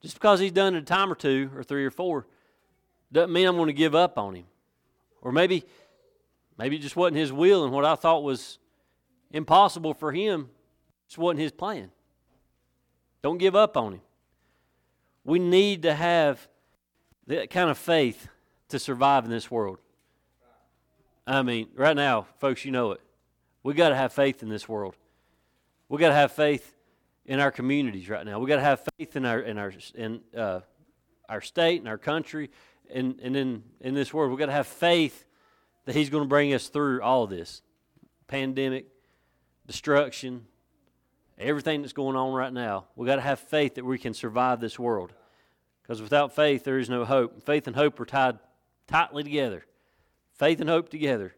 Just 0.00 0.14
because 0.14 0.40
He's 0.40 0.52
done 0.52 0.74
it 0.74 0.78
a 0.78 0.82
time 0.82 1.12
or 1.12 1.14
two, 1.14 1.50
or 1.54 1.62
three 1.62 1.84
or 1.84 1.90
four, 1.90 2.26
doesn't 3.12 3.32
mean 3.32 3.46
I'm 3.46 3.56
going 3.56 3.68
to 3.68 3.72
give 3.72 3.94
up 3.94 4.18
on 4.18 4.34
Him. 4.34 4.46
Or 5.20 5.32
maybe, 5.32 5.64
maybe 6.58 6.76
it 6.76 6.82
just 6.82 6.96
wasn't 6.96 7.16
His 7.16 7.32
will, 7.32 7.64
and 7.64 7.72
what 7.72 7.84
I 7.84 7.94
thought 7.94 8.22
was 8.22 8.58
impossible 9.30 9.94
for 9.94 10.12
Him 10.12 10.50
just 11.08 11.18
wasn't 11.18 11.40
His 11.40 11.52
plan. 11.52 11.90
Don't 13.22 13.38
give 13.38 13.54
up 13.54 13.76
on 13.76 13.94
Him. 13.94 14.00
We 15.24 15.38
need 15.38 15.82
to 15.82 15.94
have 15.94 16.46
that 17.26 17.50
kind 17.50 17.70
of 17.70 17.78
faith 17.78 18.28
to 18.68 18.78
survive 18.78 19.24
in 19.24 19.30
this 19.30 19.50
world. 19.50 19.78
I 21.26 21.42
mean, 21.42 21.68
right 21.74 21.96
now, 21.96 22.26
folks, 22.38 22.64
you 22.64 22.70
know 22.70 22.92
it. 22.92 23.00
We 23.62 23.72
got 23.72 23.88
to 23.88 23.96
have 23.96 24.12
faith 24.12 24.42
in 24.42 24.50
this 24.50 24.68
world. 24.68 24.94
We 25.88 25.98
got 25.98 26.08
to 26.08 26.14
have 26.14 26.32
faith 26.32 26.74
in 27.24 27.40
our 27.40 27.50
communities 27.50 28.08
right 28.08 28.24
now. 28.26 28.38
We 28.38 28.46
got 28.46 28.56
to 28.56 28.62
have 28.62 28.86
faith 28.98 29.16
in 29.16 29.24
our 29.24 29.40
in 29.40 29.56
our 29.56 29.72
in 29.94 30.20
uh, 30.36 30.60
our 31.28 31.40
state 31.40 31.80
and 31.80 31.88
our 31.88 31.96
country 31.96 32.50
and 32.92 33.18
and 33.20 33.36
in 33.36 33.62
in 33.80 33.94
this 33.94 34.12
world. 34.12 34.30
We 34.30 34.36
got 34.36 34.46
to 34.46 34.52
have 34.52 34.66
faith 34.66 35.24
that 35.86 35.94
He's 35.94 36.10
going 36.10 36.24
to 36.24 36.28
bring 36.28 36.52
us 36.52 36.68
through 36.68 37.00
all 37.02 37.26
this 37.26 37.62
pandemic, 38.26 38.86
destruction, 39.66 40.46
everything 41.38 41.82
that's 41.82 41.92
going 41.92 42.16
on 42.16 42.32
right 42.32 42.52
now, 42.52 42.86
We've 42.96 43.06
got 43.06 43.16
to 43.16 43.22
have 43.22 43.40
faith 43.40 43.74
that 43.74 43.84
we 43.84 43.98
can 43.98 44.14
survive 44.14 44.60
this 44.60 44.78
world. 44.78 45.12
Because 45.82 46.00
without 46.00 46.34
faith, 46.34 46.64
there 46.64 46.78
is 46.78 46.88
no 46.88 47.04
hope. 47.04 47.42
Faith 47.42 47.66
and 47.66 47.76
hope 47.76 48.00
are 48.00 48.06
tied 48.06 48.38
tightly 48.86 49.22
together. 49.22 49.64
Faith 50.32 50.60
and 50.60 50.70
hope 50.70 50.88
together. 50.88 51.34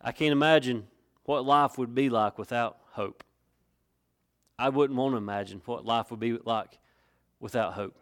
I 0.00 0.12
can't 0.12 0.32
imagine 0.32 0.86
what 1.24 1.44
life 1.44 1.78
would 1.78 1.94
be 1.94 2.08
like 2.08 2.38
without 2.38 2.78
hope. 2.92 3.22
I 4.58 4.68
wouldn't 4.68 4.98
want 4.98 5.12
to 5.12 5.18
imagine 5.18 5.60
what 5.64 5.84
life 5.84 6.10
would 6.10 6.20
be 6.20 6.38
like 6.44 6.78
without 7.40 7.74
hope. 7.74 7.96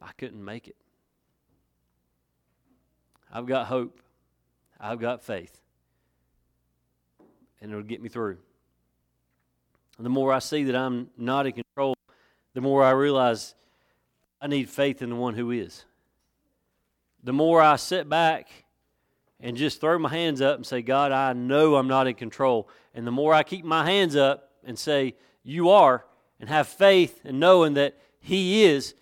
I 0.00 0.10
couldn't 0.18 0.44
make 0.44 0.68
it. 0.68 0.76
I've 3.32 3.46
got 3.46 3.66
hope. 3.66 4.00
I've 4.78 5.00
got 5.00 5.22
faith. 5.22 5.60
And 7.60 7.70
it'll 7.70 7.82
get 7.82 8.02
me 8.02 8.08
through. 8.08 8.38
The 9.98 10.08
more 10.10 10.32
I 10.32 10.40
see 10.40 10.64
that 10.64 10.76
I'm 10.76 11.08
not 11.16 11.46
in 11.46 11.52
control, 11.52 11.94
the 12.54 12.60
more 12.60 12.84
I 12.84 12.90
realize 12.90 13.54
I 14.40 14.46
need 14.46 14.68
faith 14.68 15.00
in 15.00 15.10
the 15.10 15.16
one 15.16 15.34
who 15.34 15.50
is. 15.50 15.84
The 17.24 17.32
more 17.32 17.60
I 17.60 17.76
sit 17.76 18.08
back 18.08 18.48
and 19.40 19.56
just 19.56 19.80
throw 19.80 19.98
my 19.98 20.08
hands 20.08 20.40
up 20.40 20.56
and 20.56 20.66
say, 20.66 20.82
God, 20.82 21.12
I 21.12 21.32
know 21.32 21.76
I'm 21.76 21.88
not 21.88 22.06
in 22.06 22.14
control. 22.14 22.68
And 22.94 23.06
the 23.06 23.10
more 23.10 23.34
I 23.34 23.42
keep 23.42 23.64
my 23.64 23.84
hands 23.84 24.16
up 24.16 24.50
and 24.64 24.78
say, 24.78 25.14
You 25.42 25.70
are, 25.70 26.04
and 26.38 26.48
have 26.48 26.68
faith 26.68 27.20
and 27.24 27.40
knowing 27.40 27.74
that 27.74 27.98
He 28.20 28.64
is, 28.64 28.94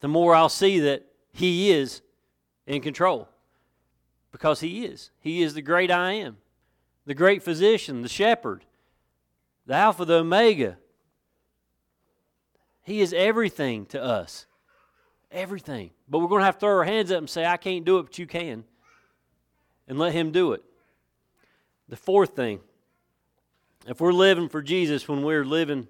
the 0.00 0.08
more 0.08 0.34
I'll 0.34 0.48
see 0.48 0.80
that 0.80 1.06
He 1.32 1.70
is 1.70 2.02
in 2.66 2.80
control. 2.80 3.28
Because 4.32 4.60
He 4.60 4.84
is. 4.84 5.10
He 5.20 5.42
is 5.42 5.54
the 5.54 5.62
great 5.62 5.90
I 5.90 6.12
am, 6.12 6.38
the 7.06 7.14
great 7.14 7.42
physician, 7.42 8.02
the 8.02 8.08
shepherd, 8.08 8.64
the 9.68 9.74
Alpha, 9.74 10.06
the 10.06 10.14
Omega. 10.14 10.78
He 12.84 13.02
is 13.02 13.12
everything 13.12 13.84
to 13.86 14.02
us. 14.02 14.46
Everything. 15.30 15.90
But 16.08 16.20
we're 16.20 16.28
going 16.28 16.40
to 16.40 16.46
have 16.46 16.54
to 16.56 16.60
throw 16.60 16.78
our 16.78 16.84
hands 16.84 17.12
up 17.12 17.18
and 17.18 17.28
say, 17.28 17.44
I 17.44 17.58
can't 17.58 17.84
do 17.84 17.98
it, 17.98 18.04
but 18.04 18.18
you 18.18 18.26
can. 18.26 18.64
And 19.86 19.98
let 19.98 20.14
Him 20.14 20.32
do 20.32 20.54
it. 20.54 20.64
The 21.86 21.96
fourth 21.96 22.34
thing, 22.34 22.60
if 23.86 24.00
we're 24.00 24.12
living 24.12 24.48
for 24.48 24.62
Jesus 24.62 25.06
when 25.06 25.22
we're 25.22 25.44
living, 25.44 25.86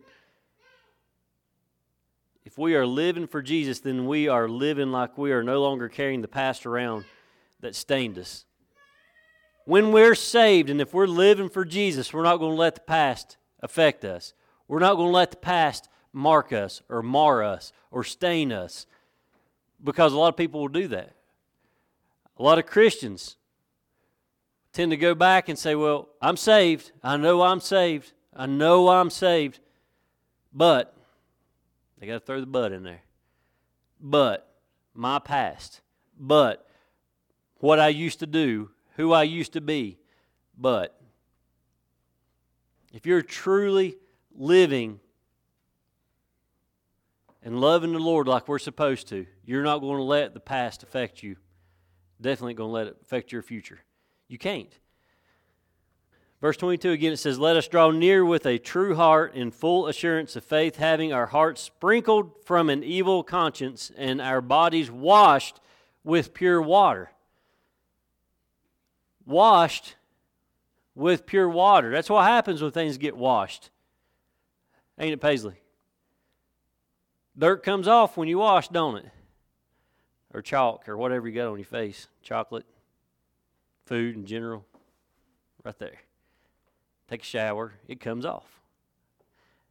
if 2.44 2.58
we 2.58 2.74
are 2.74 2.86
living 2.86 3.28
for 3.28 3.42
Jesus, 3.42 3.78
then 3.78 4.08
we 4.08 4.26
are 4.26 4.48
living 4.48 4.90
like 4.90 5.16
we 5.16 5.30
are 5.30 5.44
no 5.44 5.62
longer 5.62 5.88
carrying 5.88 6.20
the 6.20 6.26
past 6.26 6.66
around 6.66 7.04
that 7.60 7.76
stained 7.76 8.18
us. 8.18 8.44
When 9.66 9.92
we're 9.92 10.16
saved 10.16 10.68
and 10.68 10.80
if 10.80 10.92
we're 10.92 11.06
living 11.06 11.48
for 11.48 11.64
Jesus, 11.64 12.12
we're 12.12 12.24
not 12.24 12.38
going 12.38 12.52
to 12.52 12.60
let 12.60 12.74
the 12.74 12.80
past 12.80 13.36
affect 13.60 14.04
us. 14.04 14.34
We're 14.66 14.78
not 14.78 14.94
going 14.94 15.08
to 15.08 15.16
let 15.16 15.30
the 15.30 15.36
past 15.36 15.88
mark 16.12 16.52
us 16.52 16.82
or 16.88 17.02
mar 17.02 17.42
us 17.42 17.72
or 17.90 18.04
stain 18.04 18.52
us 18.52 18.86
because 19.82 20.12
a 20.12 20.18
lot 20.18 20.28
of 20.28 20.36
people 20.36 20.60
will 20.60 20.68
do 20.68 20.88
that. 20.88 21.14
A 22.36 22.42
lot 22.42 22.58
of 22.58 22.66
Christians 22.66 23.36
tend 24.72 24.90
to 24.90 24.96
go 24.96 25.14
back 25.14 25.48
and 25.48 25.58
say, 25.58 25.74
Well, 25.74 26.08
I'm 26.20 26.36
saved. 26.36 26.92
I 27.02 27.16
know 27.16 27.42
I'm 27.42 27.60
saved. 27.60 28.12
I 28.34 28.46
know 28.46 28.88
I'm 28.88 29.10
saved. 29.10 29.60
But, 30.52 30.96
they 31.98 32.06
got 32.06 32.14
to 32.14 32.20
throw 32.20 32.40
the 32.40 32.46
but 32.46 32.72
in 32.72 32.82
there. 32.82 33.02
But, 34.00 34.48
my 34.94 35.18
past. 35.18 35.80
But, 36.18 36.66
what 37.56 37.80
I 37.80 37.88
used 37.88 38.20
to 38.20 38.26
do, 38.26 38.70
who 38.96 39.12
I 39.12 39.24
used 39.24 39.52
to 39.54 39.60
be. 39.60 39.98
But, 40.56 40.97
if 42.92 43.06
you're 43.06 43.22
truly 43.22 43.96
living 44.34 45.00
and 47.42 47.60
loving 47.60 47.92
the 47.92 47.98
Lord 47.98 48.26
like 48.26 48.48
we're 48.48 48.58
supposed 48.58 49.08
to, 49.08 49.26
you're 49.44 49.62
not 49.62 49.78
going 49.78 49.96
to 49.96 50.02
let 50.02 50.34
the 50.34 50.40
past 50.40 50.82
affect 50.82 51.22
you. 51.22 51.36
Definitely 52.20 52.54
going 52.54 52.68
to 52.68 52.72
let 52.72 52.86
it 52.88 52.96
affect 53.02 53.32
your 53.32 53.42
future. 53.42 53.80
You 54.26 54.38
can't. 54.38 54.76
Verse 56.40 56.56
22 56.56 56.90
again, 56.92 57.12
it 57.12 57.16
says, 57.16 57.38
Let 57.38 57.56
us 57.56 57.66
draw 57.66 57.90
near 57.90 58.24
with 58.24 58.46
a 58.46 58.58
true 58.58 58.94
heart 58.94 59.34
in 59.34 59.50
full 59.50 59.88
assurance 59.88 60.36
of 60.36 60.44
faith, 60.44 60.76
having 60.76 61.12
our 61.12 61.26
hearts 61.26 61.60
sprinkled 61.60 62.32
from 62.44 62.70
an 62.70 62.84
evil 62.84 63.24
conscience 63.24 63.90
and 63.96 64.20
our 64.20 64.40
bodies 64.40 64.90
washed 64.90 65.60
with 66.04 66.34
pure 66.34 66.62
water. 66.62 67.10
Washed 69.26 69.96
with 70.98 71.26
pure 71.26 71.48
water. 71.48 71.92
That's 71.92 72.10
what 72.10 72.24
happens 72.24 72.60
when 72.60 72.72
things 72.72 72.98
get 72.98 73.16
washed. 73.16 73.70
Ain't 74.98 75.12
it, 75.12 75.20
Paisley? 75.20 75.54
Dirt 77.38 77.62
comes 77.62 77.86
off 77.86 78.16
when 78.16 78.26
you 78.26 78.38
wash, 78.38 78.66
don't 78.66 78.96
it? 78.96 79.06
Or 80.34 80.42
chalk 80.42 80.88
or 80.88 80.96
whatever 80.96 81.28
you 81.28 81.34
got 81.36 81.46
on 81.46 81.56
your 81.56 81.64
face. 81.64 82.08
Chocolate 82.20 82.66
food 83.86 84.16
in 84.16 84.26
general, 84.26 84.66
right 85.64 85.78
there. 85.78 86.00
Take 87.08 87.22
a 87.22 87.24
shower, 87.24 87.74
it 87.86 88.00
comes 88.00 88.26
off. 88.26 88.60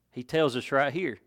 He 0.09 0.23
tells 0.23 0.55
us 0.55 0.71
right 0.71 0.93
here 0.93 1.19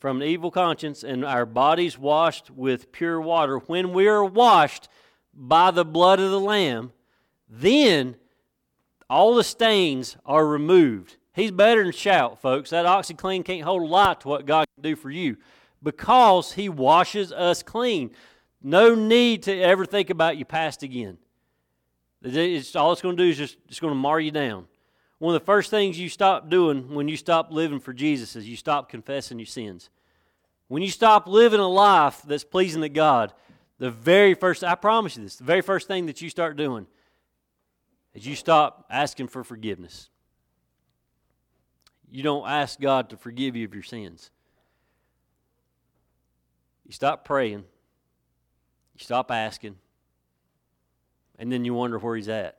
from 0.00 0.20
an 0.20 0.26
evil 0.26 0.50
conscience 0.50 1.04
and 1.04 1.24
our 1.24 1.46
bodies 1.46 1.96
washed 1.96 2.50
with 2.50 2.90
pure 2.90 3.20
water. 3.20 3.58
When 3.58 3.92
we 3.92 4.08
are 4.08 4.24
washed 4.24 4.88
by 5.32 5.70
the 5.70 5.84
blood 5.84 6.18
of 6.18 6.32
the 6.32 6.40
Lamb, 6.40 6.92
then 7.48 8.16
all 9.08 9.34
the 9.34 9.44
stains 9.44 10.16
are 10.24 10.46
removed. 10.46 11.16
He's 11.32 11.50
better 11.50 11.82
than 11.82 11.92
shout, 11.92 12.40
folks. 12.40 12.70
That 12.70 12.86
OxiClean 12.86 13.44
can't 13.44 13.62
hold 13.62 13.82
a 13.82 13.86
lot 13.86 14.20
to 14.22 14.28
what 14.28 14.46
God 14.46 14.66
can 14.74 14.82
do 14.82 14.96
for 14.96 15.10
you 15.10 15.36
because 15.82 16.52
He 16.52 16.68
washes 16.68 17.32
us 17.32 17.62
clean. 17.62 18.10
No 18.62 18.94
need 18.94 19.42
to 19.44 19.60
ever 19.60 19.84
think 19.84 20.10
about 20.10 20.38
your 20.38 20.46
past 20.46 20.82
again. 20.82 21.18
It's, 22.22 22.74
all 22.74 22.92
it's 22.92 23.02
going 23.02 23.16
to 23.16 23.22
do 23.22 23.28
is 23.28 23.36
just 23.36 23.58
it's 23.68 23.80
going 23.80 23.90
to 23.92 23.98
mar 23.98 24.18
you 24.18 24.30
down. 24.30 24.66
One 25.18 25.34
of 25.34 25.40
the 25.40 25.44
first 25.44 25.70
things 25.70 25.98
you 25.98 26.08
stop 26.08 26.48
doing 26.48 26.94
when 26.94 27.08
you 27.08 27.16
stop 27.16 27.50
living 27.50 27.80
for 27.80 27.92
Jesus 27.92 28.36
is 28.36 28.48
you 28.48 28.56
stop 28.56 28.88
confessing 28.88 29.38
your 29.38 29.46
sins. 29.46 29.90
When 30.68 30.82
you 30.82 30.90
stop 30.90 31.26
living 31.26 31.60
a 31.60 31.68
life 31.68 32.22
that's 32.26 32.44
pleasing 32.44 32.82
to 32.82 32.88
God, 32.88 33.32
the 33.78 33.90
very 33.90 34.34
first, 34.34 34.64
I 34.64 34.74
promise 34.74 35.16
you 35.16 35.24
this, 35.24 35.36
the 35.36 35.44
very 35.44 35.60
first 35.60 35.86
thing 35.88 36.06
that 36.06 36.22
you 36.22 36.30
start 36.30 36.56
doing 36.56 36.86
is 38.14 38.26
you 38.26 38.36
stop 38.36 38.86
asking 38.90 39.28
for 39.28 39.44
forgiveness. 39.44 40.08
You 42.10 42.22
don't 42.22 42.48
ask 42.48 42.80
God 42.80 43.10
to 43.10 43.16
forgive 43.16 43.56
you 43.56 43.64
of 43.64 43.74
your 43.74 43.82
sins. 43.82 44.30
You 46.86 46.92
stop 46.92 47.24
praying. 47.24 47.64
You 48.94 49.04
stop 49.04 49.30
asking 49.30 49.76
and 51.38 51.50
then 51.50 51.64
you 51.64 51.74
wonder 51.74 51.98
where 51.98 52.16
he's 52.16 52.28
at. 52.28 52.58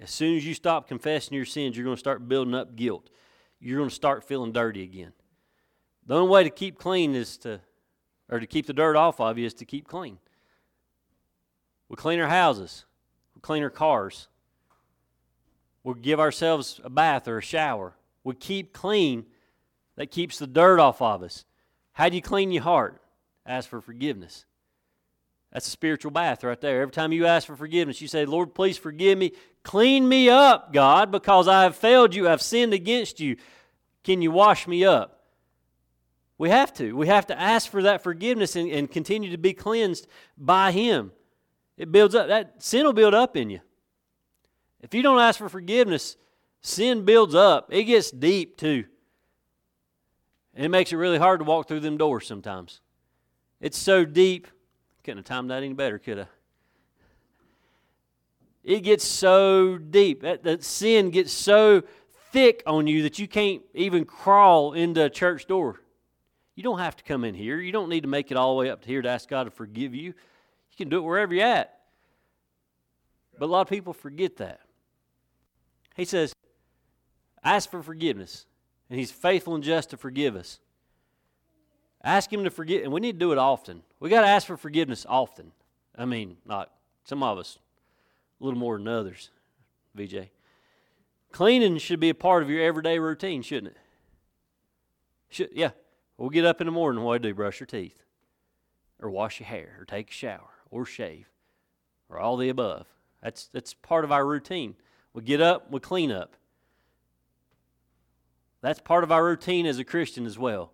As 0.00 0.10
soon 0.10 0.36
as 0.36 0.46
you 0.46 0.54
stop 0.54 0.88
confessing 0.88 1.34
your 1.34 1.44
sins, 1.44 1.76
you're 1.76 1.84
going 1.84 1.96
to 1.96 2.00
start 2.00 2.28
building 2.28 2.54
up 2.54 2.76
guilt. 2.76 3.10
You're 3.60 3.78
going 3.78 3.88
to 3.88 3.94
start 3.94 4.24
feeling 4.24 4.52
dirty 4.52 4.82
again. 4.82 5.12
The 6.06 6.16
only 6.16 6.28
way 6.28 6.44
to 6.44 6.50
keep 6.50 6.78
clean 6.78 7.14
is 7.14 7.36
to, 7.38 7.60
or 8.28 8.40
to 8.40 8.46
keep 8.46 8.66
the 8.66 8.72
dirt 8.72 8.96
off 8.96 9.20
of 9.20 9.38
you, 9.38 9.46
is 9.46 9.54
to 9.54 9.64
keep 9.64 9.86
clean. 9.86 10.18
We 11.88 11.96
clean 11.96 12.20
our 12.20 12.28
houses, 12.28 12.86
we 13.34 13.40
clean 13.40 13.62
our 13.62 13.70
cars, 13.70 14.28
we 15.84 15.94
give 15.94 16.20
ourselves 16.20 16.80
a 16.84 16.90
bath 16.90 17.26
or 17.28 17.38
a 17.38 17.42
shower. 17.42 17.94
We 18.24 18.34
keep 18.34 18.72
clean. 18.72 19.26
That 19.96 20.10
keeps 20.10 20.38
the 20.38 20.46
dirt 20.46 20.80
off 20.80 21.02
of 21.02 21.22
us. 21.22 21.44
How 21.92 22.08
do 22.08 22.16
you 22.16 22.22
clean 22.22 22.50
your 22.50 22.62
heart? 22.62 23.02
Ask 23.44 23.68
for 23.68 23.80
forgiveness. 23.80 24.46
That's 25.52 25.66
a 25.66 25.70
spiritual 25.70 26.10
bath 26.10 26.42
right 26.44 26.58
there. 26.60 26.80
Every 26.80 26.92
time 26.92 27.12
you 27.12 27.26
ask 27.26 27.46
for 27.46 27.56
forgiveness, 27.56 28.00
you 28.00 28.08
say, 28.08 28.24
Lord, 28.24 28.54
please 28.54 28.78
forgive 28.78 29.18
me. 29.18 29.32
Clean 29.62 30.08
me 30.08 30.30
up, 30.30 30.72
God, 30.72 31.10
because 31.10 31.46
I 31.46 31.64
have 31.64 31.76
failed 31.76 32.14
you. 32.14 32.26
I've 32.26 32.40
sinned 32.40 32.72
against 32.72 33.20
you. 33.20 33.36
Can 34.02 34.22
you 34.22 34.30
wash 34.30 34.66
me 34.66 34.84
up? 34.84 35.20
We 36.38 36.48
have 36.48 36.72
to. 36.74 36.96
We 36.96 37.06
have 37.08 37.26
to 37.26 37.38
ask 37.38 37.70
for 37.70 37.82
that 37.82 38.02
forgiveness 38.02 38.56
and, 38.56 38.70
and 38.70 38.90
continue 38.90 39.30
to 39.30 39.36
be 39.36 39.52
cleansed 39.52 40.06
by 40.38 40.72
Him. 40.72 41.12
It 41.76 41.92
builds 41.92 42.14
up. 42.14 42.28
That 42.28 42.62
sin 42.62 42.86
will 42.86 42.94
build 42.94 43.14
up 43.14 43.36
in 43.36 43.50
you. 43.50 43.60
If 44.82 44.94
you 44.94 45.02
don't 45.02 45.20
ask 45.20 45.38
for 45.38 45.48
forgiveness, 45.48 46.16
sin 46.60 47.04
builds 47.04 47.34
up. 47.34 47.68
It 47.70 47.84
gets 47.84 48.10
deep 48.10 48.56
too. 48.56 48.84
And 50.54 50.66
it 50.66 50.68
makes 50.68 50.92
it 50.92 50.96
really 50.96 51.18
hard 51.18 51.40
to 51.40 51.44
walk 51.44 51.68
through 51.68 51.80
them 51.80 51.96
doors 51.96 52.26
sometimes. 52.26 52.80
It's 53.60 53.78
so 53.78 54.04
deep 54.04 54.48
couldn't 55.02 55.18
have 55.18 55.24
timed 55.24 55.50
that 55.50 55.62
any 55.62 55.72
better, 55.72 55.98
could 55.98 56.20
I? 56.20 56.26
It 58.62 58.80
gets 58.80 59.04
so 59.04 59.76
deep. 59.76 60.22
That, 60.22 60.44
that 60.44 60.62
sin 60.62 61.10
gets 61.10 61.32
so 61.32 61.82
thick 62.30 62.62
on 62.66 62.86
you 62.86 63.02
that 63.02 63.18
you 63.18 63.26
can't 63.26 63.62
even 63.74 64.04
crawl 64.04 64.72
into 64.72 65.04
a 65.04 65.10
church 65.10 65.46
door. 65.46 65.80
You 66.54 66.62
don't 66.62 66.78
have 66.78 66.96
to 66.96 67.04
come 67.04 67.24
in 67.24 67.34
here. 67.34 67.58
You 67.58 67.72
don't 67.72 67.88
need 67.88 68.02
to 68.02 68.08
make 68.08 68.30
it 68.30 68.36
all 68.36 68.54
the 68.54 68.60
way 68.60 68.70
up 68.70 68.82
to 68.82 68.88
here 68.88 69.02
to 69.02 69.08
ask 69.08 69.28
God 69.28 69.44
to 69.44 69.50
forgive 69.50 69.94
you. 69.94 70.02
You 70.02 70.76
can 70.76 70.88
do 70.88 70.98
it 70.98 71.02
wherever 71.02 71.34
you're 71.34 71.44
at. 71.44 71.80
But 73.38 73.46
a 73.46 73.50
lot 73.50 73.62
of 73.62 73.68
people 73.68 73.92
forget 73.92 74.36
that. 74.36 74.60
He 75.96 76.04
says, 76.04 76.34
ask 77.44 77.70
for 77.70 77.82
forgiveness, 77.82 78.46
and 78.88 78.98
He's 78.98 79.10
faithful 79.10 79.54
and 79.54 79.64
just 79.64 79.90
to 79.90 79.96
forgive 79.96 80.36
us. 80.36 80.60
Ask 82.02 82.32
Him 82.32 82.44
to 82.44 82.50
forgive, 82.50 82.84
and 82.84 82.92
we 82.92 83.00
need 83.00 83.12
to 83.12 83.18
do 83.18 83.32
it 83.32 83.38
often. 83.38 83.82
We 84.00 84.10
got 84.10 84.22
to 84.22 84.28
ask 84.28 84.46
for 84.46 84.56
forgiveness 84.56 85.06
often. 85.08 85.52
I 85.96 86.04
mean, 86.04 86.38
not 86.46 86.72
some 87.04 87.22
of 87.22 87.38
us, 87.38 87.58
a 88.40 88.44
little 88.44 88.58
more 88.58 88.78
than 88.78 88.88
others, 88.88 89.30
VJ. 89.94 90.30
Cleaning 91.30 91.78
should 91.78 92.00
be 92.00 92.10
a 92.10 92.14
part 92.14 92.42
of 92.42 92.50
your 92.50 92.62
everyday 92.62 92.98
routine, 92.98 93.42
shouldn't 93.42 93.74
it? 93.74 93.76
Should, 95.30 95.50
yeah. 95.52 95.70
We'll 96.18 96.30
get 96.30 96.44
up 96.44 96.60
in 96.60 96.66
the 96.66 96.72
morning. 96.72 97.02
What 97.02 97.22
do 97.22 97.28
I 97.28 97.30
do? 97.30 97.34
Brush 97.34 97.58
your 97.58 97.66
teeth, 97.66 98.04
or 99.00 99.10
wash 99.10 99.40
your 99.40 99.48
hair, 99.48 99.76
or 99.80 99.84
take 99.84 100.10
a 100.10 100.12
shower, 100.12 100.50
or 100.70 100.84
shave, 100.84 101.26
or 102.08 102.18
all 102.18 102.36
the 102.36 102.48
above. 102.48 102.86
That's 103.22 103.48
that's 103.48 103.74
part 103.74 104.04
of 104.04 104.12
our 104.12 104.26
routine. 104.26 104.76
We 105.14 105.22
get 105.22 105.40
up, 105.40 105.70
we 105.70 105.80
clean 105.80 106.10
up. 106.10 106.36
That's 108.60 108.80
part 108.80 109.04
of 109.04 109.12
our 109.12 109.24
routine 109.24 109.66
as 109.66 109.78
a 109.78 109.84
Christian 109.84 110.24
as 110.24 110.38
well 110.38 110.72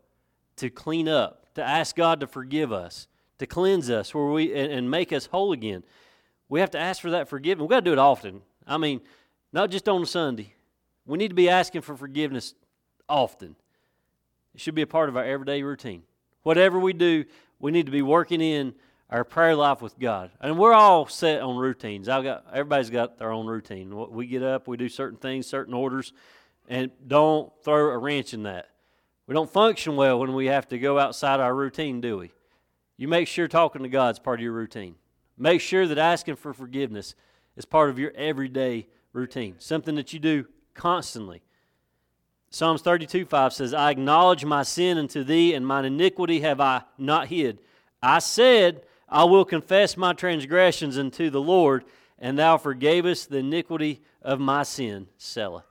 to 0.57 0.71
clean 0.71 1.09
up, 1.09 1.55
to 1.55 1.63
ask 1.63 1.97
God 1.97 2.21
to 2.21 2.27
forgive 2.27 2.73
us, 2.73 3.07
to 3.39 3.47
cleanse 3.47 3.89
us 3.91 4.15
where 4.15 4.27
we 4.27 4.53
and, 4.53 4.73
and 4.73 4.91
make 4.91 5.13
us 5.13 5.27
whole 5.27 5.53
again. 5.53 5.85
We 6.49 6.61
have 6.61 6.71
to 6.73 6.79
ask 6.79 7.01
for 7.01 7.11
that 7.11 7.29
forgiveness. 7.29 7.63
We've 7.63 7.71
got 7.71 7.81
to 7.81 7.85
do 7.85 7.93
it 7.93 7.99
often. 7.99 8.43
I 8.67 8.77
mean, 8.77 9.01
not 9.53 9.71
just 9.71 9.89
on 9.89 10.05
Sunday. 10.07 10.55
We 11.07 11.17
need 11.17 11.29
to 11.29 11.35
be 11.35 11.49
asking 11.49 11.83
for 11.83 11.97
forgiveness 11.97 12.55
often. 13.09 13.57
It 14.55 14.61
should 14.61 14.75
be 14.75 14.83
a 14.83 14.87
part 14.87 15.09
of 15.09 15.17
our 15.17 15.25
everyday 15.25 15.63
routine. 15.63 16.03
Whatever 16.43 16.79
we 16.79 16.93
do, 16.93 17.25
we 17.59 17.71
need 17.71 17.87
to 17.87 17.93
be 17.93 18.03
working 18.03 18.41
in 18.41 18.75
our 19.11 19.25
prayer 19.25 19.55
life 19.55 19.81
with 19.81 19.99
God. 19.99 20.31
And 20.41 20.59
we're 20.59 20.75
all 20.75 21.07
set 21.07 21.41
on 21.41 21.57
routines. 21.57 22.09
I've 22.09 22.25
got 22.25 22.47
everybody's 22.53 22.91
got 22.91 23.19
their 23.19 23.33
own 23.33 23.47
routine. 23.47 23.95
We 24.11 24.27
get 24.27 24.43
up, 24.43 24.69
we 24.69 24.77
do 24.77 24.89
certain 24.89 25.19
things, 25.19 25.47
certain 25.47 25.75
orders, 25.75 26.13
and 26.69 26.91
don't 27.07 27.51
throw 27.65 27.91
a 27.91 27.99
wrench 27.99 28.35
in 28.35 28.43
that. 28.43 28.69
We 29.27 29.35
don't 29.35 29.51
function 29.51 29.97
well 29.97 30.19
when 30.19 30.35
we 30.35 30.47
have 30.47 30.69
to 30.69 30.79
go 30.79 30.99
outside 30.99 31.41
our 31.41 31.55
routine, 31.55 32.01
do 32.01 32.19
we? 32.19 32.33
You 32.97 33.09
make 33.09 33.29
sure 33.29 33.47
talking 33.47 33.83
to 33.83 33.89
God 33.89 34.15
is 34.15 34.19
part 34.19 34.41
of 34.41 34.43
your 34.43 34.53
routine. 34.53 34.97
Make 35.37 35.61
sure 35.61 35.87
that 35.87 35.99
asking 35.99 36.37
for 36.37 36.53
forgiveness 36.53 37.15
is 37.57 37.65
part 37.65 37.91
of 37.91 37.99
your 37.99 38.13
everyday 38.13 38.89
routine, 39.13 39.55
something 39.59 39.95
that 39.95 40.13
you 40.13 40.19
do 40.19 40.47
constantly. 40.75 41.43
Psalms 42.51 42.83
32 42.83 43.27
5 43.27 43.53
says, 43.53 43.75
I 43.75 43.91
acknowledge 43.91 44.45
my 44.45 44.63
sin 44.63 44.99
unto 44.99 45.23
thee, 45.23 45.55
and 45.55 45.67
mine 45.67 45.85
iniquity 45.85 46.41
have 46.41 46.61
I 46.61 46.83
not 46.97 47.29
hid. 47.29 47.59
I 48.03 48.21
said, 48.21 48.83
I 49.09 49.25
will 49.25 49.45
confess 49.45 49.97
my 49.97 50.13
transgressions 50.13 50.99
unto 50.99 51.31
the 51.31 51.41
Lord, 51.41 51.85
and 52.19 52.39
thou 52.39 52.57
forgavest 52.59 53.29
the 53.29 53.39
iniquity 53.39 54.03
of 54.21 54.39
my 54.41 54.63
sin. 54.63 55.09
Selah. 55.17 55.65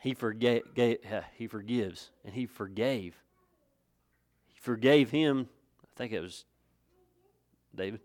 He, 0.00 0.12
forgave, 0.12 0.62
uh, 0.76 1.20
he 1.36 1.46
forgives, 1.46 2.10
and 2.24 2.34
he 2.34 2.46
forgave. 2.46 3.14
He 4.52 4.60
forgave 4.60 5.10
him, 5.10 5.48
I 5.82 5.86
think 5.96 6.12
it 6.12 6.20
was 6.20 6.44
David, 7.74 8.00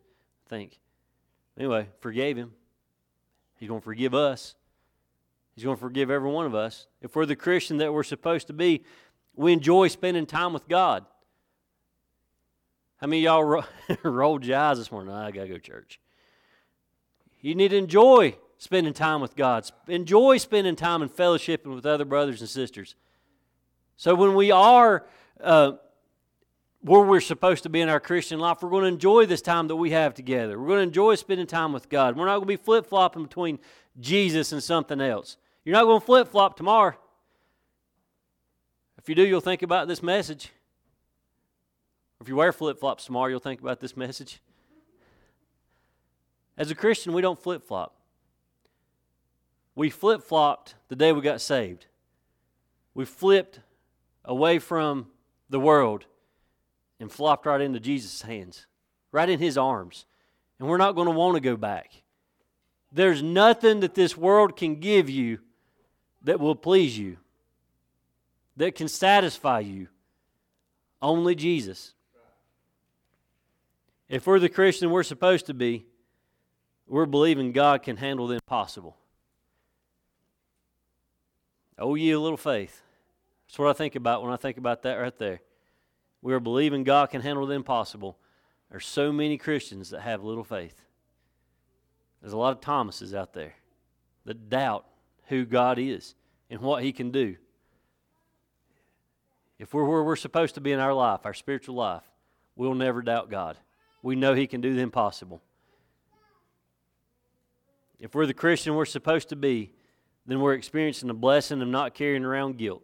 I 0.45 0.49
think. 0.49 0.79
Anyway, 1.57 1.89
forgave 1.99 2.37
him. 2.37 2.53
He's 3.57 3.67
going 3.67 3.81
to 3.81 3.85
forgive 3.85 4.13
us. 4.13 4.55
He's 5.55 5.65
going 5.65 5.75
to 5.75 5.81
forgive 5.81 6.09
every 6.09 6.29
one 6.29 6.45
of 6.45 6.55
us. 6.55 6.87
If 7.01 7.15
we're 7.15 7.25
the 7.25 7.35
Christian 7.35 7.77
that 7.77 7.93
we're 7.93 8.03
supposed 8.03 8.47
to 8.47 8.53
be, 8.53 8.85
we 9.35 9.51
enjoy 9.51 9.89
spending 9.89 10.25
time 10.25 10.53
with 10.53 10.69
God. 10.69 11.05
How 12.99 13.07
many 13.07 13.21
y'all 13.21 13.43
ro- 13.43 13.63
rolled 14.03 14.45
your 14.45 14.57
eyes 14.57 14.77
this 14.77 14.91
morning? 14.91 15.13
I 15.13 15.31
got 15.31 15.43
to 15.43 15.47
go 15.47 15.53
to 15.53 15.59
church. 15.59 15.99
You 17.41 17.55
need 17.55 17.69
to 17.69 17.77
enjoy 17.77 18.35
spending 18.57 18.93
time 18.93 19.21
with 19.21 19.37
God. 19.37 19.69
Enjoy 19.87 20.37
spending 20.37 20.75
time 20.75 21.01
and 21.01 21.09
fellowshipping 21.09 21.73
with 21.73 21.85
other 21.85 22.03
brothers 22.03 22.41
and 22.41 22.49
sisters. 22.49 22.95
So 23.95 24.15
when 24.15 24.35
we 24.35 24.51
are 24.51 25.05
uh, 25.41 25.73
where 26.81 27.01
we're 27.01 27.21
supposed 27.21 27.63
to 27.63 27.69
be 27.69 27.79
in 27.79 27.87
our 27.87 28.01
Christian 28.01 28.39
life, 28.39 28.57
we're 28.61 28.69
going 28.69 28.83
to 28.83 28.89
enjoy 28.89 29.25
this 29.25 29.41
time 29.41 29.69
that 29.69 29.77
we 29.77 29.91
have 29.91 30.13
together. 30.13 30.59
We're 30.59 30.67
going 30.67 30.79
to 30.79 30.83
enjoy 30.83 31.15
spending 31.15 31.47
time 31.47 31.71
with 31.71 31.87
God. 31.87 32.17
We're 32.17 32.25
not 32.25 32.35
going 32.35 32.47
to 32.47 32.57
be 32.57 32.57
flip 32.57 32.85
flopping 32.85 33.23
between 33.23 33.59
Jesus 33.99 34.51
and 34.51 34.61
something 34.61 34.99
else. 34.99 35.37
You're 35.63 35.75
not 35.75 35.85
going 35.85 36.01
to 36.01 36.05
flip 36.05 36.27
flop 36.27 36.57
tomorrow. 36.57 36.97
If 38.97 39.07
you 39.07 39.15
do, 39.15 39.25
you'll 39.25 39.39
think 39.39 39.61
about 39.61 39.87
this 39.87 40.03
message. 40.03 40.51
If 42.21 42.27
you 42.27 42.35
wear 42.35 42.51
flip 42.51 42.79
flops 42.79 43.05
tomorrow, 43.05 43.29
you'll 43.29 43.39
think 43.39 43.61
about 43.61 43.79
this 43.79 43.95
message. 43.95 44.41
As 46.57 46.69
a 46.69 46.75
Christian, 46.75 47.13
we 47.13 47.21
don't 47.21 47.41
flip 47.41 47.63
flop. 47.63 47.95
We 49.75 49.89
flip 49.89 50.23
flopped 50.23 50.75
the 50.89 50.95
day 50.97 51.13
we 51.13 51.21
got 51.21 51.39
saved. 51.39 51.85
We 52.93 53.05
flipped 53.05 53.61
away 54.25 54.59
from 54.59 55.07
the 55.49 55.59
world 55.59 56.05
and 56.99 57.09
flopped 57.09 57.45
right 57.45 57.61
into 57.61 57.79
Jesus' 57.79 58.23
hands, 58.23 58.67
right 59.13 59.29
in 59.29 59.39
his 59.39 59.57
arms. 59.57 60.05
And 60.59 60.67
we're 60.67 60.75
not 60.75 60.95
going 60.95 61.07
to 61.07 61.13
want 61.13 61.35
to 61.35 61.39
go 61.39 61.55
back. 61.55 62.03
There's 62.91 63.23
nothing 63.23 63.79
that 63.79 63.95
this 63.95 64.17
world 64.17 64.57
can 64.57 64.81
give 64.81 65.09
you 65.09 65.39
that 66.23 66.41
will 66.41 66.55
please 66.55 66.97
you, 66.97 67.17
that 68.57 68.75
can 68.75 68.89
satisfy 68.89 69.61
you. 69.61 69.87
Only 71.01 71.35
Jesus. 71.35 71.93
If 74.09 74.25
we're 74.25 74.39
the 74.39 74.49
Christian 74.49 74.89
we're 74.89 75.03
supposed 75.03 75.45
to 75.45 75.53
be, 75.53 75.85
we're 76.87 77.05
believing 77.05 77.51
God 77.51 77.83
can 77.83 77.97
handle 77.97 78.25
the 78.27 78.35
impossible. 78.35 78.97
Oh, 81.77 81.93
ye 81.93 82.15
little 82.15 82.35
faith. 82.35 82.81
That's 83.47 83.59
what 83.59 83.69
I 83.69 83.73
think 83.73 83.95
about 83.95 84.23
when 84.23 84.33
I 84.33 84.35
think 84.35 84.57
about 84.57 84.81
that 84.81 84.95
right 84.95 85.17
there. 85.17 85.41
We 86.21 86.33
are 86.33 86.39
believing 86.39 86.83
God 86.83 87.11
can 87.11 87.21
handle 87.21 87.45
the 87.45 87.53
impossible. 87.53 88.17
There's 88.69 88.85
so 88.85 89.11
many 89.11 89.37
Christians 89.37 89.91
that 89.91 90.01
have 90.01 90.23
little 90.23 90.43
faith. 90.43 90.81
There's 92.21 92.33
a 92.33 92.37
lot 92.37 92.51
of 92.51 92.61
Thomases 92.61 93.13
out 93.13 93.33
there 93.33 93.53
that 94.25 94.49
doubt 94.49 94.85
who 95.27 95.45
God 95.45 95.79
is 95.79 96.15
and 96.49 96.59
what 96.61 96.83
He 96.83 96.91
can 96.91 97.11
do. 97.11 97.37
If 99.57 99.73
we're 99.73 99.85
where 99.85 100.03
we're 100.03 100.15
supposed 100.15 100.55
to 100.55 100.61
be 100.61 100.71
in 100.71 100.79
our 100.79 100.93
life, 100.93 101.21
our 101.25 101.33
spiritual 101.33 101.75
life, 101.75 102.03
we'll 102.55 102.73
never 102.73 103.01
doubt 103.01 103.29
God. 103.29 103.57
We 104.01 104.15
know 104.15 104.33
He 104.33 104.47
can 104.47 104.61
do 104.61 104.73
the 104.73 104.81
impossible. 104.81 105.41
If 107.99 108.15
we're 108.15 108.25
the 108.25 108.33
Christian 108.33 108.75
we're 108.75 108.85
supposed 108.85 109.29
to 109.29 109.35
be, 109.35 109.71
then 110.25 110.39
we're 110.39 110.53
experiencing 110.53 111.07
the 111.07 111.13
blessing 111.13 111.61
of 111.61 111.67
not 111.67 111.93
carrying 111.93 112.23
around 112.23 112.57
guilt. 112.57 112.83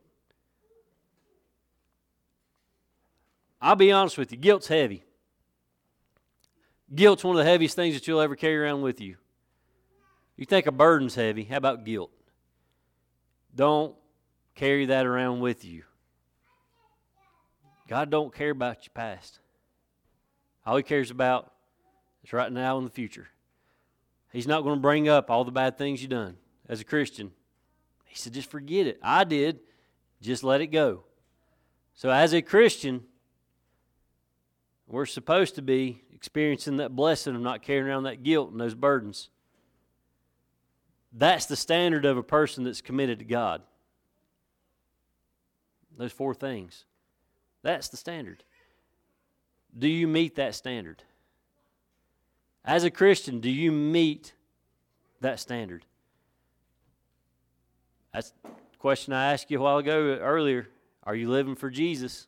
I'll 3.62 3.76
be 3.76 3.92
honest 3.92 4.18
with 4.18 4.32
you, 4.32 4.38
guilt's 4.38 4.68
heavy. 4.68 5.04
Guilt's 6.94 7.24
one 7.24 7.36
of 7.36 7.44
the 7.44 7.50
heaviest 7.50 7.76
things 7.76 7.96
that 7.96 8.08
you'll 8.08 8.22
ever 8.22 8.36
carry 8.36 8.58
around 8.58 8.82
with 8.82 9.02
you. 9.02 9.16
You 10.36 10.46
think 10.46 10.68
a 10.68 10.72
burden's 10.72 11.16
heavy, 11.16 11.46
how 11.46 11.58
about 11.58 11.86
guilt? 11.86 12.12
Don't 13.56 13.96
carry 14.54 14.86
that 14.88 15.06
around 15.06 15.40
with 15.40 15.64
you. 15.64 15.84
God 17.88 18.10
don't 18.10 18.34
care 18.34 18.50
about 18.50 18.86
your 18.86 18.92
past. 18.94 19.40
All 20.66 20.78
he 20.78 20.84
cares 20.84 21.12
about 21.12 21.52
is 22.24 22.34
right 22.34 22.52
now 22.52 22.78
and 22.78 22.86
the 22.86 22.92
future. 22.92 23.28
He's 24.32 24.48
not 24.48 24.64
going 24.64 24.76
to 24.76 24.82
bring 24.82 25.08
up 25.08 25.30
all 25.30 25.44
the 25.44 25.52
bad 25.52 25.78
things 25.78 26.02
you've 26.02 26.12
done 26.12 26.38
as 26.68 26.82
a 26.82 26.84
Christian. 26.84 27.32
He 28.06 28.16
said, 28.16 28.34
just 28.34 28.50
forget 28.50 28.88
it. 28.88 29.00
I 29.02 29.24
did. 29.24 29.60
Just 30.22 30.44
let 30.44 30.62
it 30.62 30.68
go. 30.68 31.04
So, 31.94 32.10
as 32.10 32.34
a 32.34 32.42
Christian, 32.42 33.04
we're 34.88 35.06
supposed 35.06 35.56
to 35.56 35.62
be 35.62 36.02
experiencing 36.14 36.78
that 36.78 36.96
blessing 36.96 37.36
of 37.36 37.42
not 37.42 37.62
carrying 37.62 37.88
around 37.88 38.04
that 38.04 38.24
guilt 38.24 38.52
and 38.52 38.60
those 38.60 38.76
burdens. 38.76 39.30
That's 41.14 41.46
the 41.46 41.56
standard 41.56 42.04
of 42.06 42.18
a 42.18 42.24
person 42.24 42.64
that's 42.64 42.82
committed 42.82 43.20
to 43.20 43.26
God. 43.26 43.62
Those 45.98 46.12
four 46.12 46.34
things. 46.34 46.86
That's 47.62 47.88
the 47.88 47.98
standard. 47.98 48.44
Do 49.78 49.88
you 49.88 50.08
meet 50.08 50.36
that 50.36 50.56
standard? 50.56 51.04
As 52.64 52.84
a 52.84 52.92
Christian, 52.92 53.40
do 53.40 53.50
you 53.50 53.72
meet 53.72 54.34
that 55.22 55.40
standard? 55.40 55.86
That's 58.14 58.32
the 58.44 58.78
question 58.80 59.14
I 59.14 59.34
asked 59.34 59.52
you 59.52 59.60
a 59.60 59.62
while 59.62 59.78
ago 59.78 60.18
earlier. 60.22 60.68
Are 61.04 61.16
you 61.16 61.30
living 61.30 61.56
for 61.56 61.70
Jesus? 61.70 62.28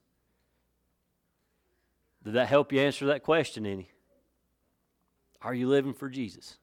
Did 2.24 2.34
that 2.34 2.50
help 2.50 2.74
you 2.74 2.82
answer 2.82 3.06
that 3.08 3.24
question 3.24 3.66
any? 3.66 3.90
Are 5.42 5.54
you 5.54 5.70
living 5.70 5.94
for 5.94 6.10
Jesus? 6.10 6.58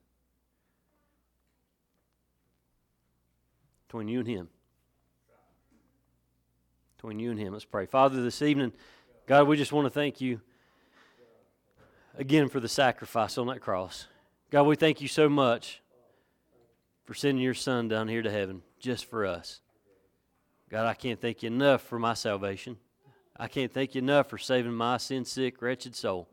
Between 3.86 4.08
you 4.08 4.18
and 4.18 4.28
Him. 4.28 4.48
Between 6.96 7.18
you 7.18 7.30
and 7.30 7.40
Him. 7.40 7.54
Let's 7.54 7.64
pray. 7.64 7.86
Father, 7.86 8.22
this 8.22 8.42
evening, 8.42 8.72
God, 9.26 9.48
we 9.48 9.56
just 9.56 9.72
want 9.72 9.86
to 9.86 9.90
thank 9.90 10.20
you 10.20 10.40
again 12.16 12.48
for 12.48 12.60
the 12.60 12.68
sacrifice 12.68 13.38
on 13.38 13.48
that 13.48 13.60
cross. 13.60 14.06
God, 14.50 14.64
we 14.64 14.76
thank 14.76 15.00
you 15.00 15.08
so 15.08 15.28
much 15.28 15.80
for 17.04 17.14
sending 17.14 17.42
your 17.42 17.54
Son 17.54 17.88
down 17.88 18.08
here 18.08 18.22
to 18.22 18.30
heaven 18.30 18.62
just 18.78 19.06
for 19.06 19.26
us. 19.26 19.60
God, 20.70 20.86
I 20.86 20.94
can't 20.94 21.20
thank 21.20 21.42
you 21.42 21.48
enough 21.48 21.82
for 21.82 21.98
my 21.98 22.14
salvation. 22.14 22.76
I 23.36 23.48
can't 23.48 23.72
thank 23.72 23.94
you 23.94 24.00
enough 24.00 24.28
for 24.28 24.38
saving 24.38 24.72
my 24.72 24.96
sin 24.96 25.24
sick, 25.24 25.60
wretched 25.60 25.94
soul. 25.96 26.28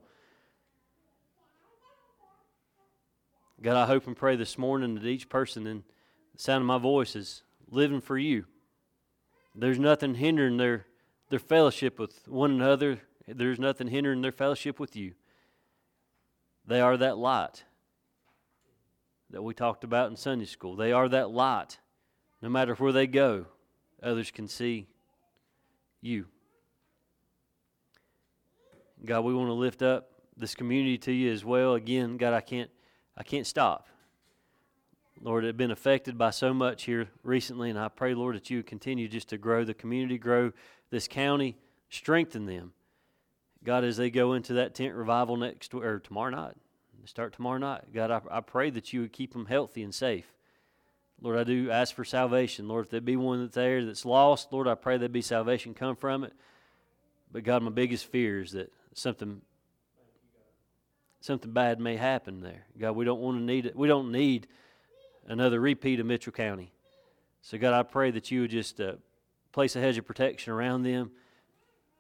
God, 3.62 3.76
I 3.76 3.86
hope 3.86 4.08
and 4.08 4.16
pray 4.16 4.36
this 4.36 4.58
morning 4.58 4.96
that 4.96 5.06
each 5.06 5.30
person 5.30 5.68
in 5.68 5.84
the 6.34 6.42
sound 6.42 6.62
of 6.62 6.68
my 6.68 6.78
voice 6.78 7.16
is 7.16 7.44
living 7.70 8.02
for 8.02 8.18
you. 8.18 8.46
There's 9.54 9.80
nothing 9.80 10.16
hindering 10.16 10.58
their, 10.58 10.86
their 11.30 11.40
fellowship 11.40 12.00
with 12.00 12.28
one 12.28 12.52
another. 12.52 13.00
There's 13.28 13.60
nothing 13.60 13.88
hindering 13.88 14.22
their 14.22 14.32
fellowship 14.32 14.80
with 14.80 14.96
you. 14.96 15.14
They 16.66 16.80
are 16.80 16.98
that 16.98 17.18
light 17.18 17.64
that 19.32 19.42
we 19.42 19.54
talked 19.54 19.84
about 19.84 20.10
in 20.10 20.18
Sunday 20.18 20.46
school. 20.46 20.76
They 20.76 20.92
are 20.92 21.10
that 21.10 21.32
light. 21.32 21.80
No 22.42 22.50
matter 22.50 22.76
where 22.76 22.92
they 22.92 23.08
go, 23.08 23.46
others 24.02 24.32
can 24.32 24.48
see 24.48 24.88
you. 26.02 26.26
God, 29.06 29.22
we 29.22 29.34
want 29.34 29.50
to 29.50 29.54
lift 29.54 29.82
up 29.82 30.10
this 30.38 30.56
community 30.56 30.98
to 31.00 31.12
you 31.12 31.32
as 31.32 31.46
well. 31.46 31.76
Again, 31.76 32.18
God, 32.18 32.34
I 32.34 32.42
can't 32.42 32.70
I 33.18 33.24
can't 33.24 33.46
stop. 33.46 33.88
Lord, 35.24 35.46
I've 35.46 35.58
been 35.58 35.72
affected 35.72 36.18
by 36.18 36.32
so 36.32 36.54
much 36.54 36.84
here 36.84 37.10
recently, 37.24 37.70
and 37.70 37.78
I 37.78 37.90
pray, 37.90 38.16
Lord, 38.16 38.36
that 38.36 38.50
you 38.50 38.64
continue 38.64 39.08
just 39.08 39.30
to 39.30 39.38
grow 39.38 39.64
the 39.64 39.74
community, 39.74 40.18
grow 40.18 40.52
this 40.90 41.08
county, 41.08 41.58
strengthen 41.90 42.48
them. 42.48 42.74
God, 43.64 43.84
as 43.84 43.98
they 43.98 44.10
go 44.10 44.34
into 44.34 44.54
that 44.54 44.74
tent 44.74 44.96
revival 44.96 45.38
next 45.38 45.74
or 45.74 46.00
tomorrow 46.00 46.32
night, 46.32 46.56
start 47.06 47.34
tomorrow 47.34 47.58
night, 47.58 47.94
God, 47.94 48.12
I, 48.12 48.22
I 48.30 48.42
pray 48.42 48.70
that 48.72 48.94
you 48.94 49.02
would 49.02 49.14
keep 49.14 49.34
them 49.34 49.46
healthy 49.46 49.84
and 49.84 49.94
safe. 49.94 50.26
Lord, 51.22 51.38
I 51.38 51.44
do 51.44 51.70
ask 51.70 51.94
for 51.96 52.04
salvation. 52.04 52.68
Lord, 52.68 52.86
if 52.86 52.92
there 52.92 53.02
be 53.02 53.16
one 53.16 53.42
that's 53.42 53.56
there 53.56 53.86
that's 53.86 54.06
lost, 54.06 54.52
Lord, 54.52 54.68
I 54.68 54.74
pray 54.74 54.98
there 54.98 55.10
be 55.10 55.22
salvation 55.22 55.76
come 55.76 55.96
from 55.96 56.24
it. 56.24 56.34
But 57.32 57.44
God, 57.44 57.62
my 57.62 57.70
biggest 57.70 58.06
fear 58.06 58.42
is 58.42 58.52
that 58.52 58.74
something 58.94 59.42
something 61.22 61.52
bad 61.52 61.80
may 61.80 61.96
happen 61.96 62.42
there. 62.42 62.66
God, 62.80 62.94
we 62.94 63.06
don't 63.06 63.22
want 63.22 63.38
to 63.38 63.44
need 63.44 63.68
it. 63.68 63.76
We 63.76 63.88
don't 63.88 64.12
need 64.12 64.48
another 65.28 65.60
repeat 65.60 66.00
of 66.00 66.08
Mitchell 66.08 66.34
County. 66.34 66.74
So 67.44 67.60
God, 67.60 67.74
I 67.74 67.84
pray 67.84 68.10
that 68.12 68.32
you 68.32 68.42
would 68.42 68.50
just 68.50 68.82
uh, 68.82 68.94
place 69.52 69.76
a 69.76 69.80
hedge 69.80 70.00
of 70.00 70.06
protection 70.06 70.52
around 70.52 70.82
them, 70.82 71.12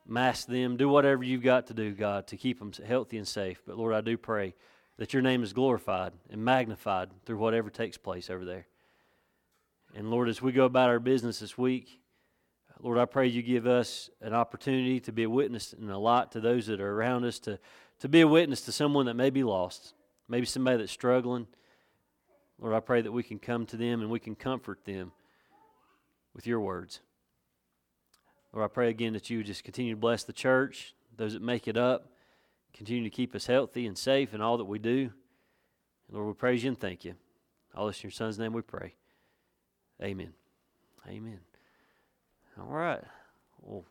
mask 0.07 0.47
them, 0.47 0.77
do 0.77 0.89
whatever 0.89 1.23
you've 1.23 1.43
got 1.43 1.67
to 1.67 1.73
do, 1.73 1.91
God, 1.91 2.27
to 2.27 2.37
keep 2.37 2.59
them 2.59 2.71
healthy 2.85 3.17
and 3.17 3.27
safe. 3.27 3.61
But 3.65 3.77
Lord, 3.77 3.93
I 3.93 4.01
do 4.01 4.17
pray 4.17 4.55
that 4.97 5.13
your 5.13 5.21
name 5.21 5.43
is 5.43 5.53
glorified 5.53 6.13
and 6.29 6.43
magnified 6.43 7.09
through 7.25 7.37
whatever 7.37 7.69
takes 7.69 7.97
place 7.97 8.29
over 8.29 8.45
there. 8.45 8.67
And 9.95 10.09
Lord, 10.09 10.29
as 10.29 10.41
we 10.41 10.51
go 10.51 10.65
about 10.65 10.89
our 10.89 10.99
business 10.99 11.39
this 11.39 11.57
week, 11.57 11.99
Lord, 12.79 12.97
I 12.97 13.05
pray 13.05 13.27
you 13.27 13.43
give 13.43 13.67
us 13.67 14.09
an 14.21 14.33
opportunity 14.33 14.99
to 15.01 15.11
be 15.11 15.23
a 15.23 15.29
witness 15.29 15.73
and 15.73 15.89
a 15.91 15.97
light 15.97 16.31
to 16.31 16.39
those 16.39 16.65
that 16.67 16.81
are 16.81 16.91
around 16.91 17.25
us, 17.25 17.37
to, 17.39 17.59
to 17.99 18.09
be 18.09 18.21
a 18.21 18.27
witness 18.27 18.61
to 18.61 18.71
someone 18.71 19.05
that 19.05 19.13
may 19.15 19.29
be 19.29 19.43
lost, 19.43 19.93
maybe 20.27 20.47
somebody 20.47 20.77
that's 20.77 20.91
struggling. 20.91 21.45
Lord, 22.59 22.73
I 22.73 22.79
pray 22.79 23.01
that 23.01 23.11
we 23.11 23.23
can 23.23 23.37
come 23.37 23.65
to 23.67 23.77
them 23.77 24.01
and 24.01 24.09
we 24.09 24.19
can 24.19 24.35
comfort 24.35 24.83
them 24.85 25.11
with 26.33 26.47
your 26.47 26.59
words. 26.59 27.01
Lord, 28.53 28.65
I 28.65 28.73
pray 28.73 28.89
again 28.89 29.13
that 29.13 29.29
you 29.29 29.43
just 29.43 29.63
continue 29.63 29.93
to 29.93 29.99
bless 29.99 30.23
the 30.23 30.33
church, 30.33 30.93
those 31.15 31.33
that 31.33 31.41
make 31.41 31.67
it 31.67 31.77
up, 31.77 32.07
continue 32.73 33.03
to 33.03 33.09
keep 33.09 33.33
us 33.33 33.45
healthy 33.45 33.87
and 33.87 33.97
safe 33.97 34.33
in 34.33 34.41
all 34.41 34.57
that 34.57 34.65
we 34.65 34.79
do. 34.79 35.11
Lord, 36.11 36.27
we 36.27 36.33
praise 36.33 36.63
you 36.63 36.69
and 36.69 36.77
thank 36.77 37.05
you. 37.05 37.15
All 37.73 37.87
this 37.87 37.97
in 37.99 38.07
your 38.07 38.11
son's 38.11 38.37
name 38.37 38.51
we 38.51 38.61
pray. 38.61 38.95
Amen. 40.03 40.33
Amen. 41.07 41.39
All 42.59 42.67
right. 42.67 43.01
Well, 43.61 43.85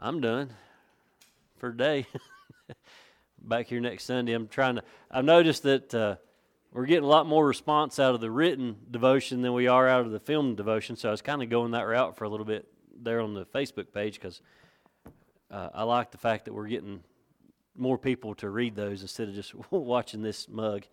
I'm 0.00 0.20
done 0.20 0.50
for 1.58 1.70
today. 1.70 2.06
Back 3.38 3.68
here 3.68 3.80
next 3.80 4.04
Sunday. 4.04 4.32
I'm 4.32 4.48
trying 4.48 4.76
to. 4.76 4.82
I've 5.10 5.24
noticed 5.24 5.62
that 5.62 5.94
uh, 5.94 6.16
we're 6.72 6.86
getting 6.86 7.04
a 7.04 7.08
lot 7.08 7.26
more 7.26 7.46
response 7.46 7.98
out 7.98 8.14
of 8.14 8.20
the 8.20 8.30
written 8.30 8.76
devotion 8.90 9.42
than 9.42 9.52
we 9.52 9.66
are 9.66 9.88
out 9.88 10.06
of 10.06 10.12
the 10.12 10.20
film 10.20 10.54
devotion. 10.54 10.96
So 10.96 11.08
I 11.08 11.10
was 11.10 11.22
kind 11.22 11.42
of 11.42 11.50
going 11.50 11.72
that 11.72 11.82
route 11.82 12.16
for 12.16 12.24
a 12.24 12.28
little 12.28 12.46
bit 12.46 12.68
there 13.02 13.20
on 13.20 13.34
the 13.34 13.44
Facebook 13.46 13.92
page 13.92 14.14
because 14.14 14.40
uh, 15.50 15.70
I 15.74 15.82
like 15.82 16.12
the 16.12 16.18
fact 16.18 16.44
that 16.44 16.54
we're 16.54 16.68
getting 16.68 17.00
more 17.76 17.98
people 17.98 18.34
to 18.36 18.50
read 18.50 18.76
those 18.76 19.02
instead 19.02 19.28
of 19.28 19.34
just 19.34 19.54
watching 19.70 20.22
this 20.22 20.48
mug 20.48 20.84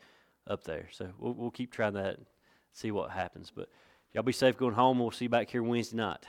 up 0.48 0.64
there. 0.64 0.88
So 0.92 1.10
we'll, 1.20 1.34
we'll 1.34 1.52
keep 1.52 1.72
trying 1.72 1.94
that 1.94 2.18
and 2.18 2.26
see 2.74 2.92
what 2.92 3.12
happens. 3.12 3.52
But 3.56 3.70
y'all 4.14 4.24
be 4.24 4.32
safe 4.32 4.58
going 4.58 4.74
home. 4.74 5.00
We'll 5.00 5.12
see 5.12 5.26
you 5.26 5.30
back 5.30 5.50
here 5.50 5.62
Wednesday 5.62 5.98
night. 5.98 6.26